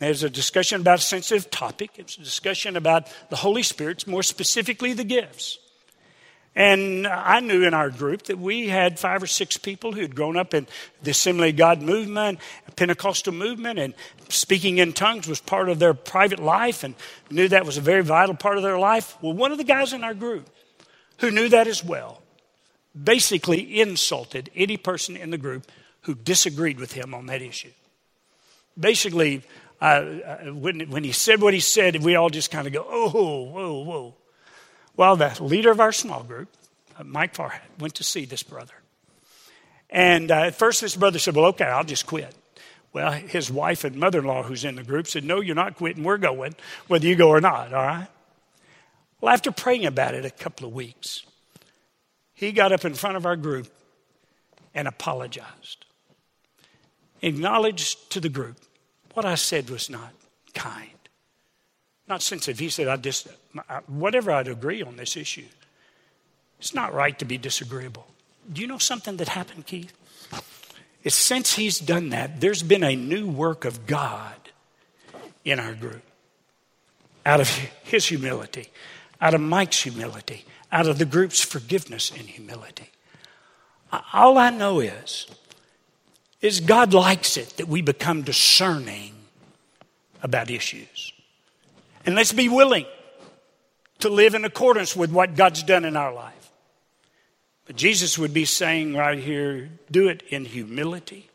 there's 0.01 0.23
a 0.23 0.30
discussion 0.30 0.82
about 0.82 0.99
a 0.99 1.03
sensitive 1.03 1.51
topic. 1.51 1.91
It's 1.97 2.17
a 2.17 2.21
discussion 2.23 2.76
about 2.76 3.07
the 3.30 3.36
Holy 3.36 3.61
Spirit, 3.61 4.07
more 4.07 4.23
specifically 4.23 4.93
the 4.93 5.03
gifts. 5.03 5.59
And 6.55 7.07
I 7.07 7.39
knew 7.39 7.63
in 7.63 7.73
our 7.73 7.91
group 7.91 8.23
that 8.23 8.39
we 8.39 8.67
had 8.67 8.99
five 8.99 9.21
or 9.21 9.28
six 9.28 9.57
people 9.57 9.93
who 9.93 10.01
had 10.01 10.15
grown 10.15 10.38
up 10.38 10.53
in 10.53 10.67
the 11.03 11.11
Assembly 11.11 11.51
of 11.51 11.55
God 11.55 11.82
movement, 11.82 12.39
Pentecostal 12.76 13.32
movement, 13.32 13.78
and 13.78 13.93
speaking 14.28 14.80
in 14.80 14.91
tongues 14.91 15.28
was 15.28 15.39
part 15.39 15.69
of 15.69 15.78
their 15.78 15.93
private 15.93 16.39
life 16.39 16.84
and 16.84 16.95
knew 17.30 17.47
that 17.47 17.65
was 17.65 17.78
a 17.78 17.82
very 17.82 18.01
vital 18.01 18.36
part 18.36 18.57
of 18.57 18.63
their 18.63 18.80
life. 18.80 19.15
Well, 19.21 19.34
one 19.34 19.51
of 19.51 19.59
the 19.59 19.63
guys 19.63 19.93
in 19.93 20.03
our 20.03 20.15
group 20.15 20.49
who 21.19 21.30
knew 21.30 21.47
that 21.49 21.67
as 21.67 21.84
well 21.86 22.21
basically 22.99 23.80
insulted 23.80 24.49
any 24.55 24.78
person 24.78 25.15
in 25.15 25.30
the 25.30 25.38
group 25.38 25.71
who 26.01 26.15
disagreed 26.15 26.80
with 26.80 26.93
him 26.93 27.13
on 27.13 27.28
that 27.28 27.41
issue. 27.41 27.71
Basically, 28.78 29.43
when, 29.82 30.91
when 30.91 31.03
he 31.03 31.11
said 31.11 31.41
what 31.41 31.53
he 31.53 31.59
said, 31.59 32.03
we 32.03 32.15
all 32.15 32.29
just 32.29 32.51
kind 32.51 32.67
of 32.67 32.73
go, 32.73 32.86
oh, 32.88 33.09
whoa, 33.09 33.84
whoa. 33.84 34.15
Well, 34.95 35.15
the 35.15 35.36
leader 35.41 35.71
of 35.71 35.79
our 35.79 35.91
small 35.91 36.23
group, 36.23 36.49
uh, 36.97 37.03
Mike 37.03 37.34
Farhat, 37.34 37.61
went 37.79 37.95
to 37.95 38.03
see 38.03 38.25
this 38.25 38.43
brother. 38.43 38.73
And 39.89 40.29
uh, 40.29 40.41
at 40.41 40.55
first, 40.55 40.82
this 40.82 40.95
brother 40.95 41.19
said, 41.19 41.36
Well, 41.36 41.45
okay, 41.47 41.65
I'll 41.65 41.84
just 41.84 42.05
quit. 42.05 42.36
Well, 42.93 43.11
his 43.11 43.51
wife 43.51 43.84
and 43.84 43.95
mother 43.95 44.19
in 44.19 44.25
law, 44.25 44.43
who's 44.43 44.65
in 44.65 44.75
the 44.75 44.84
group, 44.84 45.07
said, 45.07 45.23
No, 45.23 45.41
you're 45.41 45.55
not 45.55 45.75
quitting. 45.75 46.03
We're 46.03 46.17
going, 46.17 46.55
whether 46.88 47.07
you 47.07 47.15
go 47.15 47.29
or 47.29 47.41
not, 47.41 47.73
all 47.73 47.84
right? 47.84 48.07
Well, 49.19 49.34
after 49.34 49.51
praying 49.51 49.86
about 49.86 50.13
it 50.13 50.25
a 50.25 50.29
couple 50.29 50.67
of 50.67 50.73
weeks, 50.73 51.23
he 52.34 52.51
got 52.51 52.71
up 52.71 52.86
in 52.86 52.93
front 52.93 53.17
of 53.17 53.25
our 53.25 53.36
group 53.36 53.67
and 54.73 54.88
apologized. 54.88 55.86
Acknowledged 57.21 58.11
to 58.11 58.19
the 58.19 58.29
group 58.29 58.57
what 59.14 59.26
I 59.26 59.36
said 59.36 59.70
was 59.70 59.89
not 59.89 60.14
kind, 60.53 60.89
not 62.07 62.22
sensitive. 62.22 62.59
He 62.59 62.70
said, 62.70 62.88
I 62.88 62.97
just, 62.97 63.28
whatever 63.88 64.32
I'd 64.32 64.47
agree 64.47 64.82
on 64.82 64.95
this 64.95 65.16
issue, 65.18 65.47
it's 66.59 66.74
not 66.74 66.93
right 66.93 67.18
to 67.20 67.26
be 67.26 67.38
disagreeable. 67.38 68.07
Do 68.51 68.62
you 68.62 68.68
know 68.68 68.78
something 68.78 69.18
that 69.18 69.30
happened, 69.30 69.66
Keith? 69.66 69.93
It's 71.03 71.16
since 71.16 71.55
he's 71.55 71.80
done 71.80 72.09
that, 72.09 72.41
there's 72.41 72.62
been 72.64 72.84
a 72.84 72.95
new 72.95 73.28
work 73.28 73.66
of 73.66 73.88
God 73.88 74.36
in 75.43 75.59
our 75.59 75.74
group. 75.74 76.03
Out 77.26 77.39
of 77.39 77.49
his 77.84 78.07
humility, 78.07 78.70
out 79.20 79.34
of 79.34 79.41
Mike's 79.41 79.84
humility, 79.84 80.45
out 80.72 80.88
of 80.88 80.97
the 80.97 81.05
group's 81.05 81.41
forgiveness 81.43 82.12
and 82.12 82.22
humility. 82.22 82.89
All 84.14 84.38
I 84.38 84.49
know 84.49 84.80
is, 84.80 85.28
is 86.41 86.59
God 86.59 86.93
likes 86.93 87.37
it 87.37 87.49
that 87.57 87.67
we 87.67 87.81
become 87.81 88.23
discerning 88.23 89.13
about 90.23 90.49
issues. 90.49 91.13
And 92.05 92.15
let's 92.15 92.33
be 92.33 92.49
willing 92.49 92.85
to 93.99 94.09
live 94.09 94.33
in 94.33 94.45
accordance 94.45 94.95
with 94.95 95.11
what 95.11 95.35
God's 95.35 95.63
done 95.63 95.85
in 95.85 95.95
our 95.95 96.13
life. 96.13 96.51
But 97.65 97.75
Jesus 97.75 98.17
would 98.17 98.33
be 98.33 98.45
saying 98.45 98.95
right 98.95 99.19
here 99.19 99.69
do 99.89 100.07
it 100.07 100.23
in 100.29 100.45
humility, 100.45 101.29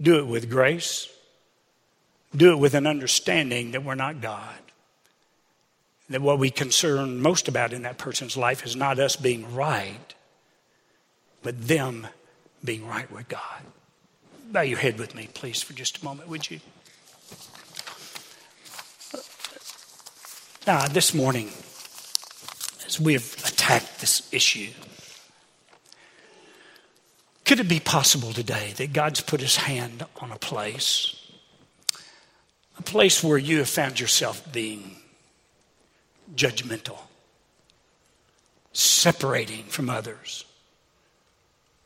do 0.00 0.18
it 0.18 0.26
with 0.26 0.50
grace, 0.50 1.08
do 2.34 2.52
it 2.52 2.56
with 2.56 2.74
an 2.74 2.86
understanding 2.86 3.72
that 3.72 3.84
we're 3.84 3.94
not 3.94 4.20
God. 4.20 4.54
That 6.08 6.22
what 6.22 6.38
we 6.38 6.50
concern 6.50 7.20
most 7.20 7.48
about 7.48 7.72
in 7.72 7.82
that 7.82 7.98
person's 7.98 8.36
life 8.36 8.64
is 8.64 8.76
not 8.76 8.98
us 8.98 9.16
being 9.16 9.54
right, 9.54 10.14
but 11.42 11.68
them 11.68 12.06
being 12.64 12.86
right 12.86 13.10
with 13.10 13.28
God. 13.28 13.62
Bow 14.50 14.60
your 14.62 14.78
head 14.78 14.98
with 14.98 15.14
me, 15.14 15.28
please, 15.34 15.62
for 15.62 15.72
just 15.72 16.02
a 16.02 16.04
moment, 16.04 16.28
would 16.28 16.50
you? 16.50 16.60
Now, 20.66 20.86
this 20.88 21.14
morning, 21.14 21.50
as 22.86 22.98
we 23.00 23.12
have 23.12 23.34
attacked 23.44 24.00
this 24.00 24.28
issue, 24.32 24.70
could 27.44 27.60
it 27.60 27.68
be 27.68 27.78
possible 27.78 28.32
today 28.32 28.72
that 28.76 28.92
God's 28.92 29.20
put 29.20 29.40
his 29.40 29.56
hand 29.56 30.04
on 30.20 30.32
a 30.32 30.38
place, 30.38 31.30
a 32.78 32.82
place 32.82 33.22
where 33.22 33.38
you 33.38 33.58
have 33.58 33.68
found 33.68 34.00
yourself 34.00 34.52
being 34.52 34.96
judgmental, 36.34 36.98
separating 38.72 39.64
from 39.64 39.88
others 39.88 40.44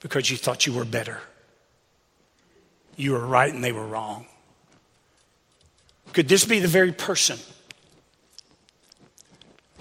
because 0.00 0.30
you 0.30 0.36
thought 0.36 0.66
you 0.66 0.72
were 0.72 0.84
better? 0.84 1.20
You 2.96 3.12
were 3.12 3.26
right 3.26 3.52
and 3.52 3.62
they 3.62 3.72
were 3.72 3.86
wrong. 3.86 4.26
Could 6.12 6.28
this 6.28 6.44
be 6.44 6.58
the 6.58 6.68
very 6.68 6.92
person? 6.92 7.38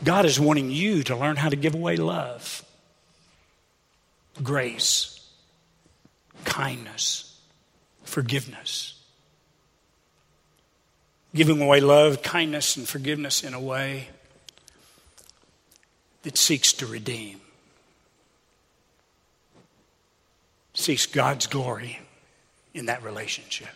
God 0.04 0.26
is 0.26 0.40
wanting 0.40 0.72
you 0.72 1.04
to 1.04 1.16
learn 1.16 1.36
how 1.36 1.50
to 1.50 1.56
give 1.56 1.76
away 1.76 1.98
love, 1.98 2.64
grace, 4.42 5.28
kindness, 6.46 7.38
forgiveness. 8.04 8.96
Giving 11.36 11.62
away 11.62 11.80
love, 11.80 12.24
kindness, 12.24 12.76
and 12.78 12.88
forgiveness 12.88 13.44
in 13.44 13.54
a 13.54 13.60
way 13.60 14.10
that 16.24 16.38
seeks 16.38 16.74
to 16.74 16.86
redeem, 16.86 17.40
seeks 20.80 21.06
God's 21.06 21.48
glory 21.48 22.00
in 22.74 22.86
that 22.86 23.04
relationship. 23.04 23.70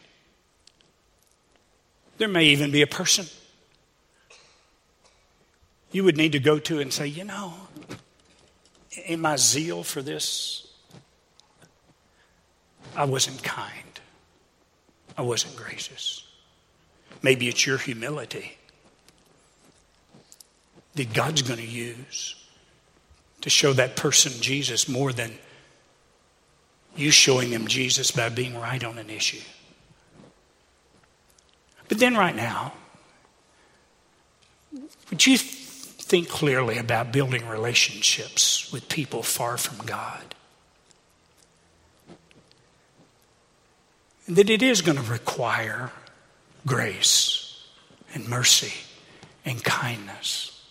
There 2.17 2.27
may 2.27 2.45
even 2.45 2.71
be 2.71 2.81
a 2.81 2.87
person 2.87 3.25
you 5.91 6.03
would 6.03 6.17
need 6.17 6.31
to 6.31 6.39
go 6.39 6.57
to 6.57 6.79
and 6.79 6.91
say, 6.91 7.07
you 7.07 7.23
know, 7.23 7.53
in 9.05 9.21
my 9.21 9.35
zeal 9.35 9.83
for 9.83 10.01
this, 10.01 10.67
I 12.95 13.05
wasn't 13.05 13.41
kind. 13.43 13.69
I 15.15 15.21
wasn't 15.21 15.55
gracious. 15.55 16.25
Maybe 17.21 17.47
it's 17.47 17.65
your 17.65 17.77
humility 17.77 18.57
that 20.95 21.13
God's 21.13 21.43
going 21.43 21.59
to 21.59 21.65
use 21.65 22.43
to 23.41 23.49
show 23.49 23.73
that 23.73 23.95
person 23.95 24.31
Jesus 24.41 24.89
more 24.89 25.13
than 25.13 25.33
you 26.95 27.11
showing 27.11 27.49
them 27.49 27.67
Jesus 27.67 28.11
by 28.11 28.29
being 28.29 28.55
right 28.55 28.83
on 28.83 28.97
an 28.97 29.09
issue. 29.09 29.41
But 31.87 31.99
then, 31.99 32.15
right 32.15 32.35
now, 32.35 32.73
would 35.09 35.25
you 35.25 35.37
think 35.37 36.29
clearly 36.29 36.77
about 36.77 37.11
building 37.11 37.47
relationships 37.47 38.71
with 38.71 38.89
people 38.89 39.23
far 39.23 39.57
from 39.57 39.85
God? 39.85 40.33
that 44.27 44.49
it 44.49 44.61
is 44.61 44.81
going 44.81 44.97
to 44.97 45.11
require 45.11 45.91
grace 46.65 47.61
and 48.13 48.27
mercy 48.27 48.73
and 49.45 49.63
kindness, 49.63 50.61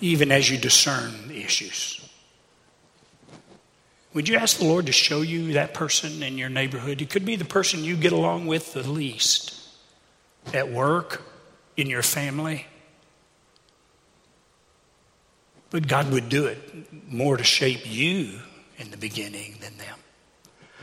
even 0.00 0.32
as 0.32 0.50
you 0.50 0.56
discern 0.56 1.28
the 1.28 1.42
issues. 1.42 2.00
Would 4.14 4.28
you 4.28 4.36
ask 4.36 4.58
the 4.58 4.64
Lord 4.64 4.86
to 4.86 4.92
show 4.92 5.22
you 5.22 5.54
that 5.54 5.74
person 5.74 6.22
in 6.22 6.38
your 6.38 6.48
neighborhood? 6.48 7.02
It 7.02 7.10
could 7.10 7.24
be 7.24 7.36
the 7.36 7.44
person 7.44 7.84
you 7.84 7.96
get 7.96 8.12
along 8.12 8.46
with 8.46 8.72
the 8.72 8.88
least 8.88 9.60
at 10.52 10.70
work, 10.70 11.22
in 11.76 11.88
your 11.88 12.02
family. 12.02 12.66
But 15.70 15.88
God 15.88 16.12
would 16.12 16.28
do 16.28 16.46
it 16.46 17.10
more 17.10 17.36
to 17.36 17.44
shape 17.44 17.80
you 17.84 18.38
in 18.78 18.90
the 18.90 18.96
beginning 18.96 19.56
than 19.60 19.76
them. 19.78 19.98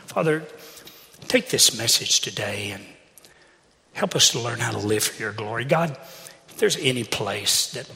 Father, 0.05 0.43
take 1.29 1.49
this 1.49 1.77
message 1.77 2.19
today 2.19 2.71
and 2.71 2.83
help 3.93 4.15
us 4.15 4.31
to 4.31 4.39
learn 4.39 4.59
how 4.59 4.71
to 4.71 4.79
live 4.79 5.03
for 5.03 5.21
your 5.21 5.31
glory. 5.31 5.63
God, 5.63 5.91
if 6.49 6.57
there's 6.57 6.77
any 6.77 7.05
place 7.05 7.71
that 7.71 7.89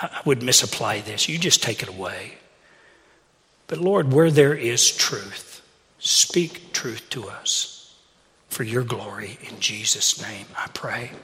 I 0.00 0.20
would 0.24 0.42
misapply 0.42 1.00
this, 1.00 1.28
you 1.28 1.38
just 1.38 1.62
take 1.62 1.82
it 1.82 1.88
away. 1.88 2.34
But 3.66 3.78
Lord, 3.78 4.12
where 4.12 4.30
there 4.30 4.54
is 4.54 4.94
truth, 4.96 5.62
speak 5.98 6.72
truth 6.72 7.08
to 7.10 7.28
us 7.28 7.94
for 8.48 8.62
your 8.62 8.84
glory. 8.84 9.38
In 9.48 9.58
Jesus' 9.60 10.22
name, 10.22 10.46
I 10.56 10.68
pray. 10.68 11.10